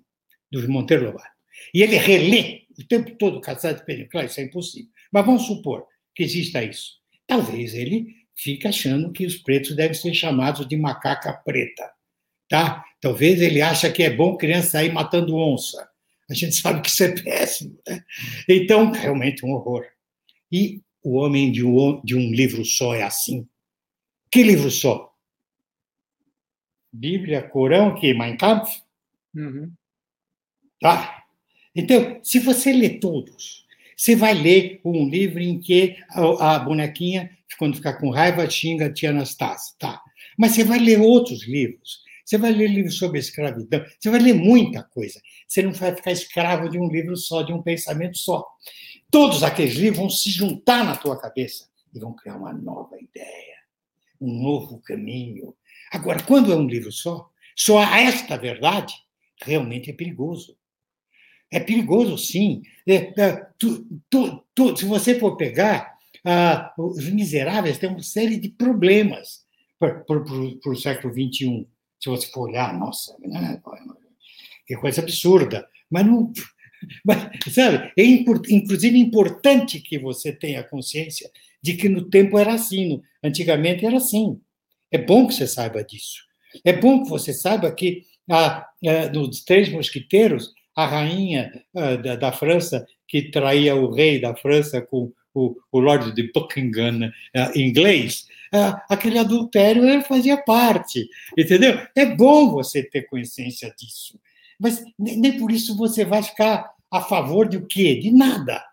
do 0.51 0.67
Monteiro 0.69 1.05
Lobato. 1.05 1.29
E 1.73 1.81
ele 1.81 1.95
relê 1.95 2.63
o 2.77 2.83
tempo 2.85 3.15
todo 3.15 3.39
Caçadas 3.39 3.79
de 3.79 3.85
Pedrinho. 3.85 4.09
Claro, 4.09 4.27
isso 4.27 4.39
é 4.39 4.43
impossível. 4.43 4.91
Mas 5.11 5.25
vamos 5.25 5.43
supor 5.43 5.85
que 6.13 6.23
exista 6.23 6.63
isso. 6.63 6.93
Talvez 7.25 7.73
ele 7.73 8.07
fique 8.35 8.67
achando 8.67 9.11
que 9.11 9.25
os 9.25 9.37
pretos 9.37 9.75
devem 9.75 9.93
ser 9.93 10.13
chamados 10.13 10.67
de 10.67 10.75
macaca 10.75 11.31
preta. 11.33 11.91
Tá? 12.49 12.83
Talvez 12.99 13.41
ele 13.41 13.61
ache 13.61 13.89
que 13.91 14.03
é 14.03 14.09
bom 14.09 14.35
criança 14.35 14.71
sair 14.71 14.91
matando 14.91 15.35
onça. 15.35 15.87
A 16.29 16.33
gente 16.33 16.55
sabe 16.61 16.81
que 16.81 16.89
isso 16.89 17.03
é 17.03 17.11
péssimo. 17.21 17.79
Né? 17.87 18.03
Então, 18.49 18.91
realmente 18.91 19.45
um 19.45 19.51
horror. 19.51 19.85
E 20.51 20.81
o 21.03 21.15
homem 21.15 21.51
de 21.51 21.65
um, 21.65 22.01
de 22.03 22.15
um 22.15 22.31
livro 22.31 22.63
só 22.65 22.93
é 22.93 23.03
assim. 23.03 23.47
Que 24.33 24.41
livro 24.41 24.71
só? 24.71 25.13
Bíblia, 26.91 27.47
Corão, 27.47 27.93
que 27.93 28.15
Mein 28.15 28.35
Kampf? 28.35 28.81
Uhum. 29.35 29.71
Tá? 30.81 31.23
Então, 31.75 32.19
se 32.23 32.39
você 32.39 32.73
lê 32.73 32.97
todos, 32.97 33.67
você 33.95 34.15
vai 34.15 34.33
ler 34.33 34.81
um 34.83 35.07
livro 35.07 35.39
em 35.39 35.59
que 35.59 35.97
a, 36.09 36.55
a 36.55 36.59
bonequinha, 36.59 37.29
quando 37.59 37.75
ficar 37.75 37.93
com 37.99 38.09
raiva, 38.09 38.49
xinga 38.49 38.87
a 38.87 38.91
tia 38.91 39.11
Anastácia. 39.11 39.75
Tá? 39.77 40.01
Mas 40.35 40.53
você 40.53 40.63
vai 40.63 40.79
ler 40.79 40.99
outros 40.99 41.47
livros. 41.47 42.01
Você 42.25 42.39
vai 42.39 42.51
ler 42.51 42.71
livros 42.71 42.97
sobre 42.97 43.19
escravidão. 43.19 43.85
Você 43.99 44.09
vai 44.09 44.19
ler 44.19 44.33
muita 44.33 44.81
coisa. 44.81 45.21
Você 45.47 45.61
não 45.61 45.73
vai 45.73 45.95
ficar 45.95 46.11
escravo 46.11 46.69
de 46.69 46.79
um 46.79 46.87
livro 46.87 47.15
só, 47.15 47.43
de 47.43 47.53
um 47.53 47.61
pensamento 47.61 48.17
só. 48.17 48.43
Todos 49.11 49.43
aqueles 49.43 49.75
livros 49.75 49.99
vão 49.99 50.09
se 50.09 50.31
juntar 50.31 50.83
na 50.83 50.95
tua 50.97 51.21
cabeça 51.21 51.69
e 51.93 51.99
vão 51.99 52.15
criar 52.15 52.37
uma 52.37 52.51
nova 52.51 52.99
ideia 52.99 53.62
um 54.19 54.41
novo 54.41 54.81
caminho. 54.81 55.55
Agora, 55.91 56.23
quando 56.23 56.51
é 56.51 56.55
um 56.55 56.67
livro 56.67 56.91
só, 56.91 57.29
só 57.55 57.79
há 57.79 57.99
esta 57.99 58.37
verdade, 58.37 58.93
realmente 59.41 59.89
é 59.89 59.93
perigoso. 59.93 60.57
É 61.51 61.59
perigoso, 61.59 62.17
sim. 62.17 62.63
É, 62.87 63.21
é, 63.21 63.47
tu, 63.59 63.85
tu, 64.09 64.43
tu, 64.55 64.75
se 64.75 64.85
você 64.85 65.19
for 65.19 65.37
pegar, 65.37 65.93
ah, 66.25 66.73
os 66.77 67.07
miseráveis 67.09 67.77
têm 67.77 67.89
uma 67.89 68.01
série 68.01 68.39
de 68.39 68.49
problemas 68.49 69.43
para 69.77 70.03
o 70.09 70.75
século 70.75 71.13
XXI. 71.13 71.67
Se 71.99 72.09
você 72.09 72.27
for 72.27 72.49
olhar, 72.49 72.77
nossa, 72.77 73.15
né? 73.19 73.61
que 74.65 74.75
coisa 74.75 75.01
absurda. 75.01 75.67
Mas 75.89 76.05
não. 76.05 76.31
Mas, 77.05 77.29
sabe, 77.53 77.91
é 77.97 78.03
inclusive 78.03 78.97
importante 78.97 79.79
que 79.79 79.97
você 79.97 80.31
tenha 80.31 80.63
consciência 80.63 81.29
de 81.61 81.75
que 81.75 81.87
no 81.87 82.09
tempo 82.09 82.37
era 82.37 82.53
assim, 82.53 83.01
antigamente 83.23 83.85
era 83.85 83.97
assim. 83.97 84.39
É 84.91 84.97
bom 84.97 85.27
que 85.27 85.33
você 85.33 85.47
saiba 85.47 85.83
disso. 85.83 86.21
É 86.63 86.73
bom 86.73 87.03
que 87.03 87.09
você 87.09 87.33
saiba 87.33 87.71
que 87.71 88.03
a, 88.29 88.67
a, 88.85 89.09
nos 89.11 89.43
Três 89.43 89.69
Mosquiteiros, 89.69 90.51
a 90.75 90.85
rainha 90.85 91.51
a, 91.75 91.95
da, 91.95 92.15
da, 92.15 92.31
França, 92.31 92.85
que 93.07 93.31
traía 93.31 93.75
o 93.75 93.91
rei 93.91 94.19
da 94.19 94.35
França 94.35 94.81
com 94.81 95.11
o, 95.33 95.55
o 95.71 95.79
Lord 95.79 96.13
de 96.13 96.31
Buckingham 96.31 97.11
inglês, 97.55 98.27
aquele 98.87 99.17
adultério 99.17 100.01
fazia 100.03 100.37
parte, 100.37 101.07
entendeu? 101.37 101.79
É 101.95 102.05
bom 102.05 102.51
você 102.51 102.83
ter 102.83 103.03
consciência 103.03 103.73
disso. 103.77 104.19
Mas 104.59 104.83
nem 104.97 105.37
por 105.37 105.51
isso 105.51 105.75
você 105.75 106.05
vai 106.05 106.21
ficar 106.21 106.72
a 106.93 107.01
favor 107.01 107.49
de 107.49 107.57
o 107.57 107.65
quê? 107.65 107.95
De 107.95 108.11
nada. 108.11 108.63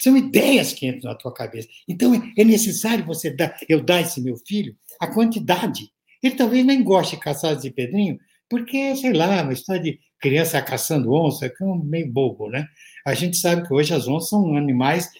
São 0.00 0.16
ideias 0.16 0.72
que 0.72 0.86
entram 0.86 1.10
na 1.10 1.18
tua 1.18 1.34
cabeça. 1.34 1.68
Então, 1.88 2.12
é 2.38 2.44
necessário 2.44 3.04
você 3.04 3.30
dar, 3.30 3.56
eu 3.68 3.82
dar 3.82 4.00
esse 4.00 4.20
meu 4.20 4.36
filho 4.46 4.76
a 5.00 5.08
quantidade. 5.08 5.90
Ele 6.22 6.36
talvez 6.36 6.64
nem 6.64 6.84
goste 6.84 7.16
de 7.16 7.22
caçar 7.22 7.56
de 7.56 7.70
pedrinho, 7.70 8.16
porque, 8.48 8.94
sei 8.94 9.12
lá, 9.12 9.42
uma 9.42 9.52
história 9.52 9.82
de 9.82 9.98
criança 10.20 10.62
caçando 10.62 11.12
onça, 11.12 11.50
que 11.50 11.64
é 11.64 11.66
meio 11.82 12.12
bobo, 12.12 12.48
né? 12.48 12.64
A 13.04 13.12
gente 13.12 13.36
sabe 13.36 13.66
que 13.66 13.74
hoje 13.74 13.92
as 13.92 14.06
onças 14.06 14.30
são 14.30 14.56
animais 14.56 15.10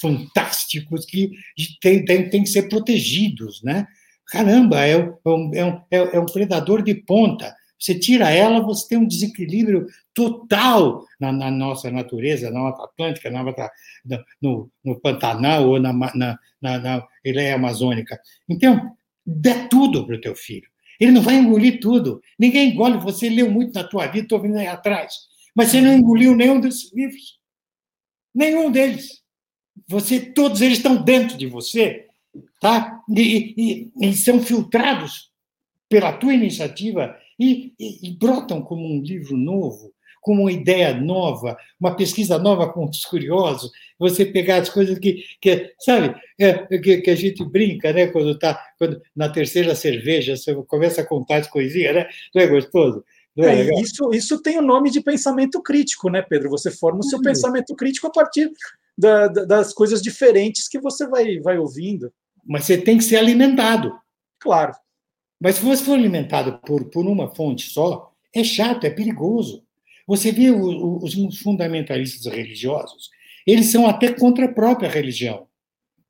fantásticos 0.00 1.06
que 1.06 1.30
têm 1.80 2.04
tem, 2.04 2.28
tem 2.28 2.42
que 2.42 2.50
ser 2.50 2.68
protegidos, 2.68 3.62
né? 3.62 3.86
Caramba, 4.26 4.84
é 4.84 4.98
um, 4.98 5.54
é, 5.54 5.64
um, 5.64 5.80
é 5.90 6.20
um 6.20 6.26
predador 6.26 6.82
de 6.82 6.94
ponta. 6.94 7.54
Você 7.84 7.94
tira 7.98 8.30
ela, 8.30 8.62
você 8.62 8.88
tem 8.88 8.96
um 8.96 9.06
desequilíbrio 9.06 9.86
total 10.14 11.04
na, 11.20 11.30
na 11.30 11.50
nossa 11.50 11.90
natureza, 11.90 12.50
na 12.50 12.60
Mata 12.60 12.82
Atlântica, 12.82 13.30
na 13.30 13.44
Mata, 13.44 13.70
no, 14.40 14.70
no 14.82 14.98
Pantanal 14.98 15.68
ou 15.68 15.78
na, 15.78 15.92
na, 15.92 16.38
na, 16.62 16.78
na 16.78 17.06
Ileia 17.22 17.56
Amazônica. 17.56 18.18
Então, 18.48 18.96
dê 19.26 19.68
tudo 19.68 20.06
para 20.06 20.16
o 20.16 20.20
teu 20.20 20.34
filho. 20.34 20.66
Ele 20.98 21.12
não 21.12 21.20
vai 21.20 21.34
engolir 21.34 21.78
tudo. 21.78 22.22
Ninguém 22.38 22.70
engole. 22.70 22.96
Você 23.00 23.28
leu 23.28 23.50
muito 23.50 23.74
na 23.74 23.84
tua 23.84 24.06
vida, 24.06 24.24
estou 24.24 24.40
vindo 24.40 24.56
aí 24.56 24.66
atrás. 24.66 25.12
Mas 25.54 25.68
você 25.68 25.82
não 25.82 25.92
engoliu 25.92 26.34
nenhum 26.34 26.60
desses 26.60 26.90
livros. 26.90 27.38
Nenhum 28.34 28.70
deles. 28.70 29.22
Você, 29.86 30.20
todos 30.20 30.62
eles 30.62 30.78
estão 30.78 31.02
dentro 31.02 31.36
de 31.36 31.46
você, 31.46 32.06
tá? 32.62 32.98
E, 33.14 33.90
e, 34.00 34.08
e 34.08 34.14
são 34.14 34.42
filtrados 34.42 35.30
pela 35.86 36.14
tua 36.14 36.32
iniciativa 36.32 37.14
e, 37.38 37.72
e, 37.78 38.08
e, 38.08 38.16
brotam 38.16 38.62
como 38.62 38.84
um 38.84 39.00
livro 39.00 39.36
novo, 39.36 39.92
como 40.20 40.42
uma 40.42 40.52
ideia 40.52 40.94
nova, 40.94 41.56
uma 41.78 41.94
pesquisa 41.94 42.38
nova 42.38 42.72
com 42.72 42.88
os 42.88 43.04
curiosos, 43.04 43.70
você 43.98 44.24
pegar 44.24 44.56
as 44.56 44.70
coisas 44.70 44.98
que, 44.98 45.22
que 45.40 45.72
sabe, 45.78 46.14
é, 46.38 46.54
que, 46.78 47.02
que, 47.02 47.10
a 47.10 47.14
gente 47.14 47.44
brinca, 47.44 47.92
né, 47.92 48.06
quando 48.06 48.30
está 48.30 48.58
quando, 48.78 49.00
na 49.14 49.28
terceira 49.28 49.74
cerveja, 49.74 50.36
você 50.36 50.54
começa 50.66 51.02
a 51.02 51.06
contar 51.06 51.36
as 51.36 51.46
coisinhas, 51.46 51.94
né, 51.94 52.08
não 52.34 52.42
é 52.42 52.46
gostoso? 52.46 53.04
É, 53.36 53.68
é 53.68 53.80
isso, 53.80 54.10
isso 54.12 54.40
tem 54.40 54.58
o 54.58 54.62
nome 54.62 54.90
de 54.90 55.00
pensamento 55.00 55.60
crítico, 55.60 56.08
né, 56.08 56.22
Pedro? 56.22 56.48
Você 56.50 56.70
forma 56.70 57.00
o 57.00 57.04
seu 57.04 57.20
pensamento 57.20 57.74
crítico 57.74 58.06
a 58.06 58.10
partir 58.10 58.50
da, 58.96 59.26
da, 59.26 59.44
das 59.44 59.74
coisas 59.74 60.00
diferentes 60.00 60.68
que 60.68 60.78
você 60.78 61.06
vai, 61.06 61.40
vai 61.40 61.58
ouvindo. 61.58 62.12
Mas 62.46 62.64
você 62.64 62.78
tem 62.78 62.96
que 62.96 63.04
ser 63.04 63.16
alimentado. 63.16 63.92
Claro. 64.38 64.72
Mas 65.44 65.56
se 65.56 65.62
você 65.62 65.84
for 65.84 65.92
alimentado 65.92 66.58
por, 66.64 66.86
por 66.86 67.06
uma 67.06 67.28
fonte 67.34 67.68
só, 67.68 68.10
é 68.34 68.42
chato, 68.42 68.84
é 68.84 68.90
perigoso. 68.90 69.62
Você 70.06 70.32
vê 70.32 70.50
o, 70.50 70.58
o, 70.58 71.04
os 71.04 71.38
fundamentalistas 71.38 72.32
religiosos, 72.32 73.10
eles 73.46 73.70
são 73.70 73.86
até 73.86 74.10
contra 74.10 74.46
a 74.46 74.52
própria 74.52 74.88
religião. 74.88 75.46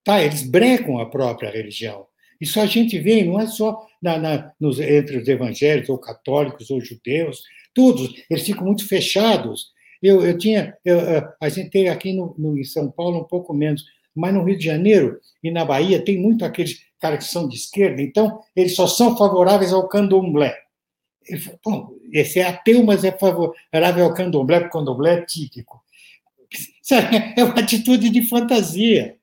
Tá? 0.04 0.22
Eles 0.22 0.48
brecam 0.48 1.00
a 1.00 1.06
própria 1.06 1.50
religião. 1.50 2.06
Isso 2.40 2.60
a 2.60 2.66
gente 2.66 2.96
vê, 3.00 3.24
não 3.24 3.40
é 3.40 3.48
só 3.48 3.84
na, 4.00 4.18
na, 4.18 4.52
nos, 4.60 4.78
entre 4.78 5.16
os 5.16 5.26
evangélicos, 5.26 5.90
ou 5.90 5.98
católicos, 5.98 6.70
ou 6.70 6.80
judeus, 6.80 7.42
todos, 7.74 8.14
eles 8.30 8.46
ficam 8.46 8.64
muito 8.64 8.86
fechados. 8.86 9.72
Eu, 10.00 10.24
eu 10.24 10.38
tinha, 10.38 10.76
eu, 10.84 11.00
a 11.40 11.48
gente 11.48 11.70
tem 11.70 11.88
aqui 11.88 12.12
no, 12.12 12.36
no, 12.38 12.56
em 12.56 12.62
São 12.62 12.88
Paulo 12.88 13.18
um 13.18 13.24
pouco 13.24 13.52
menos, 13.52 13.84
mas 14.14 14.32
no 14.32 14.44
Rio 14.44 14.56
de 14.56 14.64
Janeiro 14.64 15.20
e 15.42 15.50
na 15.50 15.64
Bahia 15.64 16.04
tem 16.04 16.18
muito 16.18 16.44
aqueles 16.44 16.82
caras 17.00 17.24
que 17.24 17.30
são 17.30 17.48
de 17.48 17.56
esquerda, 17.56 18.00
então 18.00 18.40
eles 18.54 18.74
só 18.74 18.86
são 18.86 19.16
favoráveis 19.16 19.72
ao 19.72 19.88
candomblé. 19.88 20.56
Bom, 21.64 21.94
esse 22.12 22.38
é 22.38 22.46
ateu, 22.46 22.82
mas 22.84 23.02
é 23.04 23.12
favorável 23.12 24.04
ao 24.04 24.14
candomblé, 24.14 24.60
porque 24.60 24.76
o 24.76 24.80
candomblé 24.80 25.14
é 25.14 25.22
típico. 25.22 25.82
É 27.36 27.42
uma 27.42 27.58
atitude 27.60 28.10
de 28.10 28.22
fantasia. 28.22 29.16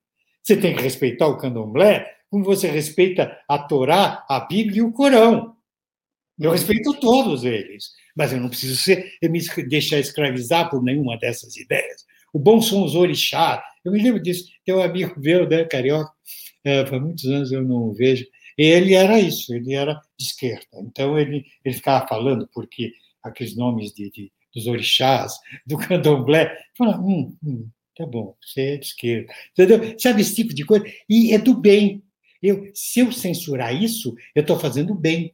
Você 0.43 0.57
tem 0.57 0.75
que 0.75 0.81
respeitar 0.81 1.27
o 1.27 1.37
candomblé 1.37 2.11
como 2.31 2.45
você 2.45 2.67
respeita 2.69 3.37
a 3.47 3.59
Torá, 3.59 4.25
a 4.27 4.39
Bíblia 4.39 4.79
e 4.79 4.81
o 4.81 4.91
Corão. 4.93 5.55
Eu 6.39 6.51
respeito 6.51 6.93
todos 6.99 7.43
eles, 7.43 7.91
mas 8.15 8.31
eu 8.31 8.39
não 8.39 8.49
preciso 8.49 8.75
ser, 8.75 9.13
me 9.21 9.39
deixar 9.67 9.99
escravizar 9.99 10.69
por 10.69 10.81
nenhuma 10.81 11.17
dessas 11.17 11.55
ideias. 11.57 12.05
O 12.33 12.39
bom 12.39 12.61
são 12.61 12.83
os 12.83 12.95
orixás. 12.95 13.61
Eu 13.83 13.91
me 13.91 14.01
lembro 14.01 14.21
disso. 14.21 14.45
Tem 14.65 14.75
um 14.75 14.81
amigo 14.81 15.19
meu, 15.19 15.47
né, 15.47 15.65
carioca, 15.65 16.11
é, 16.63 16.85
faz 16.85 17.01
muitos 17.01 17.25
anos 17.25 17.51
eu 17.51 17.63
não 17.63 17.89
o 17.89 17.93
vejo. 17.93 18.25
Ele 18.57 18.93
era 18.93 19.19
isso, 19.19 19.53
ele 19.53 19.73
era 19.73 19.99
de 20.17 20.25
esquerda. 20.25 20.65
Então 20.75 21.17
ele, 21.17 21.45
ele 21.65 21.75
ficava 21.75 22.07
falando 22.07 22.47
porque 22.53 22.93
aqueles 23.23 23.55
nomes 23.55 23.93
de, 23.93 24.09
de 24.11 24.31
dos 24.53 24.67
orixás, 24.67 25.33
do 25.65 25.77
candomblé, 25.79 26.55
fala, 26.77 26.99
hum, 26.99 27.35
hum, 27.43 27.69
tá 27.95 28.05
bom, 28.05 28.35
você 28.41 28.61
é 28.61 28.77
de 28.77 28.85
esquerda. 28.87 29.33
Entendeu? 29.51 29.95
Sabe 29.97 30.21
esse 30.21 30.35
tipo 30.35 30.53
de 30.53 30.65
coisa? 30.65 30.85
E 31.09 31.33
é 31.33 31.37
do 31.37 31.53
bem. 31.55 32.03
Eu, 32.41 32.69
se 32.73 32.99
eu 32.99 33.11
censurar 33.11 33.73
isso, 33.73 34.15
eu 34.35 34.41
estou 34.41 34.59
fazendo 34.59 34.93
bem. 34.95 35.33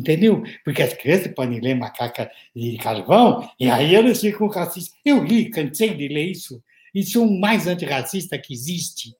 Entendeu? 0.00 0.42
Porque 0.64 0.82
as 0.82 0.94
crianças 0.94 1.30
podem 1.34 1.60
ler 1.60 1.74
Macaca 1.74 2.30
de 2.56 2.78
Carvão, 2.78 3.46
e 3.60 3.68
aí 3.68 3.94
elas 3.94 4.18
ficam 4.18 4.48
racistas. 4.48 4.98
Eu 5.04 5.22
li, 5.22 5.50
cansei 5.50 5.92
de 5.92 6.08
ler 6.08 6.24
isso. 6.24 6.62
Isso 6.94 7.18
é 7.18 7.20
o 7.20 7.30
mais 7.38 7.66
antirracista 7.66 8.38
que 8.38 8.54
existe. 8.54 9.14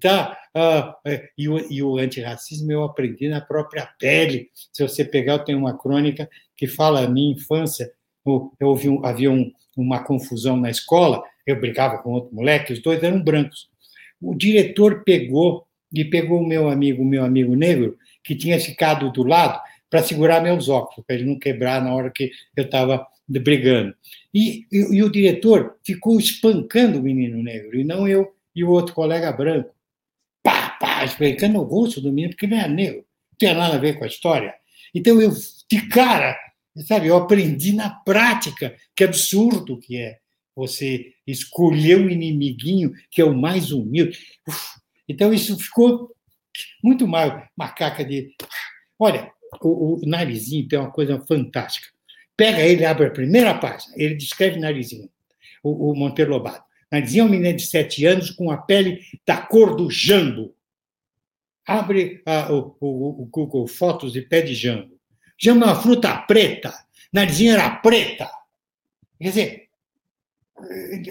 Tá? 0.00 0.38
Uh, 0.56 1.10
e, 1.36 1.48
o, 1.48 1.72
e 1.72 1.82
o 1.82 1.98
antirracismo 1.98 2.70
eu 2.70 2.84
aprendi 2.84 3.28
na 3.28 3.40
própria 3.40 3.90
pele. 3.98 4.48
Se 4.72 4.86
você 4.86 5.04
pegar, 5.04 5.32
eu 5.32 5.44
tenho 5.44 5.58
uma 5.58 5.76
crônica 5.76 6.30
que 6.56 6.68
fala 6.68 7.04
a 7.04 7.10
minha 7.10 7.32
infância. 7.32 7.90
Eu 8.24 8.68
ouvi 8.68 8.88
um, 8.88 9.04
havia 9.04 9.32
um, 9.32 9.50
uma 9.76 10.04
confusão 10.04 10.56
na 10.56 10.70
escola, 10.70 11.24
eu 11.44 11.58
brigava 11.58 11.98
com 11.98 12.12
outro 12.12 12.32
moleque, 12.32 12.72
os 12.72 12.80
dois 12.80 13.02
eram 13.02 13.20
brancos. 13.20 13.68
O 14.22 14.32
diretor 14.32 15.02
pegou 15.02 15.66
e 15.92 16.04
pegou 16.04 16.40
o 16.40 16.46
meu 16.46 16.68
amigo, 16.68 17.02
o 17.02 17.06
meu 17.06 17.24
amigo 17.24 17.56
negro, 17.56 17.98
que 18.22 18.36
tinha 18.36 18.60
ficado 18.60 19.10
do 19.10 19.24
lado, 19.24 19.60
para 19.90 20.02
segurar 20.02 20.40
meus 20.40 20.68
óculos, 20.68 21.04
para 21.04 21.16
ele 21.16 21.26
não 21.26 21.38
quebrar 21.38 21.82
na 21.82 21.92
hora 21.92 22.10
que 22.10 22.30
eu 22.56 22.64
estava 22.64 23.06
brigando. 23.28 23.94
E, 24.32 24.66
e, 24.72 24.96
e, 24.96 25.02
o 25.02 25.10
diretor 25.10 25.76
ficou 25.84 26.18
espancando 26.18 26.98
o 26.98 27.02
menino 27.02 27.42
negro, 27.42 27.78
e 27.78 27.84
não 27.84 28.06
eu 28.06 28.32
e 28.54 28.64
o 28.64 28.70
outro 28.70 28.94
colega 28.94 29.32
branco. 29.32 29.74
Pá, 30.42 30.70
pá, 30.80 31.04
espancando 31.04 31.60
o 31.60 31.64
rosto 31.64 32.00
do 32.00 32.12
menino, 32.12 32.30
porque 32.30 32.46
ele 32.46 32.54
era 32.54 32.68
negro. 32.68 33.04
Não 33.32 33.38
tinha 33.38 33.54
nada 33.54 33.74
a 33.74 33.78
ver 33.78 33.98
com 33.98 34.04
a 34.04 34.08
história. 34.08 34.54
Então 34.94 35.20
eu, 35.20 35.30
de 35.70 35.88
cara, 35.88 36.38
sabe, 36.86 37.08
eu 37.08 37.16
aprendi 37.16 37.72
na 37.72 37.90
prática 37.90 38.74
que 38.96 39.04
absurdo 39.04 39.78
que 39.78 39.96
é 39.96 40.18
você 40.54 41.12
escolher 41.26 41.98
um 41.98 42.08
inimiguinho 42.08 42.92
que 43.10 43.20
é 43.20 43.24
o 43.24 43.36
mais 43.36 43.70
humilde. 43.70 44.18
Uf, 44.48 44.80
então, 45.10 45.34
isso 45.34 45.58
ficou 45.58 46.14
muito 46.84 47.08
mal. 47.08 47.42
Macaca 47.56 48.04
de. 48.04 48.32
Olha, 48.96 49.32
o, 49.62 49.96
o 49.96 50.00
Narizinho 50.06 50.68
tem 50.68 50.78
uma 50.78 50.90
coisa 50.90 51.18
fantástica. 51.26 51.88
Pega 52.36 52.60
ele, 52.60 52.84
abre 52.84 53.06
a 53.06 53.10
primeira 53.10 53.54
página, 53.54 53.92
ele 53.96 54.14
descreve 54.14 54.58
Narizinho, 54.58 55.10
o, 55.62 55.90
o 55.90 55.94
Monteiro 55.94 56.30
Lobato. 56.30 56.64
Narizinho 56.90 57.22
é 57.22 57.24
um 57.26 57.30
menino 57.30 57.56
de 57.56 57.66
sete 57.66 58.04
anos 58.04 58.30
com 58.30 58.50
a 58.50 58.56
pele 58.56 59.00
da 59.26 59.36
cor 59.36 59.76
do 59.76 59.90
jambo. 59.90 60.54
Abre 61.66 62.22
a, 62.26 62.52
o, 62.52 62.76
o, 62.80 63.22
o 63.22 63.26
Google 63.26 63.66
Fotos 63.66 64.12
de 64.12 64.22
pé 64.22 64.42
de 64.42 64.54
jambo. 64.54 64.98
Jambo 65.38 65.64
é 65.64 65.68
uma 65.68 65.80
fruta 65.80 66.16
preta. 66.22 66.72
Narizinho 67.12 67.52
era 67.52 67.70
preta. 67.76 68.30
Quer 69.18 69.28
dizer, 69.28 69.70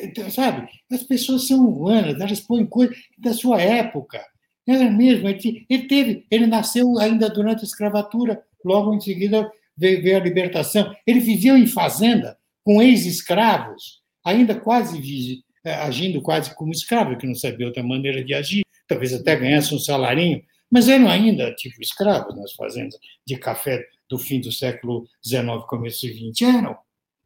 então, 0.04 0.30
sabe? 0.30 0.68
As 0.92 1.04
pessoas 1.04 1.48
são 1.48 1.68
humanas, 1.68 2.20
elas 2.20 2.40
põem 2.40 2.66
coisas 2.66 2.98
da 3.18 3.34
sua 3.34 3.62
época. 3.62 4.24
Ela 4.70 4.92
mesmo, 4.92 5.28
ele, 5.28 5.66
ele 5.68 5.88
teve, 5.88 6.28
ele 6.30 6.46
nasceu 6.46 7.00
ainda 7.00 7.28
durante 7.28 7.62
a 7.62 7.64
escravatura, 7.64 8.44
logo 8.64 8.94
em 8.94 9.02
seguida 9.02 9.52
veio, 9.76 10.04
veio 10.04 10.18
a 10.18 10.20
libertação. 10.20 10.96
Ele 11.08 11.20
viveu 11.20 11.58
em 11.58 11.66
fazenda 11.66 12.38
com 12.64 12.80
ex-escravos, 12.80 14.00
ainda 14.24 14.54
quase 14.54 15.44
eh, 15.66 15.74
agindo 15.74 16.22
quase 16.22 16.54
como 16.54 16.72
escravo, 16.72 17.18
que 17.18 17.26
não 17.26 17.34
sabia 17.34 17.66
outra 17.66 17.82
maneira 17.82 18.24
de 18.24 18.36
agir, 18.36 18.62
talvez 18.88 19.12
até 19.12 19.36
ganhasse 19.36 19.74
um 19.74 19.80
salarinho, 19.80 20.44
mas 20.70 20.88
eram 20.88 21.08
ainda 21.08 21.52
tipo 21.56 21.82
escravos 21.82 22.36
nas 22.36 22.54
fazendas 22.54 23.00
de 23.26 23.38
café 23.38 23.84
do 24.08 24.20
fim 24.20 24.40
do 24.40 24.52
século 24.52 25.08
XIX, 25.26 25.48
começo 25.68 26.06
do 26.06 26.14
XX, 26.14 26.42
eram. 26.44 26.78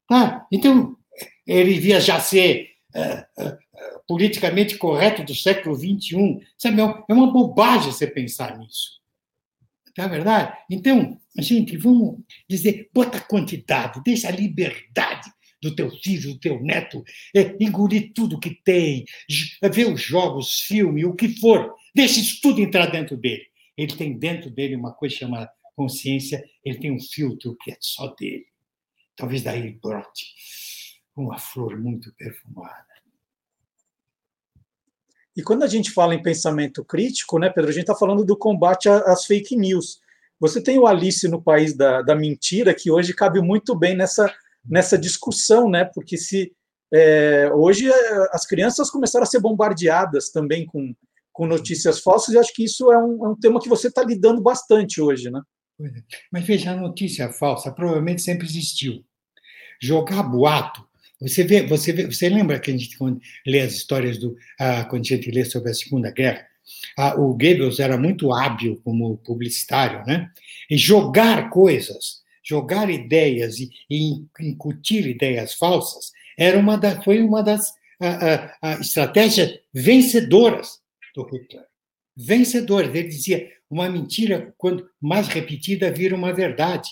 Tá? 0.07 0.47
Então, 0.49 0.95
ele 1.45 1.73
devia 1.73 1.99
já 1.99 2.21
ser 2.93 3.27
uh, 3.37 3.47
uh, 3.47 3.57
politicamente 4.07 4.77
correto 4.77 5.23
do 5.23 5.35
século 5.35 5.75
XXI. 5.75 6.39
Sabe, 6.57 6.81
é, 6.81 7.03
é 7.09 7.13
uma 7.13 7.31
bobagem 7.31 7.91
você 7.91 8.07
pensar 8.07 8.57
nisso. 8.57 9.01
Não 9.97 10.05
é 10.05 10.09
verdade? 10.09 10.57
Então, 10.69 11.19
gente, 11.39 11.77
vamos 11.77 12.19
dizer, 12.49 12.89
bota 12.93 13.19
quantidade, 13.19 14.01
deixa 14.03 14.27
a 14.27 14.31
liberdade 14.31 15.29
do 15.61 15.73
teu 15.75 15.89
filho, 15.89 16.33
do 16.33 16.39
teu 16.39 16.61
neto, 16.61 17.03
é, 17.35 17.55
engolir 17.59 18.11
tudo 18.13 18.39
que 18.39 18.59
tem, 18.65 19.05
ver 19.71 19.87
os 19.87 20.01
jogos, 20.01 20.59
filme, 20.61 21.05
o 21.05 21.15
que 21.15 21.29
for, 21.39 21.73
deixa 21.95 22.19
isso 22.19 22.39
tudo 22.41 22.59
entrar 22.59 22.87
dentro 22.87 23.15
dele. 23.15 23.45
Ele 23.77 23.95
tem 23.95 24.17
dentro 24.17 24.49
dele 24.49 24.75
uma 24.75 24.93
coisa 24.93 25.15
chamada 25.15 25.49
consciência, 25.75 26.43
ele 26.65 26.79
tem 26.79 26.91
um 26.91 26.99
filtro 26.99 27.55
que 27.63 27.71
é 27.71 27.77
só 27.79 28.13
dele. 28.15 28.45
Talvez 29.15 29.41
daí 29.41 29.59
ele 29.59 29.79
brote 29.81 30.25
uma 31.16 31.38
flor 31.38 31.78
muito 31.80 32.14
perfumada. 32.16 32.93
E 35.36 35.41
quando 35.41 35.64
a 35.64 35.68
gente 35.68 35.91
fala 35.91 36.14
em 36.14 36.22
pensamento 36.22 36.86
crítico, 36.86 37.39
né, 37.39 37.49
Pedro, 37.49 37.70
a 37.70 37.74
gente 37.74 37.84
está 37.84 37.95
falando 37.95 38.24
do 38.24 38.38
combate 38.38 38.88
às 38.88 39.26
fake 39.26 39.55
news. 39.55 39.99
Você 40.39 40.61
tem 40.61 40.78
o 40.78 40.86
Alice 40.86 41.28
no 41.28 41.41
País 41.41 41.76
da, 41.76 42.01
da 42.01 42.16
Mentira, 42.16 42.74
que 42.74 42.91
hoje 42.91 43.14
cabe 43.14 43.41
muito 43.41 43.76
bem 43.76 43.95
nessa, 43.95 44.32
nessa 44.64 44.97
discussão, 44.97 45.70
né? 45.70 45.86
Porque 45.86 46.18
se 46.18 46.53
é, 46.93 47.49
hoje 47.51 47.89
é, 47.89 48.28
as 48.32 48.45
crianças 48.45 48.91
começaram 48.91 49.24
a 49.24 49.26
ser 49.26 49.39
bombardeadas 49.39 50.30
também 50.30 50.66
com, 50.66 50.93
com 51.32 51.47
notícias 51.47 51.99
falsas, 51.99 52.36
e 52.36 52.38
acho 52.38 52.53
que 52.53 52.66
isso 52.66 52.91
é 52.91 52.97
um, 52.97 53.26
é 53.26 53.30
um 53.30 53.36
tema 53.36 53.59
que 53.59 53.70
você 53.70 53.88
está 53.88 54.03
lidando 54.03 54.41
bastante 54.41 55.01
hoje, 55.01 55.32
né? 55.32 55.41
É. 55.82 55.89
Mas 56.32 56.45
veja, 56.45 56.72
a 56.72 56.76
notícia 56.76 57.32
falsa 57.34 57.72
provavelmente 57.72 58.22
sempre 58.22 58.45
existiu. 58.45 59.03
Jogar 59.82 60.22
boato 60.22 60.88
você 61.24 61.43
vê, 61.43 61.65
você 61.65 61.91
vê, 61.93 62.05
você 62.05 62.30
lembra 62.30 62.59
que 62.59 62.69
a 62.69 62.78
gente 62.78 62.97
quando 62.97 63.19
lê 63.45 63.61
as 63.61 63.74
histórias 63.74 64.17
do 64.17 64.36
ah, 64.59 64.84
quando 64.86 65.01
a 65.01 65.05
gente 65.05 65.32
lê 65.32 65.45
sobre 65.45 65.71
a 65.71 65.74
Segunda 65.74 66.11
Guerra, 66.11 66.45
ah, 66.97 67.15
o 67.19 67.30
Goebbels 67.34 67.80
era 67.80 67.97
muito 67.97 68.34
hábil 68.34 68.80
como 68.84 69.17
publicitário, 69.17 70.05
né? 70.05 70.30
E 70.69 70.78
jogar 70.78 71.49
coisas, 71.49 72.21
jogar 72.43 72.89
ideias 72.89 73.59
e, 73.59 73.69
e 73.89 74.26
incutir 74.39 75.07
ideias 75.07 75.53
falsas 75.53 76.11
era 76.38 76.57
uma 76.57 76.78
da, 76.78 77.01
foi 77.01 77.21
uma 77.21 77.41
das 77.41 77.74
ah, 78.01 78.55
ah, 78.61 78.74
estratégias 78.82 79.59
vencedoras 79.74 80.80
do 81.15 81.24
Hitler. 81.24 81.65
Vencedoras. 82.15 82.93
Ele 82.93 83.07
dizia 83.07 83.49
uma 83.69 83.89
mentira 83.89 84.53
quando 84.57 84.88
mais 85.01 85.28
repetida 85.28 85.91
vira 85.91 86.15
uma 86.15 86.34
verdade. 86.34 86.89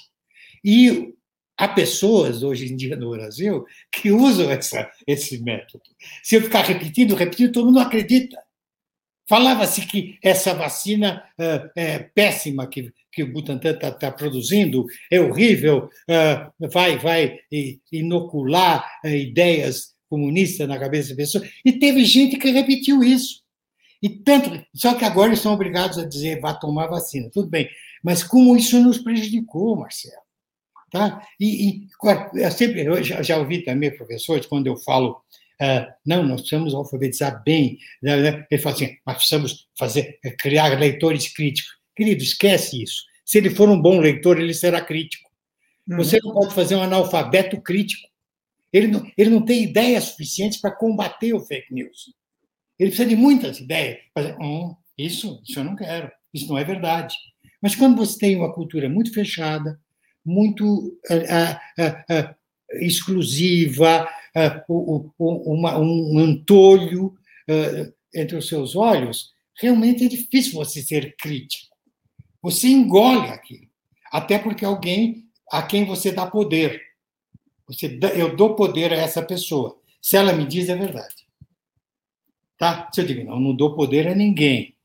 E 0.63 1.13
Há 1.61 1.67
pessoas 1.67 2.41
hoje 2.41 2.73
em 2.73 2.75
dia 2.75 2.95
no 2.95 3.11
Brasil 3.11 3.67
que 3.91 4.11
usam 4.11 4.49
essa, 4.49 4.89
esse 5.05 5.39
método. 5.43 5.83
Se 6.23 6.33
eu 6.33 6.41
ficar 6.41 6.63
repetindo, 6.63 7.13
repetindo, 7.13 7.51
todo 7.51 7.67
mundo 7.67 7.79
acredita. 7.79 8.35
Falava-se 9.29 9.85
que 9.85 10.17
essa 10.23 10.55
vacina 10.55 11.23
uh, 11.37 11.69
é 11.75 11.99
péssima 11.99 12.65
que, 12.65 12.91
que 13.11 13.21
o 13.21 13.31
Butantan 13.31 13.73
está 13.73 13.91
tá 13.91 14.11
produzindo, 14.11 14.87
é 15.11 15.21
horrível, 15.21 15.87
uh, 16.09 16.67
vai, 16.67 16.97
vai 16.97 17.37
inocular 17.91 18.83
uh, 19.05 19.09
ideias 19.09 19.93
comunistas 20.09 20.67
na 20.67 20.79
cabeça 20.79 21.09
das 21.09 21.17
pessoas. 21.17 21.47
E 21.63 21.73
teve 21.73 22.03
gente 22.05 22.37
que 22.37 22.49
repetiu 22.49 23.03
isso. 23.03 23.43
E 24.01 24.09
tanto, 24.09 24.49
só 24.73 24.95
que 24.95 25.05
agora 25.05 25.27
eles 25.27 25.41
são 25.41 25.53
obrigados 25.53 25.99
a 25.99 26.07
dizer, 26.07 26.39
vá 26.41 26.55
tomar 26.55 26.87
vacina. 26.87 27.29
Tudo 27.31 27.47
bem. 27.47 27.69
Mas 28.03 28.23
como 28.23 28.57
isso 28.57 28.81
nos 28.81 28.97
prejudicou, 28.97 29.75
Marcelo? 29.75 30.30
Tá? 30.91 31.25
E, 31.39 31.69
e 31.69 31.87
eu 32.35 32.51
sempre 32.51 32.85
eu 32.85 33.01
já, 33.01 33.21
já 33.21 33.37
ouvi 33.37 33.63
também 33.63 33.95
professores, 33.95 34.45
quando 34.45 34.67
eu 34.67 34.77
falo 34.77 35.23
Uh, 35.61 35.85
não, 36.03 36.23
nós 36.23 36.41
precisamos 36.41 36.73
alfabetizar 36.73 37.43
bem. 37.43 37.77
Né, 38.01 38.17
né? 38.17 38.47
Ele 38.49 38.59
fala 38.59 38.73
assim, 38.73 38.97
nós 39.05 39.17
precisamos 39.17 39.67
fazer, 39.77 40.17
é, 40.25 40.31
criar 40.31 40.69
leitores 40.79 41.31
críticos. 41.31 41.77
Querido, 41.95 42.23
esquece 42.23 42.81
isso. 42.81 43.03
Se 43.23 43.37
ele 43.37 43.51
for 43.51 43.69
um 43.69 43.79
bom 43.79 43.99
leitor, 43.99 44.39
ele 44.39 44.55
será 44.55 44.81
crítico. 44.81 45.29
Uhum. 45.87 45.97
Você 45.97 46.17
não 46.23 46.33
pode 46.33 46.55
fazer 46.55 46.75
um 46.75 46.81
analfabeto 46.81 47.61
crítico. 47.61 48.09
Ele 48.73 48.87
não, 48.87 49.11
ele 49.15 49.29
não 49.29 49.45
tem 49.45 49.61
ideias 49.61 50.05
suficientes 50.05 50.59
para 50.59 50.71
combater 50.71 51.31
o 51.33 51.39
fake 51.39 51.71
news. 51.71 52.11
Ele 52.79 52.89
precisa 52.89 53.09
de 53.09 53.15
muitas 53.15 53.59
ideias. 53.59 53.99
Hum, 54.39 54.75
isso, 54.97 55.43
isso 55.47 55.59
eu 55.59 55.63
não 55.63 55.75
quero. 55.75 56.11
Isso 56.33 56.47
não 56.47 56.57
é 56.57 56.63
verdade. 56.63 57.15
Mas 57.61 57.75
quando 57.75 57.97
você 57.97 58.17
tem 58.17 58.35
uma 58.35 58.51
cultura 58.51 58.89
muito 58.89 59.13
fechada, 59.13 59.79
muito 60.25 60.65
uh, 61.09 61.81
uh, 61.81 62.29
uh, 62.29 62.35
exclusiva, 62.81 64.07
uma, 64.69 65.77
um 65.77 66.19
antolho 66.19 67.13
entre 68.15 68.37
os 68.37 68.47
seus 68.47 68.77
olhos, 68.77 69.33
realmente 69.59 70.05
é 70.05 70.07
difícil 70.07 70.53
você 70.53 70.81
ser 70.81 71.15
crítico. 71.17 71.75
Você 72.41 72.67
engole 72.67 73.27
aquilo. 73.27 73.67
Até 74.11 74.39
porque 74.39 74.63
alguém 74.63 75.25
a 75.51 75.61
quem 75.61 75.85
você 75.85 76.11
dá 76.11 76.25
poder. 76.25 76.81
Você 77.67 77.99
eu 78.15 78.35
dou 78.35 78.55
poder 78.55 78.93
a 78.93 78.97
essa 78.97 79.21
pessoa. 79.21 79.77
Se 80.01 80.17
ela 80.17 80.33
me 80.33 80.45
diz, 80.45 80.69
é 80.69 80.75
verdade. 80.75 81.27
Tá? 82.57 82.89
Se 82.93 83.01
eu 83.01 83.05
digo, 83.05 83.23
não, 83.23 83.39
não 83.39 83.55
dou 83.55 83.75
poder 83.75 84.07
a 84.07 84.15
ninguém. 84.15 84.75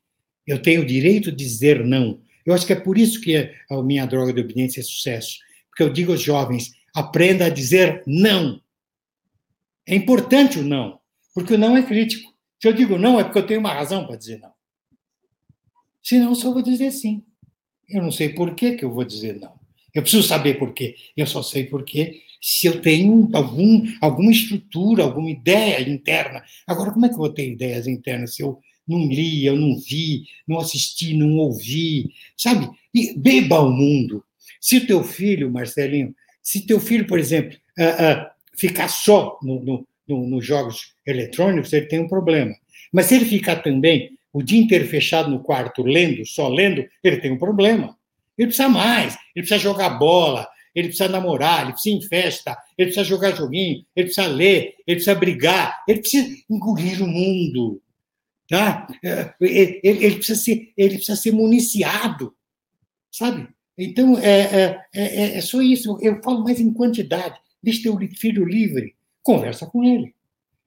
Eu 0.45 0.61
tenho 0.61 0.81
o 0.81 0.85
direito 0.85 1.31
de 1.31 1.37
dizer 1.37 1.85
não. 1.85 2.21
Eu 2.47 2.53
acho 2.53 2.65
que 2.65 2.71
é 2.71 2.79
por 2.79 2.97
isso 2.97 3.19
que 3.19 3.53
a 3.69 3.83
minha 3.83 4.05
droga 4.05 4.31
de 4.31 4.39
obediência 4.39 4.79
é 4.79 4.83
sucesso. 4.83 5.37
Porque 5.69 5.83
eu 5.83 5.91
digo 5.91 6.13
aos 6.13 6.21
jovens, 6.21 6.71
aprenda 6.95 7.45
a 7.45 7.49
dizer 7.49 8.01
não. 8.07 8.61
É 9.85 9.93
importante 9.93 10.59
o 10.59 10.63
não, 10.63 10.97
porque 11.35 11.55
o 11.55 11.57
não 11.57 11.75
é 11.75 11.83
crítico. 11.83 12.33
Se 12.61 12.69
eu 12.69 12.73
digo 12.73 12.97
não, 12.97 13.19
é 13.19 13.23
porque 13.25 13.39
eu 13.39 13.45
tenho 13.45 13.59
uma 13.59 13.73
razão 13.73 14.07
para 14.07 14.15
dizer 14.15 14.39
não. 14.39 14.53
Senão, 16.01 16.29
eu 16.29 16.35
só 16.35 16.53
vou 16.53 16.61
dizer 16.61 16.91
sim. 16.91 17.21
Eu 17.89 18.01
não 18.01 18.11
sei 18.11 18.29
por 18.29 18.55
que, 18.55 18.77
que 18.77 18.85
eu 18.85 18.93
vou 18.93 19.03
dizer 19.03 19.37
não. 19.41 19.59
Eu 19.93 20.01
preciso 20.01 20.25
saber 20.25 20.57
por 20.57 20.73
quê. 20.73 20.95
Eu 21.17 21.27
só 21.27 21.43
sei 21.43 21.65
por 21.65 21.83
quê 21.83 22.21
se 22.41 22.65
eu 22.65 22.81
tenho 22.81 23.29
algum, 23.33 23.83
alguma 23.99 24.31
estrutura, 24.31 25.03
alguma 25.03 25.29
ideia 25.29 25.81
interna. 25.81 26.43
Agora, 26.65 26.91
como 26.91 27.05
é 27.05 27.09
que 27.09 27.15
eu 27.15 27.19
vou 27.19 27.33
ter 27.33 27.51
ideias 27.51 27.87
internas 27.87 28.35
se 28.35 28.41
eu 28.41 28.61
não 28.87 29.07
li, 29.07 29.45
eu 29.45 29.55
não 29.55 29.77
vi, 29.77 30.23
não 30.47 30.59
assisti, 30.59 31.13
não 31.13 31.37
ouvi? 31.37 32.11
Sabe? 32.37 32.69
E 32.93 33.17
beba 33.17 33.59
o 33.59 33.71
mundo. 33.71 34.23
Se 34.61 34.77
o 34.77 34.87
teu 34.87 35.03
filho, 35.03 35.51
Marcelinho, 35.51 36.15
se 36.41 36.65
teu 36.65 36.79
filho, 36.79 37.05
por 37.05 37.19
exemplo, 37.19 37.57
uh, 37.77 37.83
uh, 37.83 38.25
ficar 38.57 38.87
só 38.87 39.37
nos 39.43 39.63
no, 39.63 39.87
no, 40.07 40.27
no 40.27 40.41
jogos 40.41 40.93
eletrônicos, 41.05 41.73
ele 41.73 41.87
tem 41.87 41.99
um 41.99 42.07
problema. 42.07 42.55
Mas 42.91 43.07
se 43.07 43.15
ele 43.15 43.25
ficar 43.25 43.57
também 43.57 44.17
o 44.31 44.41
dia 44.41 44.59
inteiro 44.59 44.87
fechado 44.87 45.29
no 45.29 45.41
quarto, 45.41 45.83
lendo, 45.83 46.25
só 46.25 46.47
lendo, 46.47 46.85
ele 47.03 47.17
tem 47.17 47.31
um 47.31 47.37
problema. 47.37 47.97
Ele 48.37 48.47
precisa 48.47 48.69
mais, 48.69 49.15
ele 49.35 49.45
precisa 49.45 49.57
jogar 49.59 49.89
bola, 49.91 50.47
ele 50.75 50.89
precisa 50.89 51.09
namorar, 51.09 51.63
ele 51.63 51.73
precisa 51.73 51.95
ir 51.95 51.99
em 51.99 52.07
festa, 52.07 52.57
ele 52.77 52.91
precisa 52.91 53.03
jogar 53.03 53.35
joguinho, 53.35 53.83
ele 53.95 54.05
precisa 54.05 54.27
ler, 54.27 54.75
ele 54.85 54.97
precisa 54.97 55.15
brigar, 55.15 55.83
ele 55.87 55.99
precisa 55.99 56.27
engolir 56.49 57.01
o 57.01 57.07
mundo. 57.07 57.81
Tá? 58.49 58.87
É, 59.03 59.33
ele, 59.41 59.79
ele, 59.83 60.15
precisa, 60.15 60.39
ser, 60.39 60.71
ele 60.77 60.95
precisa 60.95 61.17
ser 61.17 61.31
municiado, 61.31 62.33
sabe? 63.11 63.47
Então, 63.77 64.17
é, 64.17 64.39
é, 64.39 64.85
é, 64.93 65.37
é 65.37 65.41
só 65.41 65.61
isso. 65.61 65.99
Eu 66.01 66.21
falo 66.23 66.43
mais 66.43 66.59
em 66.59 66.73
quantidade. 66.73 67.35
Deixa 67.61 67.83
teu 67.83 67.97
filho 68.15 68.45
livre. 68.45 68.95
Conversa 69.21 69.65
com 69.65 69.83
ele. 69.83 70.15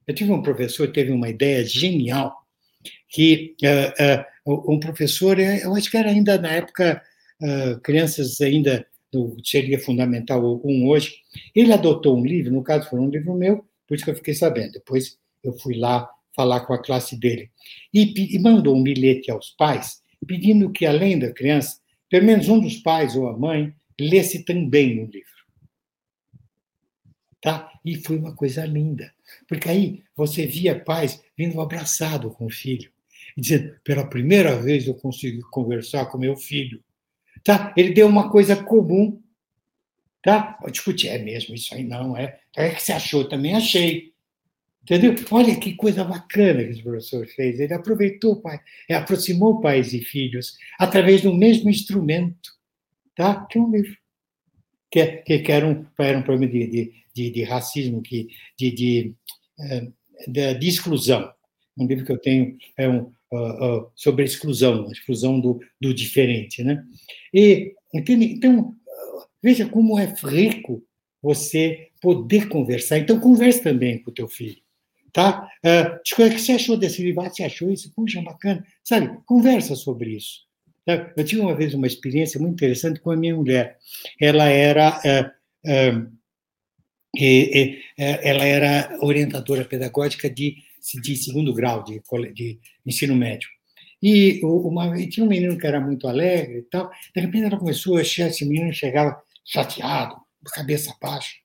Eu 0.07 0.15
tive 0.15 0.31
um 0.31 0.41
professor 0.41 0.87
que 0.87 0.93
teve 0.93 1.11
uma 1.11 1.29
ideia 1.29 1.65
genial, 1.65 2.45
que 3.09 3.55
uh, 4.45 4.51
uh, 4.51 4.73
um 4.73 4.79
professor, 4.79 5.39
é, 5.39 5.63
eu 5.63 5.75
acho 5.75 5.89
que 5.89 5.97
era 5.97 6.09
ainda 6.09 6.37
na 6.37 6.51
época, 6.51 7.01
uh, 7.41 7.79
crianças 7.81 8.41
ainda 8.41 8.85
do, 9.11 9.37
seria 9.43 9.79
fundamental 9.79 10.61
um 10.63 10.87
hoje, 10.87 11.17
ele 11.53 11.73
adotou 11.73 12.17
um 12.17 12.25
livro, 12.25 12.51
no 12.51 12.63
caso 12.63 12.89
foi 12.89 12.99
um 12.99 13.09
livro 13.09 13.33
meu, 13.35 13.65
por 13.87 13.95
isso 13.95 14.05
que 14.05 14.11
eu 14.11 14.15
fiquei 14.15 14.33
sabendo. 14.33 14.73
Depois 14.73 15.17
eu 15.43 15.53
fui 15.53 15.77
lá 15.77 16.09
falar 16.35 16.61
com 16.61 16.73
a 16.73 16.81
classe 16.81 17.17
dele. 17.17 17.51
E, 17.93 18.35
e 18.35 18.39
mandou 18.39 18.75
um 18.75 18.83
bilhete 18.83 19.31
aos 19.31 19.49
pais, 19.51 20.01
pedindo 20.25 20.71
que, 20.71 20.85
além 20.85 21.17
da 21.19 21.31
criança, 21.31 21.79
pelo 22.09 22.25
menos 22.25 22.49
um 22.49 22.59
dos 22.59 22.75
pais 22.77 23.15
ou 23.15 23.27
a 23.27 23.37
mãe 23.37 23.73
lesse 23.99 24.43
também 24.43 24.99
o 24.99 25.05
livro. 25.05 25.29
Tá? 27.41 27.71
E 27.83 27.95
foi 27.95 28.17
uma 28.17 28.35
coisa 28.35 28.65
linda, 28.65 29.11
porque 29.47 29.67
aí 29.67 30.03
você 30.15 30.45
via 30.45 30.79
pais 30.79 31.23
vindo 31.35 31.59
abraçado 31.59 32.29
com 32.29 32.45
o 32.45 32.51
filho, 32.51 32.91
dizendo: 33.35 33.75
pela 33.83 34.05
primeira 34.05 34.61
vez 34.61 34.85
eu 34.85 34.93
consegui 34.93 35.41
conversar 35.49 36.05
com 36.05 36.17
meu 36.17 36.35
filho. 36.35 36.83
Tá? 37.43 37.73
Ele 37.75 37.93
deu 37.93 38.07
uma 38.07 38.29
coisa 38.29 38.55
comum. 38.55 39.19
Tá? 40.21 40.59
Eu 40.63 40.69
discuti, 40.69 41.07
é 41.07 41.17
mesmo, 41.17 41.55
isso 41.55 41.73
aí 41.73 41.83
não 41.83 42.15
é. 42.15 42.39
É 42.55 42.69
que 42.69 42.83
você 42.83 42.91
achou, 42.91 43.27
também 43.27 43.55
achei. 43.55 44.10
Entendeu? 44.83 45.13
Olha 45.29 45.55
que 45.59 45.75
coisa 45.75 46.03
bacana 46.03 46.63
que 46.63 46.71
esse 46.71 46.81
professor 46.81 47.27
fez. 47.27 47.59
Ele 47.59 47.73
aproveitou, 47.73 48.41
pai, 48.41 48.59
aproximou 48.89 49.61
pais 49.61 49.93
e 49.93 50.01
filhos 50.01 50.57
através 50.79 51.21
do 51.21 51.33
mesmo 51.33 51.69
instrumento, 51.69 52.51
tá? 53.15 53.45
Que 53.45 53.59
é 53.59 53.61
um 53.61 53.71
livro. 53.71 53.95
Que, 54.89 54.99
é, 54.99 55.17
que, 55.17 55.51
era, 55.51 55.65
um, 55.65 55.85
era 55.99 56.17
um 56.17 56.23
problema 56.23 56.51
de, 56.51 56.67
de, 56.67 56.93
de, 57.13 57.29
de 57.29 57.43
racismo, 57.43 58.01
que, 58.01 58.27
de, 58.59 58.71
de, 58.71 59.15
eh, 59.59 60.53
de, 60.55 60.67
exclusão. 60.67 61.31
Um 61.77 61.87
livro 61.87 62.03
que 62.03 62.11
eu 62.11 62.17
tenho 62.17 62.57
é 62.75 62.89
um, 62.89 63.13
uh, 63.31 63.77
uh, 63.77 63.91
sobre 63.95 64.23
a 64.23 64.25
exclusão, 64.25 64.87
a 64.89 64.91
exclusão 64.91 65.39
do, 65.39 65.61
do 65.79 65.93
diferente, 65.93 66.61
né? 66.61 66.83
E, 67.33 67.73
entende? 67.93 68.25
Então, 68.25 68.75
veja 69.41 69.65
como 69.65 69.97
é 69.97 70.13
rico 70.23 70.83
você 71.21 71.89
poder 72.01 72.49
conversar. 72.49 72.97
Então, 72.97 73.19
converse 73.19 73.63
também 73.63 73.99
com 74.03 74.11
o 74.11 74.13
teu 74.13 74.27
filho 74.27 74.61
tá? 75.13 75.47
Uh, 75.63 75.95
o 75.95 76.29
que 76.29 76.39
você 76.39 76.53
achou 76.53 76.77
desse 76.77 77.03
livro? 77.03 77.21
Ah, 77.21 77.29
você 77.29 77.43
achou 77.43 77.71
isso? 77.71 77.91
Puxa, 77.93 78.21
bacana. 78.21 78.65
Sabe, 78.83 79.17
conversa 79.25 79.75
sobre 79.75 80.15
isso. 80.15 80.41
Tá? 80.85 81.11
Eu 81.15 81.25
tive 81.25 81.41
uma 81.41 81.55
vez 81.55 81.73
uma 81.73 81.87
experiência 81.87 82.39
muito 82.39 82.53
interessante 82.53 82.99
com 82.99 83.11
a 83.11 83.17
minha 83.17 83.35
mulher. 83.35 83.77
Ela 84.19 84.49
era... 84.49 85.33
Uh, 85.65 85.99
uh, 85.99 86.21
ela 87.97 88.45
era 88.45 88.97
orientadora 89.01 89.65
pedagógica 89.65 90.29
de, 90.29 90.55
de 91.01 91.15
segundo 91.17 91.53
grau 91.53 91.83
de, 91.83 92.01
de 92.33 92.59
ensino 92.85 93.15
médio. 93.15 93.49
E, 94.01 94.39
uma, 94.43 94.99
e 94.99 95.07
tinha 95.07 95.25
um 95.25 95.29
menino 95.29 95.57
que 95.57 95.67
era 95.67 95.79
muito 95.79 96.07
alegre 96.07 96.59
e 96.59 96.63
tal. 96.63 96.89
De 97.13 97.21
repente 97.21 97.45
ela 97.45 97.59
começou 97.59 97.97
a 97.97 98.01
achar 98.01 98.27
esse 98.27 98.45
menino 98.45 98.73
chegava 98.73 99.21
chateado, 99.45 100.15
cabeça 100.53 100.95
baixa, 100.99 101.35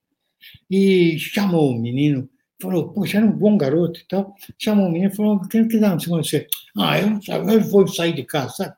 e 0.71 1.19
chamou 1.19 1.71
o 1.71 1.79
menino 1.79 2.29
falou, 2.61 2.93
poxa, 2.93 3.19
era 3.19 3.27
um 3.27 3.33
bom 3.33 3.57
garoto 3.57 4.01
e 4.01 4.05
tal. 4.09 4.35
Chamou 4.59 4.87
o 4.87 4.91
menino 4.91 5.13
e 5.13 5.17
falou, 5.17 5.41
tem 5.49 5.67
que 5.69 5.79
dar 5.79 5.95
um 5.95 6.01
segundo 6.01 6.25
você. 6.25 6.47
Ah, 6.79 6.99
eu, 7.01 7.21
eu 7.53 7.61
vou 7.61 7.87
sair 7.87 8.15
de 8.15 8.25
casa, 8.25 8.55
sabe? 8.55 8.77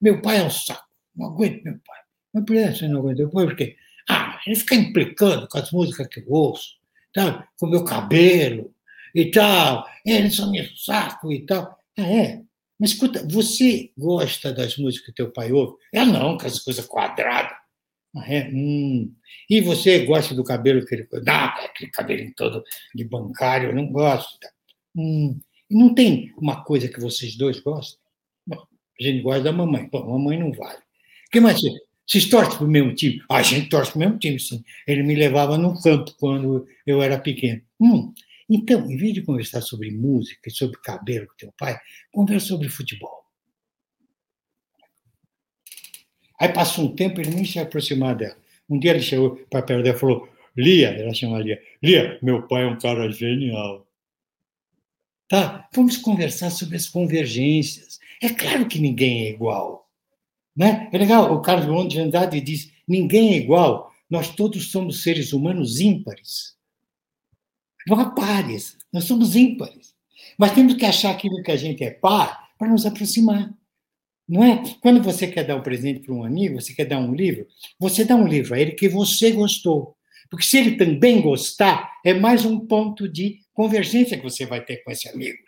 Meu 0.00 0.20
pai 0.20 0.38
é 0.38 0.44
um 0.44 0.50
saco, 0.50 0.84
não 1.16 1.26
aguento 1.28 1.62
meu 1.62 1.78
pai. 1.86 2.00
Mas 2.32 2.44
por 2.44 2.56
que 2.56 2.72
você 2.72 2.88
não 2.88 3.00
aguenta? 3.00 3.28
Por 3.28 3.56
quê? 3.56 3.76
Ah, 4.08 4.38
ele 4.46 4.56
fica 4.56 4.74
implicando 4.74 5.48
com 5.48 5.58
as 5.58 5.70
músicas 5.70 6.08
que 6.08 6.20
eu 6.20 6.26
ouço, 6.28 6.74
tá? 7.12 7.48
com 7.58 7.66
o 7.66 7.70
meu 7.70 7.84
cabelo 7.84 8.74
e 9.14 9.30
tal. 9.30 9.86
Ele 10.04 10.30
só 10.30 10.50
me 10.50 10.68
saco 10.76 11.32
e 11.32 11.46
tal. 11.46 11.78
Ah, 11.98 12.02
é? 12.02 12.42
Mas 12.78 12.90
escuta, 12.90 13.26
você 13.30 13.92
gosta 13.96 14.52
das 14.52 14.76
músicas 14.76 15.06
que 15.06 15.14
teu 15.14 15.30
pai 15.30 15.52
ouve? 15.52 15.76
Eu 15.92 16.06
não, 16.06 16.36
com 16.36 16.46
as 16.46 16.58
coisas 16.58 16.84
quadradas. 16.86 17.56
Ah, 18.16 18.32
é? 18.32 18.48
Hum. 18.48 19.12
E 19.50 19.60
você 19.60 20.04
gosta 20.04 20.34
do 20.34 20.44
cabelo 20.44 20.84
que 20.86 20.94
ele. 20.94 21.08
Não, 21.24 21.44
aquele 21.44 21.90
cabelo 21.90 22.32
todo 22.36 22.62
de 22.94 23.04
bancário, 23.04 23.70
eu 23.70 23.74
não 23.74 23.86
gosto. 23.86 24.38
Hum. 24.96 25.38
Não 25.70 25.94
tem 25.94 26.32
uma 26.36 26.62
coisa 26.64 26.88
que 26.88 27.00
vocês 27.00 27.36
dois 27.36 27.58
gostam? 27.60 27.98
Bom, 28.46 28.62
a 29.00 29.02
gente 29.02 29.22
gosta 29.22 29.42
da 29.42 29.52
mamãe. 29.52 29.88
Bom, 29.90 30.08
mamãe 30.08 30.38
não 30.38 30.52
vale. 30.52 30.78
O 30.78 31.30
que 31.32 31.40
mais? 31.40 31.60
Vocês 32.06 32.28
torcem 32.28 32.56
para 32.56 32.66
o 32.66 32.70
mesmo 32.70 32.94
time? 32.94 33.22
Ah, 33.28 33.38
a 33.38 33.42
gente 33.42 33.68
torce 33.68 33.90
para 33.90 33.96
o 33.96 34.00
mesmo 34.00 34.18
time, 34.18 34.38
sim. 34.38 34.62
Ele 34.86 35.02
me 35.02 35.14
levava 35.14 35.56
no 35.56 35.80
campo 35.80 36.14
quando 36.18 36.66
eu 36.86 37.02
era 37.02 37.18
pequeno. 37.18 37.62
Hum. 37.80 38.12
Então, 38.48 38.90
em 38.90 38.96
vez 38.96 39.14
de 39.14 39.22
conversar 39.22 39.62
sobre 39.62 39.90
música 39.90 40.48
e 40.48 40.52
sobre 40.52 40.78
cabelo 40.80 41.26
com 41.26 41.34
teu 41.36 41.52
pai, 41.58 41.78
conversa 42.12 42.48
sobre 42.48 42.68
futebol. 42.68 43.23
Aí 46.40 46.48
passou 46.48 46.86
um 46.86 46.94
tempo, 46.94 47.20
ele 47.20 47.30
nem 47.30 47.44
se 47.44 47.58
aproximar 47.58 48.14
dela. 48.14 48.36
Um 48.68 48.78
dia 48.78 48.92
ele 48.92 49.00
chegou 49.00 49.36
para 49.50 49.62
perto 49.62 49.82
dela 49.82 49.96
e 49.96 50.00
falou: 50.00 50.28
Lia, 50.56 50.88
ela 50.88 51.12
chama 51.12 51.38
Lia, 51.38 51.60
Lia, 51.82 52.18
meu 52.22 52.42
pai 52.42 52.64
é 52.64 52.66
um 52.66 52.78
cara 52.78 53.10
genial. 53.10 53.86
Tá? 55.28 55.68
Vamos 55.72 55.96
conversar 55.96 56.50
sobre 56.50 56.76
as 56.76 56.88
convergências. 56.88 57.98
É 58.22 58.28
claro 58.28 58.66
que 58.66 58.78
ninguém 58.78 59.26
é 59.26 59.30
igual. 59.30 59.88
Né? 60.56 60.88
É 60.92 60.98
legal, 60.98 61.32
o 61.32 61.40
Carlos 61.40 61.66
Gomes 61.66 61.92
de 61.92 62.00
Andrade 62.00 62.40
diz: 62.40 62.72
ninguém 62.86 63.34
é 63.34 63.36
igual, 63.38 63.92
nós 64.08 64.34
todos 64.34 64.70
somos 64.70 65.02
seres 65.02 65.32
humanos 65.32 65.80
ímpares. 65.80 66.54
Não 67.86 67.98
há 68.00 68.10
pares, 68.10 68.78
nós 68.92 69.04
somos 69.04 69.36
ímpares. 69.36 69.94
Mas 70.38 70.52
temos 70.52 70.74
que 70.74 70.86
achar 70.86 71.10
aquilo 71.10 71.42
que 71.42 71.50
a 71.50 71.56
gente 71.56 71.84
é 71.84 71.90
par 71.90 72.48
para 72.58 72.68
nos 72.68 72.86
aproximar. 72.86 73.52
Não 74.28 74.42
é? 74.42 74.62
Quando 74.80 75.02
você 75.02 75.26
quer 75.26 75.44
dar 75.44 75.56
um 75.56 75.62
presente 75.62 76.00
para 76.00 76.14
um 76.14 76.24
amigo, 76.24 76.60
você 76.60 76.74
quer 76.74 76.86
dar 76.86 76.98
um 76.98 77.14
livro, 77.14 77.46
você 77.78 78.04
dá 78.04 78.16
um 78.16 78.26
livro 78.26 78.54
a 78.54 78.60
ele 78.60 78.72
que 78.72 78.88
você 78.88 79.32
gostou. 79.32 79.96
Porque 80.30 80.44
se 80.44 80.58
ele 80.58 80.76
também 80.76 81.20
gostar, 81.20 81.92
é 82.04 82.14
mais 82.14 82.44
um 82.44 82.58
ponto 82.58 83.08
de 83.08 83.40
convergência 83.52 84.16
que 84.16 84.22
você 84.22 84.46
vai 84.46 84.64
ter 84.64 84.78
com 84.78 84.90
esse 84.90 85.08
amigo. 85.08 85.38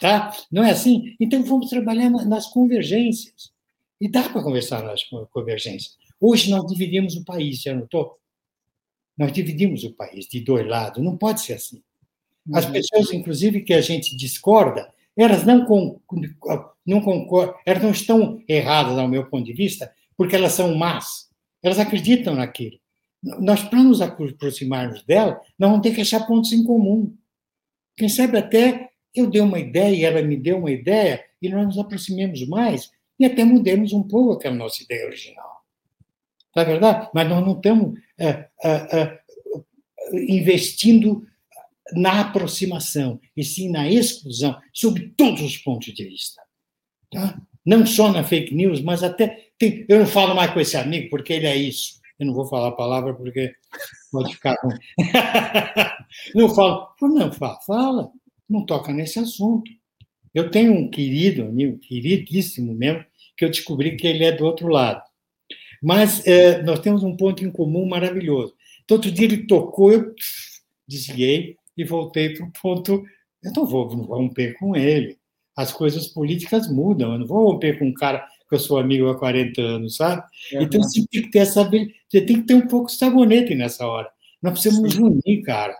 Tá? 0.00 0.36
Não 0.52 0.62
é 0.62 0.70
assim? 0.70 1.16
Então 1.18 1.42
vamos 1.42 1.68
trabalhar 1.68 2.10
nas 2.10 2.46
convergências. 2.46 3.50
E 4.00 4.08
dá 4.08 4.28
para 4.28 4.42
conversar 4.42 4.82
nas 4.82 5.02
convergências. 5.32 5.96
Hoje 6.20 6.50
nós 6.50 6.66
dividimos 6.66 7.16
o 7.16 7.24
país, 7.24 7.60
já 7.62 7.74
notou? 7.74 8.18
Nós 9.16 9.32
dividimos 9.32 9.84
o 9.84 9.92
país 9.92 10.26
de 10.26 10.40
dois 10.40 10.66
lados. 10.66 11.02
Não 11.02 11.16
pode 11.16 11.40
ser 11.40 11.54
assim. 11.54 11.82
As 12.54 12.64
uhum. 12.64 12.72
pessoas, 12.72 13.12
inclusive, 13.12 13.60
que 13.62 13.74
a 13.74 13.80
gente 13.80 14.16
discorda, 14.16 14.90
elas 15.16 15.44
não, 15.44 15.66
não 16.86 17.00
concordam, 17.00 17.54
elas 17.64 17.82
não 17.82 17.90
estão 17.90 18.42
erradas, 18.48 18.98
ao 18.98 19.08
meu 19.08 19.26
ponto 19.28 19.44
de 19.44 19.52
vista, 19.52 19.92
porque 20.16 20.36
elas 20.36 20.52
são 20.52 20.74
más. 20.74 21.28
Elas 21.62 21.78
acreditam 21.78 22.34
naquilo. 22.34 22.78
Nós, 23.22 23.62
para 23.62 23.82
nos 23.82 24.00
aproximarmos 24.00 25.04
dela, 25.04 25.40
nós 25.58 25.70
vamos 25.70 25.82
ter 25.82 25.94
que 25.94 26.00
achar 26.00 26.26
pontos 26.26 26.52
em 26.52 26.64
comum. 26.64 27.14
Quem 27.96 28.08
sabe 28.08 28.38
até 28.38 28.90
eu 29.14 29.28
dei 29.28 29.40
uma 29.40 29.58
ideia, 29.58 30.06
ela 30.06 30.22
me 30.22 30.36
deu 30.36 30.58
uma 30.58 30.70
ideia, 30.70 31.24
e 31.42 31.48
nós 31.48 31.66
nos 31.66 31.78
aproximemos 31.78 32.46
mais 32.46 32.90
e 33.18 33.24
até 33.24 33.44
mudemos 33.44 33.92
um 33.92 34.02
pouco 34.02 34.32
aquela 34.32 34.54
nossa 34.54 34.82
ideia 34.82 35.06
original. 35.06 35.60
Tá 36.54 36.64
verdade? 36.64 37.10
Mas 37.14 37.28
nós 37.28 37.44
não 37.44 37.52
estamos 37.52 37.98
é, 38.18 38.48
é, 38.64 38.98
é, 38.98 39.20
investindo 40.12 41.26
na 41.92 42.20
aproximação, 42.20 43.20
e 43.36 43.44
sim 43.44 43.70
na 43.70 43.88
exclusão, 43.90 44.58
sob 44.72 45.08
todos 45.16 45.42
os 45.42 45.56
pontos 45.58 45.92
de 45.92 46.04
vista. 46.04 46.40
Tá? 47.10 47.40
Não 47.64 47.84
só 47.84 48.10
na 48.12 48.24
fake 48.24 48.54
news, 48.54 48.80
mas 48.80 49.02
até. 49.02 49.48
Tem, 49.58 49.84
eu 49.88 49.98
não 49.98 50.06
falo 50.06 50.34
mais 50.34 50.52
com 50.52 50.60
esse 50.60 50.76
amigo 50.76 51.10
porque 51.10 51.32
ele 51.32 51.46
é 51.46 51.56
isso. 51.56 52.00
Eu 52.18 52.26
não 52.26 52.34
vou 52.34 52.46
falar 52.46 52.68
a 52.68 52.72
palavra 52.72 53.14
porque 53.14 53.54
pode 54.12 54.34
ficar 54.34 54.56
ruim. 54.62 54.76
não 56.34 56.54
falo. 56.54 56.88
Não, 57.02 57.32
fala, 57.32 57.58
fala. 57.66 58.10
Não 58.48 58.64
toca 58.64 58.92
nesse 58.92 59.18
assunto. 59.18 59.70
Eu 60.34 60.50
tenho 60.50 60.72
um 60.72 60.88
querido 60.88 61.42
amigo, 61.44 61.78
queridíssimo 61.78 62.74
mesmo, 62.74 63.04
que 63.36 63.44
eu 63.44 63.50
descobri 63.50 63.96
que 63.96 64.06
ele 64.06 64.24
é 64.24 64.32
do 64.32 64.44
outro 64.44 64.68
lado. 64.68 65.02
Mas 65.82 66.26
é, 66.26 66.62
nós 66.62 66.80
temos 66.80 67.02
um 67.02 67.16
ponto 67.16 67.44
em 67.44 67.50
comum 67.50 67.86
maravilhoso. 67.86 68.54
Então, 68.84 68.96
outro 68.96 69.10
dia 69.10 69.26
ele 69.26 69.46
tocou, 69.46 69.92
eu 69.92 70.14
desliguei 70.86 71.56
e 71.76 71.84
voltei 71.84 72.34
para 72.34 72.46
o 72.46 72.52
ponto. 72.52 73.02
Eu 73.42 73.52
não 73.56 73.66
vou 73.66 73.86
romper 73.86 74.54
com 74.58 74.76
ele. 74.76 75.19
As 75.60 75.72
coisas 75.72 76.08
políticas 76.08 76.70
mudam. 76.70 77.12
Eu 77.12 77.18
não 77.18 77.26
vou 77.26 77.52
romper 77.52 77.78
com 77.78 77.86
um 77.86 77.92
cara 77.92 78.26
que 78.48 78.54
eu 78.54 78.58
sou 78.58 78.78
amigo 78.78 79.08
há 79.08 79.18
40 79.18 79.60
anos, 79.60 79.96
sabe? 79.96 80.22
É, 80.52 80.62
então 80.62 80.82
você 80.82 81.04
tem 81.10 81.22
que 81.22 81.30
ter 81.30 81.40
essa. 81.40 81.62
Você 81.62 82.20
tem 82.22 82.40
que 82.40 82.42
ter 82.42 82.54
um 82.54 82.66
pouco 82.66 82.86
de 82.86 82.96
sabonete 82.96 83.54
nessa 83.54 83.86
hora. 83.86 84.10
Nós 84.40 84.54
precisamos 84.54 84.96
nos 84.96 85.20
unir, 85.22 85.42
cara. 85.42 85.76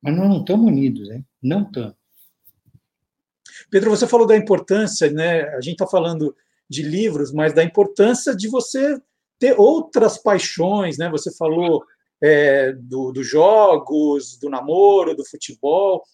Mas 0.00 0.16
nós 0.16 0.28
não 0.28 0.40
estamos 0.40 0.66
unidos, 0.66 1.08
né? 1.08 1.24
Não 1.42 1.62
estamos. 1.62 1.94
Pedro, 3.68 3.90
você 3.90 4.06
falou 4.06 4.26
da 4.26 4.36
importância, 4.36 5.10
né? 5.10 5.42
A 5.56 5.60
gente 5.60 5.74
está 5.74 5.86
falando 5.86 6.36
de 6.70 6.82
livros, 6.82 7.32
mas 7.32 7.52
da 7.52 7.64
importância 7.64 8.34
de 8.34 8.48
você 8.48 9.00
ter 9.40 9.58
outras 9.58 10.16
paixões, 10.18 10.98
né? 10.98 11.10
Você 11.10 11.34
falou 11.34 11.84
é, 12.22 12.72
dos 12.72 13.12
do 13.12 13.24
jogos, 13.24 14.38
do 14.38 14.48
namoro, 14.48 15.16
do 15.16 15.24
futebol, 15.24 16.04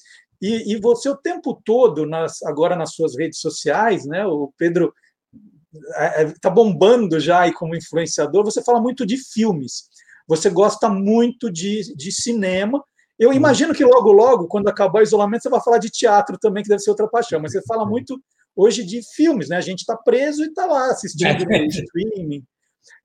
e, 0.41 0.74
e, 0.74 0.80
você 0.80 1.09
o 1.09 1.16
tempo 1.16 1.61
todo, 1.64 2.07
nas, 2.07 2.43
agora 2.43 2.76
nas 2.76 2.95
suas 2.95 3.16
redes 3.16 3.41
sociais, 3.41 4.07
né? 4.07 4.24
O 4.24 4.53
Pedro 4.57 4.93
está 5.72 6.49
é, 6.49 6.51
é, 6.51 6.51
bombando 6.51 7.18
já 7.18 7.41
aí 7.41 7.53
como 7.53 7.74
influenciador. 7.74 8.45
Você 8.45 8.62
fala 8.62 8.80
muito 8.80 9.05
de 9.05 9.16
filmes, 9.16 9.89
você 10.26 10.49
gosta 10.49 10.89
muito 10.89 11.51
de, 11.51 11.95
de 11.95 12.12
cinema. 12.12 12.82
Eu 13.18 13.30
uhum. 13.30 13.36
imagino 13.36 13.74
que 13.74 13.84
logo, 13.84 14.12
logo, 14.12 14.47
quando 14.47 14.68
acabar 14.68 15.01
o 15.01 15.03
isolamento, 15.03 15.43
você 15.43 15.49
vai 15.49 15.61
falar 15.61 15.78
de 15.78 15.91
teatro 15.91 16.39
também, 16.39 16.62
que 16.62 16.68
deve 16.68 16.82
ser 16.82 16.91
outra 16.91 17.09
paixão, 17.09 17.41
mas 17.41 17.53
você 17.53 17.62
fala 17.66 17.84
muito 17.84 18.20
hoje 18.55 18.84
de 18.84 19.01
filmes, 19.14 19.49
né? 19.49 19.57
A 19.57 19.61
gente 19.61 19.80
está 19.80 19.97
preso 19.97 20.45
e 20.45 20.49
está 20.49 20.66
lá 20.66 20.91
assistindo 20.91 21.45
no 21.47 21.66
streaming. 21.66 22.45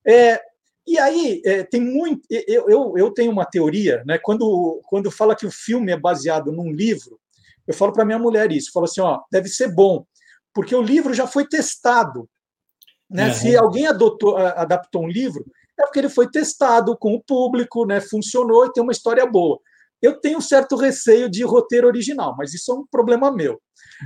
É, 0.06 0.40
e 0.86 1.00
aí 1.00 1.42
é, 1.46 1.64
tem 1.64 1.82
muito. 1.82 2.22
Eu, 2.30 2.70
eu, 2.70 2.94
eu 2.98 3.12
tenho 3.12 3.32
uma 3.32 3.46
teoria, 3.46 4.04
né? 4.06 4.18
Quando, 4.18 4.82
quando 4.86 5.10
fala 5.10 5.36
que 5.36 5.46
o 5.46 5.52
filme 5.52 5.92
é 5.92 5.98
baseado 5.98 6.52
num 6.52 6.72
livro, 6.72 7.20
eu 7.68 7.74
falo 7.74 7.93
para 7.93 8.05
minha 8.05 8.20
mulher 8.20 8.51
isso, 8.51 8.72
falo 8.74 8.86
assim, 8.86 9.01
ó, 9.01 9.22
deve 9.32 9.47
ser 9.49 9.74
bom, 9.74 10.05
porque 10.53 10.76
o 10.76 10.82
livro 10.82 11.14
já 11.14 11.28
foi 11.28 11.47
testado. 11.47 12.30
Né? 13.09 13.28
Uhum. 13.28 13.34
Se 13.34 13.55
alguém 13.55 13.88
adotou, 13.88 14.38
adaptou 14.38 15.03
um 15.03 15.07
livro, 15.07 15.45
é 15.80 15.84
porque 15.84 15.99
ele 15.99 16.09
foi 16.09 16.30
testado 16.30 16.97
com 16.97 17.14
o 17.14 17.24
público, 17.24 17.86
né? 17.86 17.99
funcionou 18.01 18.66
e 18.66 18.74
tem 18.74 18.84
uma 18.84 18.91
história 18.91 19.26
boa. 19.26 19.59
Eu 20.01 20.20
tenho 20.20 20.38
um 20.38 20.41
certo 20.41 20.76
receio 20.76 21.30
de 21.30 21.43
roteiro 21.43 21.88
original, 21.88 22.36
mas 22.38 22.53
isso 22.53 22.72
é 22.72 22.76
um 22.76 22.86
problema 22.86 23.32
meu. 23.32 23.53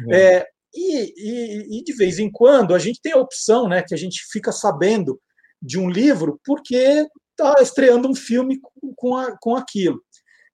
Uhum. 0.06 0.14
É, 0.14 0.46
e, 0.74 1.14
e, 1.18 1.80
e, 1.80 1.84
de 1.84 1.94
vez 1.94 2.20
em 2.20 2.32
quando 2.32 2.76
a 2.76 2.80
gente 2.80 3.02
tem 3.02 3.14
a 3.14 3.18
opção, 3.18 3.68
né, 3.68 3.82
que 3.82 3.96
a 3.96 3.98
gente 3.98 4.22
fica 4.32 4.52
sabendo 4.52 5.20
de 5.62 5.80
um 5.80 5.90
livro 5.90 6.40
porque 6.46 7.08
está 7.32 7.56
estreando 7.62 8.08
um 8.08 8.16
filme 8.16 8.60
com, 8.96 9.16
a, 9.16 9.36
com 9.40 9.56
aquilo. 9.56 10.02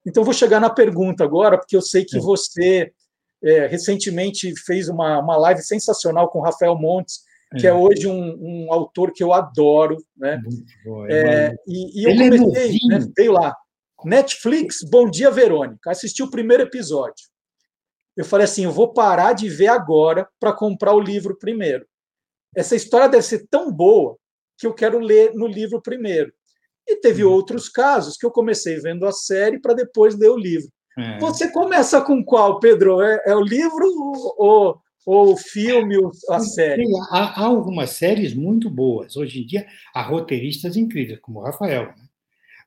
Então, 0.06 0.24
vou 0.24 0.34
chegar 0.34 0.60
na 0.60 0.70
pergunta 0.70 1.24
agora, 1.24 1.58
porque 1.58 1.76
eu 1.76 1.82
sei 1.82 2.04
que 2.04 2.20
você 2.20 2.92
é, 3.44 3.68
recentemente 3.68 4.54
fez 4.66 4.90
uma, 4.90 5.20
uma 5.20 5.38
live 5.38 5.62
sensacional 5.62 6.30
com 6.30 6.42
Rafael 6.42 6.78
Montes, 6.78 7.22
que 7.60 7.68
é, 7.68 7.70
é 7.70 7.74
hoje 7.74 8.08
um, 8.08 8.38
um, 8.40 8.74
autor 8.74 9.12
que 9.14 9.24
eu 9.24 9.32
adoro. 9.32 9.98
Né? 10.18 10.42
É, 11.10 11.16
é 11.16 11.56
e, 11.68 12.02
e, 12.02 12.04
eu 12.06 12.10
Ele 12.10 12.24
é 12.24 12.38
comecei, 12.38 12.78
né, 12.90 13.00
veio 13.16 13.32
lá, 13.32 13.56
Netflix, 14.04 14.78
Bom 14.90 15.10
Dia 15.10 15.32
Verônica, 15.32 15.92
assisti 15.92 16.22
o 16.22 16.30
primeiro 16.30 16.64
episódio 16.64 17.34
eu 18.16 18.26
falei 18.26 18.46
assim: 18.46 18.64
eu 18.64 18.72
vou 18.72 18.94
parar 18.94 19.34
de 19.34 19.50
ver 19.50 19.68
agora 19.68 20.28
para 20.40 20.54
comprar 20.54 20.94
o 20.94 21.00
livro 21.00 21.38
primeiro. 21.38 21.86
Essa 22.56 22.76
história 22.76 23.10
deve 23.10 23.24
ser 23.24 23.48
tão 23.50 23.72
boa 23.72 24.18
que 24.58 24.68
eu 24.68 24.74
quero 24.74 25.00
ler 25.00 25.34
no 25.34 25.48
livro 25.48 25.82
primeiro. 25.82 26.32
E 26.88 26.98
teve 26.98 27.24
uhum. 27.24 27.32
outros 27.32 27.70
casos 27.70 28.18
que 28.18 28.26
eu 28.26 28.32
comecei 28.32 28.80
vendo 28.80 29.06
a 29.06 29.12
série 29.12 29.60
para 29.60 29.74
depois 29.74 30.18
ler 30.18 30.30
o 30.30 30.38
livro. 30.38 30.70
É. 30.98 31.18
Você 31.20 31.50
começa 31.50 32.02
com 32.02 32.24
qual, 32.24 32.60
Pedro? 32.60 33.02
É, 33.02 33.22
é 33.28 33.36
o 33.36 33.42
livro 33.42 33.86
ou, 34.38 34.78
ou 35.06 35.34
o 35.34 35.38
filme, 35.38 35.98
ou 35.98 36.12
a 36.30 36.40
série? 36.40 36.84
Há, 37.10 37.42
há, 37.42 37.46
algumas 37.46 37.92
séries 37.92 38.34
muito 38.34 38.70
boas. 38.70 39.16
Hoje 39.16 39.42
em 39.42 39.46
dia, 39.46 39.66
há 39.94 40.02
roteiristas 40.02 40.78
incríveis, 40.78 41.20
como 41.20 41.40
o 41.40 41.44
Rafael. 41.44 41.88
Né? 41.88 42.04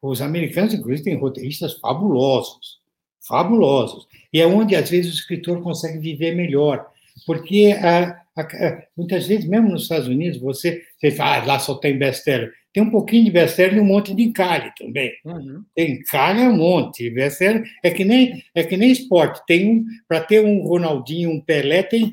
Os 0.03 0.21
americanos, 0.21 0.75
inclusive, 0.75 1.05
têm 1.05 1.19
roteiristas 1.19 1.75
fabulosos 1.75 2.81
fabulosos. 3.27 4.07
E 4.33 4.41
é 4.41 4.47
onde, 4.47 4.75
às 4.77 4.89
vezes, 4.89 5.13
o 5.13 5.15
escritor 5.15 5.63
consegue 5.63 5.99
viver 5.99 6.35
melhor. 6.35 6.87
Porque 7.27 7.77
a, 7.79 8.23
a, 8.37 8.83
muitas 8.97 9.27
vezes, 9.27 9.47
mesmo 9.47 9.71
nos 9.71 9.83
Estados 9.83 10.07
Unidos, 10.07 10.41
você, 10.41 10.83
você 10.99 11.11
fala, 11.11 11.43
ah, 11.43 11.45
lá 11.45 11.59
só 11.59 11.75
tem 11.75 11.99
best-seller. 11.99 12.53
Tem 12.77 12.83
um 12.83 12.91
pouquinho 12.91 13.25
de 13.25 13.31
best-seller 13.31 13.79
e 13.79 13.81
um 13.81 13.87
monte 13.87 14.15
de 14.15 14.23
encalhe 14.23 14.71
também. 14.77 15.11
Uhum. 15.25 15.65
Encalhe 15.75 16.43
é 16.43 16.49
um 16.51 16.59
monte. 16.59 17.09
Best-seller 17.09 17.65
é 17.83 17.91
que 17.91 18.05
nem, 18.05 18.45
é 18.55 18.63
que 18.63 18.77
nem 18.77 18.93
esporte. 18.93 19.41
Tem 19.47 19.67
um, 19.67 19.87
para 20.07 20.21
ter 20.21 20.45
um 20.45 20.61
Ronaldinho, 20.61 21.31
um 21.31 21.41
Pelé, 21.41 21.83
tem, 21.83 22.13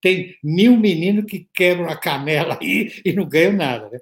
tem 0.00 0.36
mil 0.40 0.76
meninos 0.76 1.24
que 1.24 1.48
quebram 1.52 1.88
a 1.88 1.96
canela 1.96 2.56
aí 2.62 2.92
e 3.04 3.12
não 3.12 3.28
ganham 3.28 3.54
nada. 3.54 3.90
Né? 3.90 3.98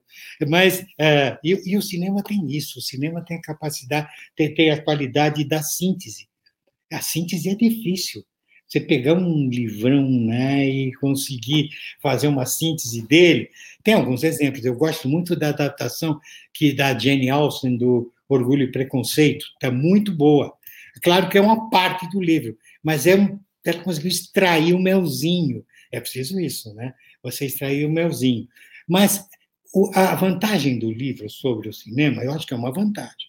Mas, 0.46 0.80
uh, 0.82 1.38
e, 1.42 1.58
e, 1.64 1.78
o 1.78 1.82
cinema 1.82 2.22
tem 2.22 2.46
isso. 2.50 2.78
O 2.78 2.82
cinema 2.82 3.24
tem 3.24 3.38
a 3.38 3.40
capacidade, 3.40 4.06
tem, 4.36 4.52
tem 4.52 4.70
a 4.70 4.82
qualidade 4.82 5.48
da 5.48 5.62
síntese 5.62 6.28
a 6.92 7.00
síntese 7.00 7.48
é 7.48 7.54
difícil. 7.54 8.24
Você 8.66 8.80
pegar 8.80 9.14
um 9.14 9.48
livrão 9.48 10.08
né, 10.08 10.68
e 10.68 10.92
conseguir 10.94 11.70
fazer 12.02 12.26
uma 12.26 12.44
síntese 12.44 13.06
dele. 13.06 13.48
Tem 13.84 13.94
alguns 13.94 14.24
exemplos. 14.24 14.64
Eu 14.64 14.74
gosto 14.74 15.08
muito 15.08 15.36
da 15.36 15.50
adaptação 15.50 16.20
que 16.52 16.72
da 16.72 16.98
Jane 16.98 17.30
Austen 17.30 17.76
do 17.76 18.12
Orgulho 18.28 18.64
e 18.64 18.72
Preconceito. 18.72 19.46
Está 19.54 19.70
muito 19.70 20.12
boa. 20.12 20.52
Claro 21.02 21.28
que 21.28 21.38
é 21.38 21.40
uma 21.40 21.70
parte 21.70 22.08
do 22.10 22.20
livro, 22.20 22.56
mas 22.82 23.06
é 23.06 23.14
um, 23.14 23.38
ela 23.64 23.82
conseguiu 23.82 24.08
extrair 24.08 24.74
o 24.74 24.80
melzinho. 24.80 25.64
É 25.92 26.00
preciso 26.00 26.40
isso, 26.40 26.74
né? 26.74 26.94
Você 27.22 27.46
extrair 27.46 27.84
o 27.84 27.90
melzinho. 27.90 28.48
Mas 28.88 29.28
a 29.94 30.14
vantagem 30.14 30.78
do 30.78 30.90
livro 30.90 31.28
sobre 31.28 31.68
o 31.68 31.72
cinema, 31.72 32.22
eu 32.22 32.32
acho 32.32 32.46
que 32.46 32.54
é 32.54 32.56
uma 32.56 32.72
vantagem. 32.72 33.26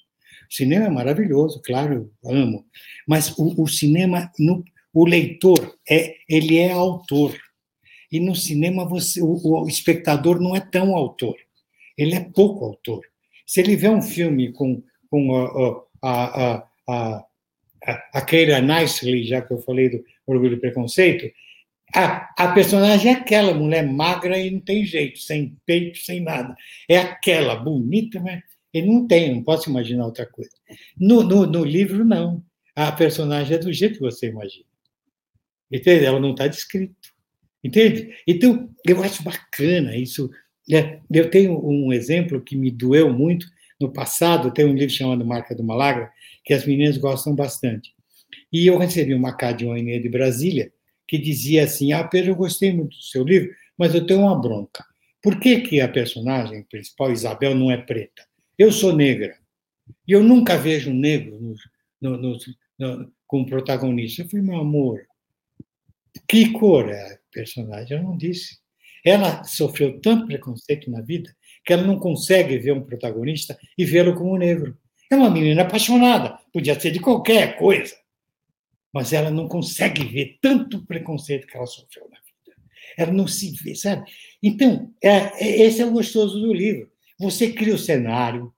O 0.49 0.53
cinema 0.53 0.85
é 0.85 0.89
maravilhoso, 0.89 1.61
claro, 1.61 2.11
amo. 2.23 2.65
Mas 3.05 3.37
o, 3.37 3.63
o 3.63 3.67
cinema, 3.67 4.31
no, 4.39 4.63
o 4.97 5.05
leitor, 5.05 5.77
é, 5.87 6.15
ele 6.27 6.57
é 6.57 6.71
autor. 6.71 7.37
E 8.11 8.19
no 8.19 8.35
cinema, 8.35 8.83
você, 8.83 9.21
o, 9.21 9.39
o 9.43 9.67
espectador 9.67 10.41
não 10.41 10.55
é 10.55 10.59
tão 10.59 10.95
autor. 10.95 11.35
Ele 11.95 12.15
é 12.15 12.19
pouco 12.33 12.65
autor. 12.65 13.05
Se 13.45 13.59
ele 13.59 13.75
vê 13.75 13.87
um 13.89 14.01
filme 14.01 14.51
com, 14.51 14.81
com 15.07 15.35
a, 16.01 16.01
a, 16.01 16.67
a, 16.89 17.25
a, 18.11 18.21
Keira 18.23 18.59
Knightley, 18.59 19.23
já 19.23 19.39
que 19.39 19.53
eu 19.53 19.59
falei 19.59 19.87
do 19.87 20.03
Orgulho 20.25 20.55
e 20.55 20.59
Preconceito, 20.59 21.31
a, 21.93 22.33
a 22.35 22.51
personagem 22.53 23.11
é 23.11 23.15
aquela 23.17 23.53
mulher 23.53 23.85
magra 23.85 24.39
e 24.39 24.49
não 24.49 24.61
tem 24.61 24.83
jeito, 24.83 25.19
sem 25.19 25.55
peito, 25.63 25.99
sem 25.99 26.21
nada. 26.21 26.55
É 26.89 26.97
aquela, 26.97 27.55
bonita, 27.55 28.19
mas 28.19 28.41
ele 28.73 28.87
não 28.87 29.05
tem, 29.05 29.35
não 29.35 29.43
posso 29.43 29.69
imaginar 29.69 30.05
outra 30.05 30.25
coisa. 30.25 30.49
No, 30.99 31.21
no, 31.21 31.45
no 31.45 31.63
livro, 31.63 32.03
não. 32.03 32.43
A 32.75 32.91
personagem 32.91 33.57
é 33.57 33.59
do 33.59 33.71
jeito 33.71 33.99
que 33.99 34.01
você 34.01 34.29
imagina. 34.29 34.65
Entende? 35.71 36.05
Ela 36.05 36.19
não 36.19 36.31
está 36.31 36.47
descrita. 36.47 36.95
Entende? 37.63 38.15
Então, 38.27 38.69
eu 38.85 39.03
acho 39.03 39.23
bacana 39.23 39.95
isso. 39.95 40.29
É, 40.71 40.99
eu 41.11 41.29
tenho 41.29 41.59
um 41.65 41.91
exemplo 41.91 42.41
que 42.41 42.55
me 42.55 42.71
doeu 42.71 43.11
muito 43.11 43.47
no 43.79 43.91
passado. 43.91 44.53
Tem 44.53 44.65
um 44.65 44.73
livro 44.73 44.93
chamado 44.93 45.25
Marca 45.25 45.55
do 45.55 45.63
Malagra, 45.63 46.09
que 46.43 46.53
as 46.53 46.65
meninas 46.65 46.97
gostam 46.97 47.35
bastante. 47.35 47.93
E 48.51 48.67
eu 48.67 48.77
recebi 48.77 49.13
uma 49.13 49.35
carta 49.35 49.59
de 49.59 49.65
uma 49.65 49.75
menina 49.75 50.01
de 50.01 50.09
Brasília 50.09 50.71
que 51.07 51.17
dizia 51.17 51.63
assim: 51.63 51.93
Ah, 51.93 52.03
Pedro, 52.03 52.31
eu 52.31 52.35
gostei 52.35 52.73
muito 52.73 52.95
do 52.95 53.03
seu 53.03 53.23
livro, 53.23 53.49
mas 53.77 53.93
eu 53.93 54.05
tenho 54.05 54.21
uma 54.21 54.39
bronca. 54.39 54.85
Por 55.21 55.39
que, 55.39 55.61
que 55.61 55.81
a 55.81 55.87
personagem 55.87 56.63
principal, 56.63 57.11
Isabel, 57.11 57.55
não 57.55 57.71
é 57.71 57.77
preta? 57.77 58.25
Eu 58.57 58.71
sou 58.71 58.95
negra. 58.95 59.35
E 60.07 60.11
eu 60.11 60.23
nunca 60.23 60.57
vejo 60.57 60.93
negro 60.93 61.39
no, 62.01 62.17
no, 62.17 62.37
no, 62.79 63.11
como 63.25 63.45
protagonista. 63.45 64.21
Eu 64.21 64.29
falei, 64.29 64.45
meu 64.45 64.57
amor, 64.57 65.01
que 66.27 66.51
cor 66.51 66.89
é 66.89 67.13
a 67.13 67.19
personagem? 67.31 67.97
Eu 67.97 68.03
não 68.03 68.17
disse. 68.17 68.57
Ela 69.05 69.43
sofreu 69.43 69.99
tanto 70.01 70.27
preconceito 70.27 70.89
na 70.91 71.01
vida 71.01 71.33
que 71.65 71.73
ela 71.73 71.83
não 71.83 71.99
consegue 71.99 72.57
ver 72.57 72.73
um 72.73 72.83
protagonista 72.83 73.57
e 73.77 73.85
vê-lo 73.85 74.15
como 74.15 74.37
negro. 74.37 74.77
É 75.11 75.15
uma 75.15 75.29
menina 75.29 75.61
apaixonada, 75.61 76.37
podia 76.51 76.79
ser 76.79 76.91
de 76.91 76.99
qualquer 76.99 77.57
coisa 77.57 77.95
mas 78.97 79.13
ela 79.13 79.29
não 79.29 79.47
consegue 79.47 80.03
ver 80.05 80.39
tanto 80.41 80.83
preconceito 80.83 81.45
que 81.45 81.55
ela 81.55 81.67
sofreu 81.67 82.09
na 82.09 82.17
vida. 82.17 82.57
Ela 82.97 83.11
não 83.11 83.27
se 83.27 83.51
vê, 83.51 83.75
sabe? 83.75 84.09
Então, 84.41 84.91
é, 85.03 85.45
é, 85.45 85.61
esse 85.61 85.81
é 85.81 85.85
o 85.85 85.91
gostoso 85.91 86.39
do 86.39 86.51
livro. 86.51 86.89
Você 87.19 87.51
cria 87.51 87.75
o 87.75 87.77
cenário, 87.77 88.51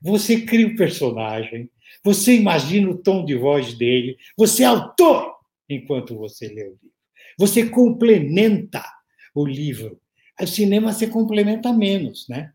você 0.00 0.40
cria 0.42 0.66
o 0.66 0.76
personagem, 0.76 1.70
você 2.02 2.34
imagina 2.34 2.90
o 2.90 2.96
tom 2.96 3.22
de 3.22 3.34
voz 3.34 3.74
dele, 3.74 4.16
você 4.34 4.62
é 4.62 4.66
autor 4.66 5.34
enquanto 5.68 6.16
você 6.16 6.48
lê 6.48 6.64
o 6.64 6.78
livro. 6.82 6.91
Você 7.38 7.68
complementa 7.68 8.84
o 9.34 9.46
livro. 9.46 10.00
O 10.40 10.46
cinema 10.46 10.92
se 10.92 11.06
complementa 11.06 11.72
menos, 11.72 12.26
né? 12.28 12.52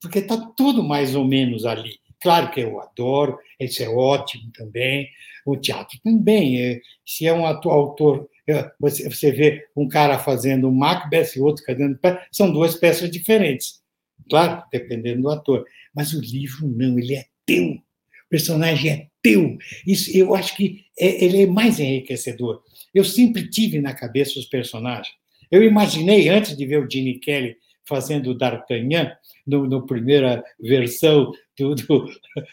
Porque 0.00 0.20
está 0.20 0.36
tudo 0.56 0.82
mais 0.82 1.14
ou 1.14 1.24
menos 1.24 1.64
ali. 1.64 2.00
Claro 2.20 2.50
que 2.50 2.60
eu 2.60 2.80
adoro, 2.80 3.38
isso 3.58 3.82
é 3.82 3.88
ótimo 3.88 4.50
também. 4.52 5.08
O 5.44 5.56
teatro 5.56 5.98
também. 6.04 6.60
É, 6.60 6.80
se 7.04 7.26
é 7.26 7.32
um 7.32 7.44
autor, 7.44 8.28
é, 8.48 8.70
você, 8.78 9.08
você 9.10 9.32
vê 9.32 9.66
um 9.76 9.88
cara 9.88 10.18
fazendo 10.18 10.70
Macbeth 10.70 11.36
e 11.36 11.40
outro 11.40 11.64
fazendo. 11.64 11.98
São 12.30 12.52
duas 12.52 12.76
peças 12.76 13.10
diferentes. 13.10 13.82
Claro, 14.30 14.62
dependendo 14.70 15.22
do 15.22 15.30
ator. 15.30 15.64
Mas 15.94 16.12
o 16.12 16.20
livro 16.20 16.68
não, 16.68 16.98
ele 16.98 17.16
é 17.16 17.26
teu. 17.44 17.64
O 17.64 18.28
personagem 18.30 18.90
é 18.90 19.08
teu. 19.20 19.58
Isso, 19.86 20.16
eu 20.16 20.34
acho 20.34 20.56
que 20.56 20.86
é, 20.98 21.24
ele 21.24 21.42
é 21.42 21.46
mais 21.46 21.80
enriquecedor. 21.80 22.62
Eu 22.94 23.04
sempre 23.04 23.48
tive 23.48 23.80
na 23.80 23.94
cabeça 23.94 24.38
os 24.38 24.46
personagens. 24.46 25.14
Eu 25.50 25.62
imaginei, 25.62 26.28
antes 26.28 26.56
de 26.56 26.66
ver 26.66 26.84
o 26.84 26.90
Gene 26.90 27.18
Kelly 27.18 27.56
fazendo 27.84 28.30
o 28.30 28.34
D'Artagnan, 28.34 29.12
no, 29.46 29.66
no, 29.66 29.86
primeira 29.86 30.42
versão 30.60 31.32
do, 31.58 31.74
do, 31.74 32.06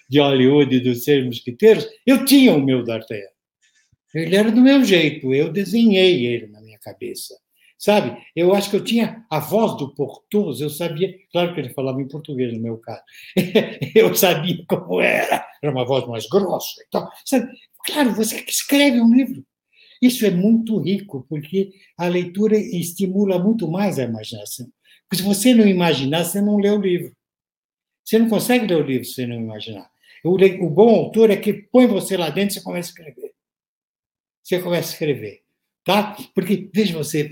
de 0.09 0.19
Hollywood 0.19 0.79
dos 0.79 1.03
Seis 1.03 1.25
Mosquiteiros, 1.25 1.87
eu 2.05 2.25
tinha 2.25 2.53
o 2.53 2.61
meu 2.61 2.83
D'Artagnan. 2.83 3.27
Ele 4.13 4.35
era 4.35 4.51
do 4.51 4.61
meu 4.61 4.83
jeito, 4.83 5.33
eu 5.33 5.51
desenhei 5.51 6.25
ele 6.25 6.47
na 6.47 6.61
minha 6.61 6.79
cabeça. 6.79 7.35
Sabe? 7.77 8.21
Eu 8.35 8.53
acho 8.53 8.69
que 8.69 8.75
eu 8.75 8.83
tinha 8.83 9.25
a 9.29 9.39
voz 9.39 9.77
do 9.77 9.95
Portoso, 9.95 10.61
eu 10.61 10.69
sabia, 10.69 11.15
claro 11.31 11.53
que 11.53 11.61
ele 11.61 11.69
falava 11.69 12.01
em 12.01 12.07
português 12.09 12.53
no 12.53 12.59
meu 12.59 12.77
caso, 12.77 13.01
eu 13.95 14.13
sabia 14.13 14.65
como 14.67 14.99
era, 14.99 15.47
era 15.63 15.71
uma 15.71 15.85
voz 15.85 16.05
mais 16.05 16.27
grossa 16.27 16.81
e 16.81 16.89
tal. 16.91 17.09
Sabe? 17.23 17.47
Claro, 17.85 18.13
você 18.13 18.41
que 18.41 18.51
escreve 18.51 18.99
um 18.99 19.13
livro. 19.13 19.45
Isso 20.02 20.26
é 20.26 20.32
muito 20.32 20.78
rico, 20.80 21.26
porque 21.28 21.72
a 21.97 22.08
leitura 22.08 22.58
estimula 22.58 23.38
muito 23.38 23.70
mais 23.70 24.00
a 24.00 24.04
imaginação. 24.04 24.72
Porque 25.04 25.22
se 25.22 25.28
você 25.28 25.54
não 25.54 25.68
imaginar, 25.68 26.24
você 26.24 26.41
não 26.41 26.58
lê 26.58 26.70
o 26.70 26.82
livro. 26.82 27.16
Você 28.06 28.18
não 28.18 28.30
consegue 28.30 28.68
ler 28.68 28.78
o 28.78 28.86
livro 28.86 29.06
se 29.06 29.14
você 29.14 29.28
não 29.28 29.36
imaginar. 29.36 29.89
O, 30.24 30.36
o 30.36 30.70
bom 30.70 30.89
autor 30.89 31.30
é 31.30 31.38
que 31.38 31.54
põe 31.54 31.88
você 31.88 32.16
lá 32.18 32.30
dentro 32.30 32.56
e 32.56 32.60
você 32.60 32.64
começa 32.64 32.89
a 32.89 32.91
escrever. 32.91 33.34
Você 34.43 34.60
começa 34.62 34.89
a 34.89 34.93
escrever. 34.93 35.41
Tá? 35.84 36.16
Porque, 36.36 36.70
veja 36.74 36.97
você, 36.97 37.30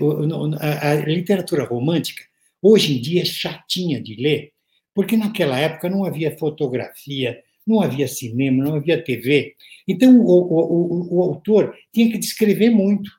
a, 0.60 0.90
a 0.90 0.94
literatura 0.94 1.64
romântica, 1.64 2.24
hoje 2.60 2.96
em 2.96 3.00
dia, 3.00 3.22
é 3.22 3.24
chatinha 3.24 4.00
de 4.00 4.16
ler, 4.16 4.52
porque 4.94 5.16
naquela 5.16 5.58
época 5.58 5.88
não 5.88 6.04
havia 6.04 6.36
fotografia, 6.36 7.42
não 7.68 7.80
havia 7.80 8.08
cinema, 8.08 8.64
não 8.64 8.74
havia 8.76 9.02
TV. 9.02 9.54
Então, 9.86 10.20
o, 10.20 10.24
o, 10.24 11.14
o, 11.14 11.18
o 11.18 11.22
autor 11.22 11.76
tinha 11.92 12.10
que 12.10 12.18
descrever 12.18 12.70
muito 12.70 13.10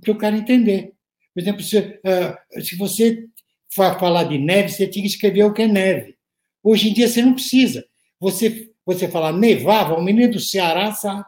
para 0.00 0.12
o 0.12 0.18
cara 0.18 0.36
entender. 0.36 0.92
Por 1.34 1.40
exemplo, 1.40 1.62
se, 1.62 1.78
uh, 1.78 2.62
se 2.62 2.76
você 2.76 3.26
falar 3.70 4.24
de 4.24 4.38
neve, 4.38 4.70
você 4.70 4.86
tinha 4.86 5.02
que 5.02 5.10
escrever 5.10 5.44
o 5.44 5.52
que 5.52 5.62
é 5.62 5.68
neve. 5.68 6.16
Hoje 6.62 6.88
em 6.88 6.94
dia 6.94 7.08
você 7.08 7.22
não 7.22 7.34
precisa. 7.34 7.86
Você, 8.18 8.70
você 8.84 9.06
falar 9.06 9.32
nevava, 9.32 9.94
o 9.94 10.02
menino 10.02 10.32
do 10.32 10.40
Ceará 10.40 10.92
sabe. 10.92 11.26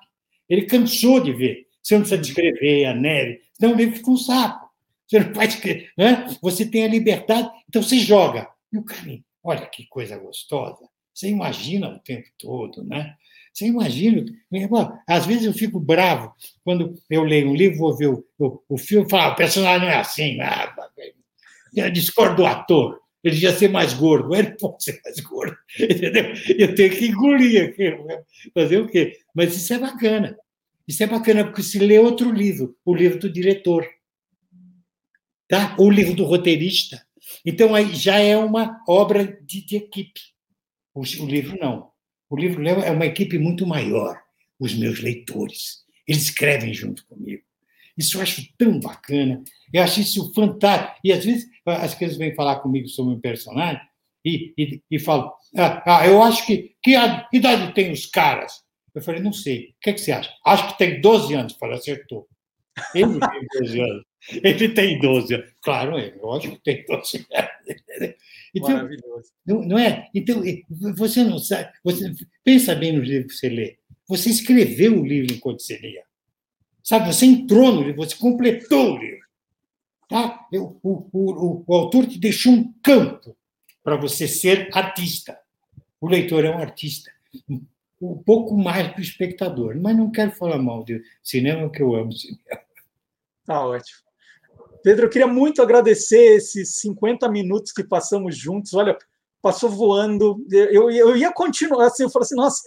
Ele 0.48 0.62
cansou 0.62 1.20
de 1.20 1.32
ver. 1.32 1.66
Você 1.82 1.94
não 1.94 2.00
precisa 2.00 2.20
descrever 2.20 2.86
a 2.86 2.94
neve, 2.94 3.40
senão 3.54 3.72
o 3.72 3.76
livro 3.76 3.96
fica 3.96 4.10
um 4.10 4.16
saco. 4.16 4.68
Você 5.06 5.20
não 5.20 5.32
pode 5.32 5.54
escrever, 5.54 5.90
né? 5.96 6.26
Você 6.42 6.66
tem 6.66 6.84
a 6.84 6.88
liberdade, 6.88 7.50
então 7.68 7.82
você 7.82 7.98
joga. 7.98 8.48
E 8.72 8.76
o 8.76 8.82
cara, 8.82 9.18
olha 9.42 9.66
que 9.66 9.86
coisa 9.86 10.18
gostosa. 10.18 10.88
Você 11.18 11.30
imagina 11.30 11.88
o 11.88 11.98
tempo 11.98 12.28
todo, 12.38 12.84
né? 12.84 13.16
Você 13.52 13.66
imagina. 13.66 14.24
Às 15.04 15.26
vezes 15.26 15.46
eu 15.46 15.52
fico 15.52 15.80
bravo 15.80 16.32
quando 16.62 16.94
eu 17.10 17.24
leio 17.24 17.50
um 17.50 17.56
livro, 17.56 17.76
vou 17.76 17.96
ver 17.96 18.06
o, 18.06 18.24
o, 18.38 18.62
o 18.68 18.78
filme 18.78 19.04
e 19.04 19.10
falo, 19.10 19.22
ah, 19.24 19.32
o 19.32 19.34
personagem 19.34 19.80
não 19.80 19.92
é 19.92 19.96
assim. 19.96 20.40
Ah, 20.40 21.88
discordo 21.92 22.36
do 22.36 22.46
ator. 22.46 23.00
Ele 23.24 23.34
devia 23.34 23.52
ser 23.52 23.66
mais 23.66 23.92
gordo. 23.92 24.32
Ele 24.32 24.52
pode 24.60 24.84
ser 24.84 25.00
mais 25.04 25.18
gordo. 25.18 25.56
Entendeu? 25.76 26.32
Eu 26.56 26.72
tenho 26.76 26.96
que 26.96 27.06
engolir 27.08 27.64
aquilo. 27.64 28.06
Fazer 28.54 28.78
o 28.78 28.86
quê? 28.86 29.18
Mas 29.34 29.56
isso 29.56 29.74
é 29.74 29.78
bacana. 29.80 30.38
Isso 30.86 31.02
é 31.02 31.06
bacana 31.08 31.44
porque 31.44 31.64
se 31.64 31.80
lê 31.80 31.98
outro 31.98 32.30
livro, 32.30 32.76
o 32.84 32.94
livro 32.94 33.18
do 33.18 33.28
diretor. 33.28 33.84
Tá? 35.48 35.74
Ou 35.80 35.88
o 35.88 35.90
livro 35.90 36.14
do 36.14 36.24
roteirista. 36.24 37.04
Então, 37.44 37.74
aí 37.74 37.92
já 37.92 38.20
é 38.20 38.36
uma 38.36 38.80
obra 38.86 39.24
de, 39.42 39.66
de 39.66 39.78
equipe. 39.78 40.37
O, 40.98 41.02
o 41.02 41.26
livro 41.26 41.56
não. 41.60 41.90
O 42.28 42.36
livro 42.36 42.66
é 42.66 42.90
uma 42.90 43.06
equipe 43.06 43.38
muito 43.38 43.64
maior. 43.64 44.20
Os 44.58 44.74
meus 44.74 45.00
leitores. 45.00 45.84
Eles 46.06 46.24
escrevem 46.24 46.74
junto 46.74 47.06
comigo. 47.06 47.42
Isso 47.96 48.16
eu 48.16 48.22
acho 48.22 48.42
tão 48.58 48.80
bacana. 48.80 49.42
Eu 49.72 49.82
acho 49.82 50.00
isso 50.00 50.32
fantástico. 50.34 50.98
E 51.04 51.12
às 51.12 51.24
vezes 51.24 51.46
as 51.64 51.94
crianças 51.94 52.18
vêm 52.18 52.34
falar 52.34 52.56
comigo 52.56 52.88
sobre 52.88 53.14
um 53.14 53.20
personagem 53.20 53.80
e, 54.24 54.52
e, 54.58 54.82
e 54.90 54.98
falam: 54.98 55.32
ah, 55.56 55.82
ah, 55.86 56.06
eu 56.06 56.20
acho 56.22 56.44
que. 56.46 56.74
Que 56.82 56.96
idade 57.32 57.74
tem 57.74 57.92
os 57.92 58.06
caras? 58.06 58.52
Eu 58.92 59.00
falei: 59.00 59.20
não 59.20 59.32
sei. 59.32 59.70
O 59.70 59.74
que, 59.80 59.90
é 59.90 59.92
que 59.92 60.00
você 60.00 60.10
acha? 60.10 60.32
Acho 60.44 60.68
que 60.68 60.78
tem 60.78 61.00
12 61.00 61.34
anos. 61.34 61.52
Eu 61.52 61.58
falei: 61.60 61.76
acertou. 61.76 62.26
Ele 62.94 63.20
tem 63.20 63.60
12 63.60 63.80
anos. 63.80 64.04
Ele 64.30 64.68
tem 64.68 64.98
12 64.98 65.34
anos. 65.34 65.50
Claro, 65.62 65.98
é 65.98 66.14
lógico 66.20 66.56
que 66.56 66.62
tem 66.62 66.84
12 66.86 67.26
anos. 67.32 68.16
Então, 68.54 68.70
Maravilhoso. 68.70 69.32
Não, 69.46 69.62
não 69.62 69.78
é? 69.78 70.08
Então, 70.14 70.42
você 70.96 71.22
não 71.22 71.38
sabe. 71.38 71.70
Você, 71.84 72.12
pensa 72.42 72.74
bem 72.74 72.92
no 72.92 73.02
livro 73.02 73.28
que 73.28 73.34
você 73.34 73.48
lê. 73.48 73.78
Você 74.08 74.30
escreveu 74.30 75.00
o 75.00 75.06
livro 75.06 75.34
enquanto 75.34 75.60
você 75.60 75.76
lia. 75.76 76.02
Sabe, 76.82 77.12
você 77.12 77.26
entrou 77.26 77.72
no 77.72 77.82
livro, 77.82 77.96
você 77.96 78.16
completou 78.16 78.94
o 78.94 78.98
livro. 78.98 79.26
Tá? 80.08 80.46
O, 80.54 80.78
o, 80.82 81.08
o, 81.12 81.64
o 81.66 81.74
autor 81.74 82.06
te 82.06 82.18
deixou 82.18 82.52
um 82.52 82.72
campo 82.82 83.36
para 83.84 83.96
você 83.96 84.26
ser 84.26 84.70
artista. 84.72 85.38
O 86.00 86.08
leitor 86.08 86.44
é 86.44 86.50
um 86.50 86.58
artista. 86.58 87.10
um 88.00 88.16
pouco 88.22 88.56
mais 88.56 88.88
para 88.88 89.00
o 89.00 89.02
espectador. 89.02 89.76
Mas 89.78 89.96
não 89.96 90.10
quero 90.10 90.30
falar 90.30 90.58
mal 90.58 90.84
de 90.84 91.02
cinema, 91.22 91.70
que 91.70 91.82
eu 91.82 91.94
amo 91.94 92.12
cinema. 92.12 92.40
Tá 93.44 93.66
ótimo. 93.66 94.07
Pedro, 94.82 95.06
eu 95.06 95.10
queria 95.10 95.26
muito 95.26 95.62
agradecer 95.62 96.36
esses 96.36 96.80
50 96.80 97.28
minutos 97.28 97.72
que 97.72 97.84
passamos 97.84 98.36
juntos. 98.36 98.74
Olha, 98.74 98.96
passou 99.42 99.70
voando. 99.70 100.44
Eu, 100.50 100.90
eu 100.90 101.16
ia 101.16 101.32
continuar 101.32 101.86
assim, 101.86 102.04
eu 102.04 102.10
falei 102.10 102.24
assim, 102.24 102.36
nossa, 102.36 102.62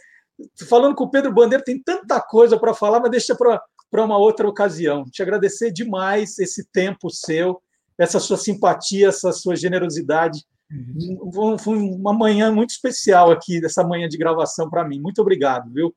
falando 0.68 0.96
com 0.96 1.06
o 1.06 1.12
Pedro 1.12 1.34
Bandeira, 1.34 1.64
tem 1.64 1.82
tanta 1.82 2.20
coisa 2.20 2.60
para 2.60 2.74
falar, 2.74 3.00
mas 3.00 3.12
deixa 3.12 3.36
para 3.36 4.06
uma 4.06 4.18
outra 4.18 4.48
ocasião. 4.48 5.06
Te 5.06 5.22
agradecer 5.22 5.72
demais 5.72 6.38
esse 6.40 6.66
tempo 6.72 7.10
seu, 7.10 7.62
essa 7.98 8.20
sua 8.20 8.38
simpatia, 8.38 9.10
essa 9.10 9.32
sua 9.32 9.56
generosidade. 9.56 10.44
Uhum. 10.72 11.58
Foi 11.58 11.78
uma 11.78 12.14
manhã 12.14 12.52
muito 12.52 12.70
especial 12.70 13.30
aqui, 13.32 13.60
dessa 13.60 13.84
manhã 13.84 14.08
de 14.08 14.18
gravação 14.18 14.70
para 14.70 14.88
mim. 14.88 15.00
Muito 15.00 15.22
obrigado, 15.22 15.72
viu? 15.72 15.94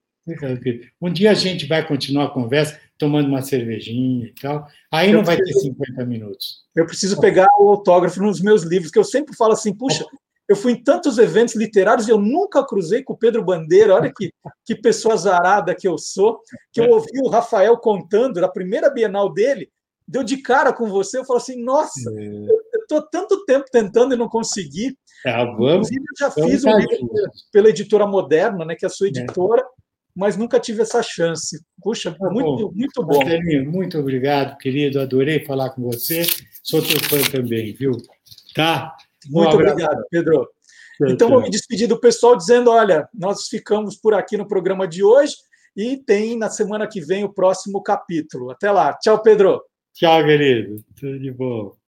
Um 1.01 1.13
dia 1.13 1.31
a 1.31 1.35
gente 1.35 1.67
vai 1.67 1.87
continuar 1.87 2.25
a 2.25 2.31
conversa 2.31 2.81
tomando 2.99 3.29
uma 3.29 3.43
cervejinha 3.43 4.27
e 4.27 4.35
tal. 4.41 4.67
Aí 4.93 5.11
eu 5.11 5.19
não 5.19 5.25
vai 5.25 5.37
preciso, 5.37 5.61
ter 5.61 5.87
50 5.87 6.07
minutos. 6.07 6.65
Eu 6.75 6.87
preciso 6.87 7.21
pegar 7.21 7.49
o 7.59 7.69
autógrafo 7.69 8.23
nos 8.23 8.41
meus 8.41 8.63
livros, 8.63 8.91
que 8.91 8.99
eu 8.99 9.05
sempre 9.05 9.37
falo 9.37 9.53
assim, 9.53 9.75
puxa, 9.75 10.05
eu 10.49 10.55
fui 10.55 10.73
em 10.73 10.83
tantos 10.83 11.19
eventos 11.19 11.55
literários 11.55 12.07
e 12.07 12.11
eu 12.11 12.19
nunca 12.19 12.65
cruzei 12.65 13.03
com 13.03 13.15
o 13.15 13.19
Pedro 13.19 13.43
Bandeira. 13.43 13.95
Olha 13.95 14.13
que, 14.15 14.31
que 14.65 14.75
pessoa 14.75 15.15
azarada 15.15 15.75
que 15.75 15.89
eu 15.89 15.97
sou. 15.97 16.39
Que 16.73 16.81
eu 16.81 16.91
ouvi 16.91 17.19
o 17.23 17.29
Rafael 17.29 17.77
contando 17.79 18.41
da 18.41 18.49
primeira 18.49 18.91
Bienal 18.91 19.33
dele, 19.33 19.71
deu 20.07 20.23
de 20.23 20.37
cara 20.37 20.73
com 20.73 20.87
você. 20.89 21.19
Eu 21.19 21.25
falo 21.25 21.39
assim, 21.39 21.63
nossa, 21.63 22.11
é. 22.11 22.27
eu 22.27 22.81
estou 22.83 23.03
tanto 23.03 23.45
tempo 23.47 23.65
tentando 23.73 24.15
e 24.15 24.19
não 24.19 24.29
consegui. 24.29 24.97
É, 25.25 25.33
vamos, 25.47 25.91
Inclusive, 25.91 26.05
eu 26.05 26.19
já 26.19 26.31
fiz 26.31 26.65
um 26.65 26.77
livro 26.77 27.09
pela 27.51 27.71
editora 27.71 28.07
Moderna, 28.07 28.67
né, 28.67 28.75
que 28.75 28.85
é 28.85 28.89
a 28.89 28.91
sua 28.91 29.07
é. 29.07 29.11
editora. 29.11 29.63
É 29.63 29.74
mas 30.15 30.37
nunca 30.37 30.61
tive 30.61 30.83
essa 30.83 31.03
chance. 31.03 31.61
Puxa, 31.83 32.13
tá 32.13 32.31
muito, 32.31 32.69
bom. 32.69 32.73
muito 32.75 33.05
bom. 33.05 33.71
muito 33.71 33.99
obrigado, 33.99 34.57
querido. 34.59 35.01
Adorei 35.01 35.45
falar 35.45 35.71
com 35.71 35.83
você. 35.83 36.23
Sou 36.63 36.81
teu 36.81 37.01
fã 37.01 37.21
também, 37.31 37.75
viu? 37.75 37.93
Tá? 38.55 38.95
Muito 39.29 39.55
obrigado, 39.55 40.05
Pedro. 40.11 40.49
Então, 41.09 41.29
vou 41.29 41.43
me 41.43 41.51
despedir 41.51 41.89
do 41.89 41.99
pessoal 41.99 42.37
dizendo: 42.37 42.71
olha, 42.71 43.09
nós 43.13 43.49
ficamos 43.49 43.97
por 43.97 44.15
aqui 44.15 44.37
no 44.37 44.47
programa 44.47 44.87
de 44.87 45.03
hoje 45.03 45.35
e 45.77 45.97
tem 45.97 46.39
na 46.39 46.49
semana 46.49 46.87
que 46.87 47.01
vem 47.01 47.25
o 47.25 47.33
próximo 47.33 47.83
capítulo. 47.83 48.51
Até 48.51 48.71
lá. 48.71 48.95
Tchau, 48.95 49.21
Pedro. 49.23 49.63
Tchau, 49.93 50.25
querido. 50.25 50.85
Tudo 50.99 51.19
de 51.19 51.33
bom. 51.33 51.84